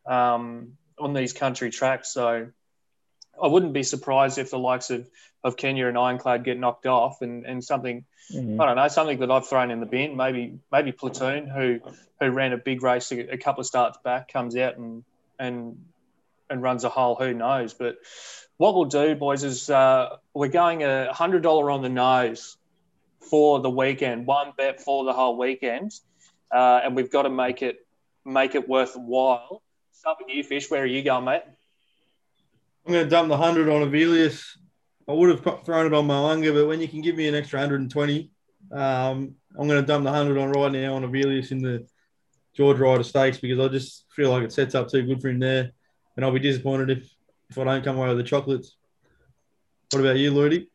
um, 0.05 0.77
on 0.97 1.13
these 1.13 1.33
country 1.33 1.69
tracks. 1.69 2.13
So 2.13 2.47
I 3.41 3.47
wouldn't 3.47 3.73
be 3.73 3.83
surprised 3.83 4.37
if 4.37 4.51
the 4.51 4.59
likes 4.59 4.89
of, 4.89 5.09
of 5.43 5.57
Kenya 5.57 5.87
and 5.87 5.97
Ironclad 5.97 6.43
get 6.43 6.59
knocked 6.59 6.85
off 6.85 7.21
and, 7.21 7.45
and 7.45 7.63
something 7.63 8.05
mm-hmm. 8.31 8.59
I 8.59 8.65
don't 8.65 8.75
know 8.75 8.87
something 8.87 9.19
that 9.19 9.31
I've 9.31 9.47
thrown 9.47 9.71
in 9.71 9.79
the 9.79 9.85
bin. 9.85 10.15
Maybe 10.15 10.59
maybe 10.71 10.91
Platoon 10.91 11.47
who 11.47 11.79
who 12.19 12.29
ran 12.29 12.53
a 12.53 12.57
big 12.57 12.83
race 12.83 13.11
a, 13.11 13.33
a 13.33 13.37
couple 13.37 13.61
of 13.61 13.67
starts 13.67 13.97
back 14.03 14.31
comes 14.31 14.55
out 14.55 14.77
and 14.77 15.03
and 15.39 15.77
and 16.49 16.61
runs 16.61 16.83
a 16.83 16.89
hole 16.89 17.15
who 17.15 17.33
knows? 17.33 17.73
But 17.73 17.97
what 18.57 18.75
we'll 18.75 18.85
do 18.85 19.15
boys 19.15 19.43
is 19.43 19.69
uh, 19.69 20.17
we're 20.33 20.47
going 20.47 20.83
a 20.83 21.11
hundred 21.11 21.43
dollar 21.43 21.71
on 21.71 21.81
the 21.81 21.89
nose 21.89 22.57
for 23.29 23.59
the 23.61 23.69
weekend 23.69 24.27
one 24.27 24.53
bet 24.57 24.81
for 24.81 25.05
the 25.05 25.13
whole 25.13 25.37
weekend 25.37 25.93
uh, 26.53 26.81
and 26.83 26.95
we've 26.95 27.11
got 27.11 27.23
to 27.23 27.29
make 27.29 27.61
it 27.61 27.85
make 28.25 28.53
it 28.55 28.69
worthwhile. 28.69 29.61
Start 29.91 30.17
with 30.21 30.35
you 30.35 30.43
fish. 30.43 30.69
Where 30.69 30.83
are 30.83 30.85
you 30.85 31.01
going 31.01 31.25
mate 31.25 31.43
I'm 32.85 32.93
going 32.93 33.05
to 33.05 33.09
dump 33.09 33.29
the 33.29 33.37
100 33.37 33.69
on 33.69 33.89
Avilius. 33.89 34.43
I 35.07 35.13
would 35.13 35.29
have 35.29 35.65
thrown 35.65 35.85
it 35.85 35.93
on 35.93 36.07
Mo'unga, 36.07 36.53
but 36.53 36.67
when 36.67 36.81
you 36.81 36.87
can 36.87 37.01
give 37.01 37.15
me 37.15 37.27
an 37.27 37.35
extra 37.35 37.59
120, 37.59 38.31
um, 38.71 39.35
I'm 39.57 39.67
going 39.67 39.81
to 39.81 39.85
dump 39.85 40.03
the 40.03 40.11
100 40.11 40.37
on 40.37 40.51
right 40.51 40.71
now 40.71 40.95
on 40.95 41.03
Avilius 41.03 41.51
in 41.51 41.61
the 41.61 41.85
George 42.55 42.77
Ryder 42.77 43.03
Stakes 43.03 43.37
because 43.37 43.59
I 43.59 43.67
just 43.69 44.05
feel 44.15 44.29
like 44.31 44.43
it 44.43 44.51
sets 44.51 44.75
up 44.75 44.89
too 44.89 45.03
good 45.03 45.21
for 45.21 45.29
him 45.29 45.39
there. 45.39 45.71
And 46.15 46.25
I'll 46.25 46.31
be 46.31 46.39
disappointed 46.39 46.89
if, 46.89 47.09
if 47.49 47.57
I 47.57 47.63
don't 47.63 47.83
come 47.83 47.97
away 47.97 48.09
with 48.09 48.17
the 48.17 48.23
chocolates. 48.23 48.75
What 49.91 50.01
about 50.01 50.17
you, 50.17 50.31
Lloydie? 50.31 50.67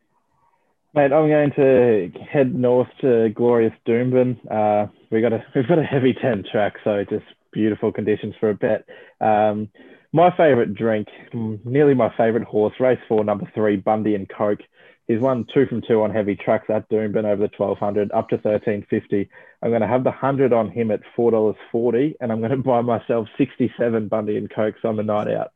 Mate, 0.94 1.12
I'm 1.12 1.28
going 1.28 1.52
to 1.52 2.11
head 2.20 2.54
north 2.54 2.88
to 3.02 3.28
glorious 3.30 3.74
Doomben. 3.86 4.38
Uh, 4.50 4.90
we 5.11 5.20
got 5.20 5.32
a 5.32 5.44
we've 5.54 5.68
got 5.68 5.78
a 5.78 5.84
heavy 5.84 6.14
ten 6.14 6.44
track, 6.50 6.74
so 6.82 7.04
just 7.04 7.24
beautiful 7.52 7.92
conditions 7.92 8.34
for 8.40 8.50
a 8.50 8.54
bet. 8.54 8.84
Um, 9.20 9.68
my 10.12 10.30
favourite 10.36 10.74
drink, 10.74 11.09
mm, 11.32 11.64
nearly 11.64 11.94
my 11.94 12.11
favourite 12.16 12.46
horse, 12.46 12.74
race 12.80 12.98
four, 13.09 13.24
number 13.24 13.50
three, 13.54 13.76
Bundy 13.76 14.14
and 14.14 14.28
Coke. 14.28 14.61
He's 15.06 15.20
won 15.20 15.46
two 15.52 15.66
from 15.66 15.82
two 15.86 16.02
on 16.02 16.11
heavy 16.11 16.36
tracks 16.36 16.68
at 16.68 16.88
Doomben 16.90 17.24
over 17.24 17.36
the 17.36 17.50
1200 17.56 18.12
up 18.12 18.28
to 18.28 18.36
1350. 18.36 19.30
I'm 19.62 19.70
going 19.70 19.80
to 19.80 19.88
have 19.88 20.04
the 20.04 20.11
100 20.11 20.52
on 20.52 20.70
him 20.70 20.90
at 20.90 21.00
$4.40 21.16 22.16
and 22.20 22.30
I'm 22.30 22.40
going 22.40 22.50
to 22.56 22.56
buy 22.59 22.82
myself 22.82 23.28
67 23.38 24.09
Bundy 24.09 24.36
and 24.36 24.50
Cokes 24.50 24.80
on 24.84 24.96
the 24.96 25.02
night 25.02 25.28
out 25.28 25.52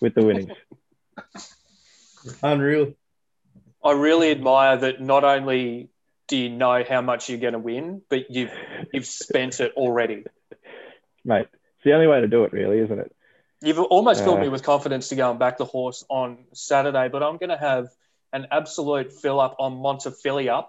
with 0.00 0.14
the 0.14 0.24
winnings. 0.24 0.52
Unreal. 2.42 2.94
I 3.82 3.92
really 3.92 4.30
admire 4.30 4.76
that 4.76 5.00
not 5.00 5.24
only 5.24 5.88
do 6.26 6.36
you 6.36 6.50
know 6.50 6.84
how 6.86 7.00
much 7.00 7.30
you're 7.30 7.38
going 7.38 7.54
to 7.54 7.58
win, 7.58 8.02
but 8.10 8.30
you've 8.30 8.52
you've 8.92 9.06
spent 9.06 9.60
it 9.60 9.72
already. 9.76 10.24
Mate, 11.24 11.46
it's 11.52 11.84
the 11.84 11.94
only 11.94 12.06
way 12.06 12.20
to 12.20 12.28
do 12.28 12.44
it, 12.44 12.52
really, 12.52 12.80
isn't 12.80 12.98
it? 12.98 13.14
You've 13.60 13.78
almost 13.80 14.22
filled 14.22 14.40
me 14.40 14.48
with 14.48 14.62
confidence 14.62 15.08
to 15.08 15.16
go 15.16 15.30
and 15.30 15.38
back 15.38 15.58
the 15.58 15.64
horse 15.64 16.04
on 16.08 16.44
Saturday, 16.52 17.08
but 17.08 17.24
I'm 17.24 17.38
going 17.38 17.50
to 17.50 17.56
have 17.56 17.88
an 18.32 18.46
absolute 18.52 19.12
fill 19.12 19.40
up 19.40 19.56
on 19.58 19.78
Montefilia. 19.78 20.68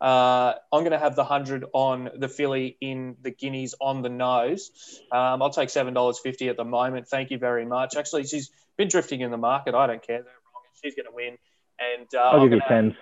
Uh, 0.00 0.54
I'm 0.72 0.80
going 0.80 0.92
to 0.92 0.98
have 0.98 1.14
the 1.16 1.22
100 1.22 1.66
on 1.74 2.08
the 2.16 2.28
filly 2.28 2.78
in 2.80 3.16
the 3.20 3.30
guineas 3.30 3.74
on 3.78 4.00
the 4.00 4.08
nose. 4.08 4.70
Um, 5.12 5.42
I'll 5.42 5.50
take 5.50 5.68
$7.50 5.68 6.48
at 6.48 6.56
the 6.56 6.64
moment. 6.64 7.08
Thank 7.08 7.30
you 7.30 7.36
very 7.36 7.66
much. 7.66 7.96
Actually, 7.96 8.24
she's 8.24 8.50
been 8.78 8.88
drifting 8.88 9.20
in 9.20 9.30
the 9.30 9.36
market. 9.36 9.74
I 9.74 9.86
don't 9.86 10.02
care. 10.02 10.22
They're 10.22 10.32
wrong. 10.54 10.64
She's 10.82 10.94
going 10.94 11.06
to 11.06 11.14
win. 11.14 11.36
And 11.78 12.08
uh, 12.14 12.30
I'll 12.30 12.42
give 12.42 12.52
you 12.52 12.62
10. 12.66 12.96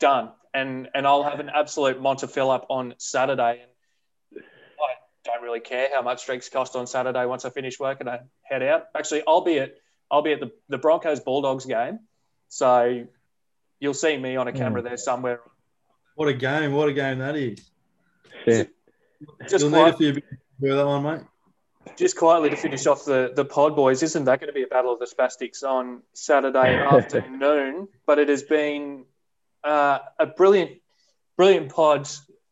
Done. 0.00 0.30
And, 0.54 0.88
and 0.94 1.06
I'll 1.06 1.22
have 1.22 1.40
an 1.40 1.50
absolute 1.54 2.00
Montefilia 2.00 2.64
on 2.70 2.94
Saturday. 2.96 3.60
And 3.62 3.71
don't 5.24 5.42
really 5.42 5.60
care 5.60 5.88
how 5.92 6.02
much 6.02 6.26
drinks 6.26 6.48
cost 6.48 6.76
on 6.76 6.86
Saturday 6.86 7.26
once 7.26 7.44
I 7.44 7.50
finish 7.50 7.78
work 7.78 8.00
and 8.00 8.08
I 8.08 8.20
head 8.42 8.62
out. 8.62 8.86
Actually, 8.94 9.22
I'll 9.26 9.42
be 9.42 9.58
at 9.58 9.74
I'll 10.10 10.22
be 10.22 10.32
at 10.32 10.40
the, 10.40 10.50
the 10.68 10.78
Broncos 10.78 11.20
Bulldogs 11.20 11.64
game, 11.64 12.00
so 12.48 13.06
you'll 13.80 13.94
see 13.94 14.16
me 14.16 14.36
on 14.36 14.48
a 14.48 14.52
camera 14.52 14.82
mm. 14.82 14.84
there 14.84 14.96
somewhere. 14.96 15.40
What 16.14 16.28
a 16.28 16.34
game! 16.34 16.72
What 16.72 16.88
a 16.88 16.92
game 16.92 17.18
that 17.18 17.36
is. 17.36 17.58
Yeah. 18.46 18.64
Just 19.48 19.62
You'll 19.64 19.70
quiet, 19.70 20.00
need 20.00 20.08
a 20.08 20.12
few 20.14 20.22
for 20.60 20.74
that 20.74 20.86
one, 20.86 21.02
mate. 21.02 21.20
Just 21.96 22.16
quietly 22.16 22.50
to 22.50 22.56
finish 22.56 22.86
off 22.86 23.04
the, 23.04 23.32
the 23.34 23.44
pod, 23.44 23.74
boys, 23.74 24.02
isn't 24.02 24.24
that 24.24 24.40
going 24.40 24.48
to 24.48 24.54
be 24.54 24.62
a 24.62 24.66
battle 24.66 24.92
of 24.92 24.98
the 24.98 25.06
spastics 25.06 25.62
on 25.62 26.02
Saturday 26.12 26.76
afternoon? 26.90 27.88
But 28.06 28.18
it 28.18 28.28
has 28.28 28.42
been 28.42 29.04
uh, 29.64 29.98
a 30.18 30.26
brilliant, 30.26 30.72
brilliant 31.36 31.72
pod. 31.72 32.08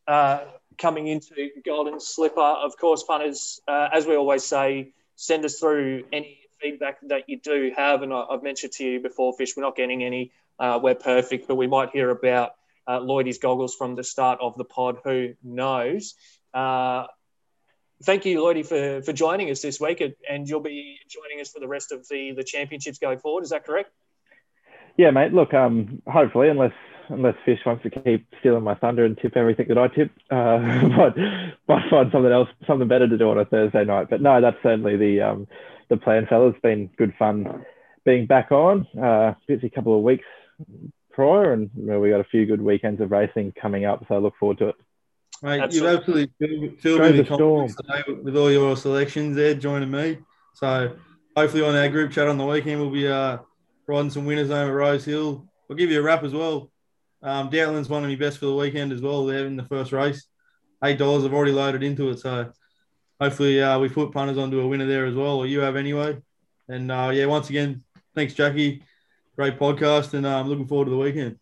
Uh, 0.07 0.45
coming 0.81 1.07
into 1.07 1.51
Golden 1.65 2.01
Slipper. 2.01 2.41
Of 2.41 2.77
course, 2.77 3.05
punters, 3.05 3.61
uh, 3.69 3.89
as 3.93 4.07
we 4.07 4.17
always 4.17 4.45
say, 4.45 4.93
send 5.15 5.45
us 5.45 5.59
through 5.61 6.05
any 6.13 6.39
feedback 6.61 6.99
that 7.09 7.29
you 7.29 7.39
do 7.39 7.73
have. 7.77 8.03
And 8.03 8.13
I, 8.13 8.25
have 8.31 8.43
mentioned 8.43 8.73
to 8.73 8.85
you 8.85 9.01
before, 9.01 9.35
Fish, 9.37 9.57
we're 9.57 9.63
not 9.63 9.77
getting 9.77 10.03
any. 10.03 10.33
Uh, 10.59 10.79
we're 10.83 10.95
perfect, 10.95 11.47
but 11.47 11.55
we 11.55 11.67
might 11.67 11.91
hear 11.91 12.11
about 12.11 12.53
uh, 12.87 12.99
Lloydie's 12.99 13.39
goggles 13.39 13.75
from 13.75 13.95
the 13.95 14.05
start 14.05 14.41
of 14.41 14.57
the 14.57 14.65
pod. 14.65 14.99
Who 15.05 15.35
knows? 15.43 16.15
Uh, 16.53 17.07
thank 18.03 18.25
you, 18.25 18.41
Lloydie, 18.41 18.67
for, 18.67 19.03
for 19.03 19.13
joining 19.13 19.51
us 19.51 19.63
this 19.63 19.81
week, 19.81 20.03
and 20.29 20.49
you'll 20.49 20.61
be 20.61 20.99
joining 21.09 21.41
us 21.41 21.51
for 21.51 21.61
the 21.61 21.69
rest 21.69 21.93
of 21.93 22.07
the, 22.09 22.33
the 22.33 22.45
championships 22.45 22.99
going 22.99 23.19
forward. 23.19 23.45
Is 23.45 23.51
that 23.51 23.65
correct? 23.65 23.91
Yeah, 24.97 25.11
mate. 25.13 25.33
Look, 25.33 25.55
um, 25.55 26.03
hopefully, 26.07 26.49
unless 26.49 26.73
unless 27.11 27.35
Fish 27.45 27.61
wants 27.67 27.83
to 27.83 27.91
keep 27.91 28.27
stealing 28.41 28.65
my 28.65 28.75
thunder 28.75 29.05
and 29.05 29.19
tip 29.19 29.37
everything 29.37 29.69
that 29.69 29.79
I 29.79 29.89
tip. 29.89 30.11
Uh, 30.31 30.89
but 30.97 31.17
might 31.69 31.91
find 31.91 32.11
something 32.13 32.33
else, 32.33 32.49
something 32.67 32.89
better 32.89 33.09
to 33.09 33.19
do 33.19 33.31
on 33.31 33.39
a 33.39 33.45
Thursday 33.45 33.85
night. 33.85 34.09
But 34.09 34.23
no, 34.23 34.41
that's 34.41 34.57
certainly 34.63 34.97
the 34.97 35.21
um, 35.21 35.47
the 35.89 35.97
plan, 35.97 36.27
fellas. 36.27 36.55
It's 36.55 36.63
been 36.63 36.91
good 36.97 37.15
fun 37.19 37.65
being 38.05 38.27
back 38.27 38.53
on. 38.53 38.87
Uh, 38.99 39.35
busy 39.47 39.69
couple 39.69 39.97
of 39.97 40.03
weeks 40.03 40.25
prior, 41.13 41.53
and 41.53 41.71
we 41.75 42.11
got 42.11 42.21
a 42.21 42.25
few 42.25 42.47
good 42.47 42.63
weekends 42.63 43.01
of 43.01 43.11
racing 43.11 43.53
coming 43.61 43.85
up. 43.85 44.05
So 44.09 44.15
I 44.15 44.19
look 44.19 44.35
forward 44.39 44.59
to 44.59 44.69
it. 44.69 44.77
Mate, 45.43 45.61
absolutely. 45.61 45.91
you've 45.91 46.01
absolutely 46.01 46.77
filled 46.81 47.01
me 47.01 47.19
with 47.19 47.29
confidence 47.29 47.77
today 47.77 48.21
with 48.23 48.37
all 48.37 48.51
your 48.51 48.77
selections 48.77 49.37
there, 49.37 49.55
joining 49.55 49.91
me. 49.91 50.19
So 50.55 50.97
hopefully 51.37 51.63
on 51.63 51.75
our 51.75 51.89
group 51.89 52.13
chat 52.13 52.29
on 52.29 52.37
the 52.37 52.45
weekend, 52.45 52.81
we'll 52.81 52.91
be 52.91 53.09
uh, 53.09 53.39
riding 53.87 54.11
some 54.11 54.27
winners 54.27 54.49
home 54.49 54.69
at 54.69 54.75
Rosehill. 54.75 55.47
I'll 55.69 55.77
give 55.77 55.91
you 55.91 56.01
a 56.01 56.03
wrap 56.03 56.25
as 56.25 56.35
well. 56.35 56.71
Um, 57.23 57.51
one 57.51 58.05
of 58.05 58.09
my 58.09 58.15
best 58.17 58.39
for 58.39 58.47
the 58.47 58.55
weekend 58.55 58.93
as 58.93 59.03
well. 59.03 59.27
There 59.27 59.47
in 59.47 59.57
the 59.57 59.65
first 59.65 59.93
race, 59.93 60.27
eight 60.83 60.99
dollars. 60.99 61.25
I've 61.25 61.35
already 61.35 61.53
loaded 61.53 61.83
into 61.83 62.11
it, 62.11 62.19
so 62.19 62.51
hopefully 63.21 63.63
uh, 63.63 63.79
we 63.79 63.89
put 63.89 64.13
punters 64.13 64.39
onto 64.39 64.61
a 64.61 64.67
winner 64.67 64.87
there 64.87 65.07
as 65.07 65.15
well, 65.15 65.37
or 65.37 65.47
you 65.47 65.61
have 65.61 65.77
anyway. 65.77 66.19
And 66.69 66.91
uh, 66.91 67.11
yeah, 67.13 67.27
once 67.27 67.51
again, 67.51 67.83
thanks, 68.15 68.35
Jackie. 68.35 68.83
Great 69.37 69.59
podcast, 69.59 70.15
and 70.15 70.25
uh, 70.25 70.41
I'm 70.41 70.49
looking 70.49 70.67
forward 70.67 70.87
to 70.87 70.91
the 70.91 70.97
weekend. 70.97 71.39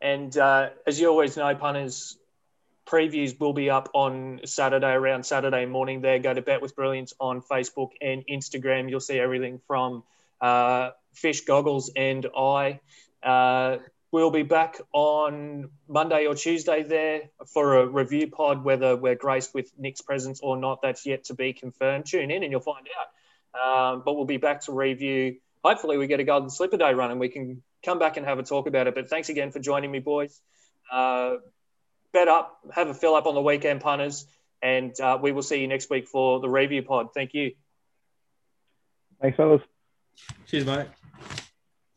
And 0.00 0.36
uh, 0.36 0.70
as 0.86 1.00
you 1.00 1.08
always 1.08 1.36
know, 1.36 1.54
punters 1.54 2.18
previews 2.86 3.38
will 3.38 3.52
be 3.52 3.70
up 3.70 3.88
on 3.94 4.40
Saturday 4.44 4.92
around 4.92 5.24
Saturday 5.24 5.66
morning. 5.66 6.00
There, 6.00 6.18
go 6.18 6.34
to 6.34 6.42
Bet 6.42 6.60
with 6.60 6.74
Brilliance 6.74 7.14
on 7.20 7.40
Facebook 7.40 7.90
and 8.00 8.24
Instagram. 8.26 8.90
You'll 8.90 9.00
see 9.00 9.18
everything 9.18 9.60
from 9.66 10.02
uh, 10.40 10.90
Fish 11.14 11.42
Goggles 11.42 11.90
and 11.94 12.26
I. 12.36 12.80
Uh, 13.22 13.78
we'll 14.10 14.30
be 14.30 14.42
back 14.42 14.80
on 14.92 15.70
Monday 15.88 16.26
or 16.26 16.34
Tuesday 16.34 16.82
there 16.82 17.30
for 17.52 17.78
a 17.78 17.86
review 17.86 18.28
pod. 18.30 18.64
Whether 18.64 18.96
we're 18.96 19.14
graced 19.14 19.54
with 19.54 19.70
Nick's 19.78 20.02
presence 20.02 20.40
or 20.42 20.56
not, 20.56 20.80
that's 20.82 21.06
yet 21.06 21.24
to 21.24 21.34
be 21.34 21.52
confirmed. 21.52 22.06
Tune 22.06 22.30
in 22.30 22.42
and 22.42 22.52
you'll 22.52 22.60
find 22.60 22.86
out. 22.98 23.08
Um, 23.54 24.02
but 24.04 24.14
we'll 24.14 24.24
be 24.24 24.38
back 24.38 24.62
to 24.62 24.72
review. 24.72 25.36
Hopefully, 25.64 25.96
we 25.98 26.06
get 26.06 26.20
a 26.20 26.24
Golden 26.24 26.50
Slipper 26.50 26.76
Day 26.76 26.94
run 26.94 27.10
and 27.10 27.20
we 27.20 27.28
can 27.28 27.62
come 27.84 27.98
back 27.98 28.16
and 28.16 28.26
have 28.26 28.38
a 28.38 28.42
talk 28.42 28.66
about 28.66 28.86
it. 28.86 28.94
But 28.94 29.08
thanks 29.08 29.28
again 29.28 29.50
for 29.50 29.58
joining 29.58 29.90
me, 29.90 29.98
boys. 29.98 30.40
Uh, 30.90 31.36
bet 32.12 32.28
up, 32.28 32.58
have 32.72 32.88
a 32.88 32.94
fill 32.94 33.14
up 33.14 33.26
on 33.26 33.34
the 33.34 33.42
weekend 33.42 33.80
punters, 33.80 34.26
and 34.62 34.98
uh, 35.00 35.18
we 35.20 35.32
will 35.32 35.42
see 35.42 35.60
you 35.60 35.68
next 35.68 35.90
week 35.90 36.08
for 36.08 36.40
the 36.40 36.48
review 36.48 36.82
pod. 36.82 37.08
Thank 37.14 37.34
you. 37.34 37.52
Thanks, 39.20 39.36
fellas. 39.36 39.62
Cheers, 40.46 40.66
mate. 40.66 41.01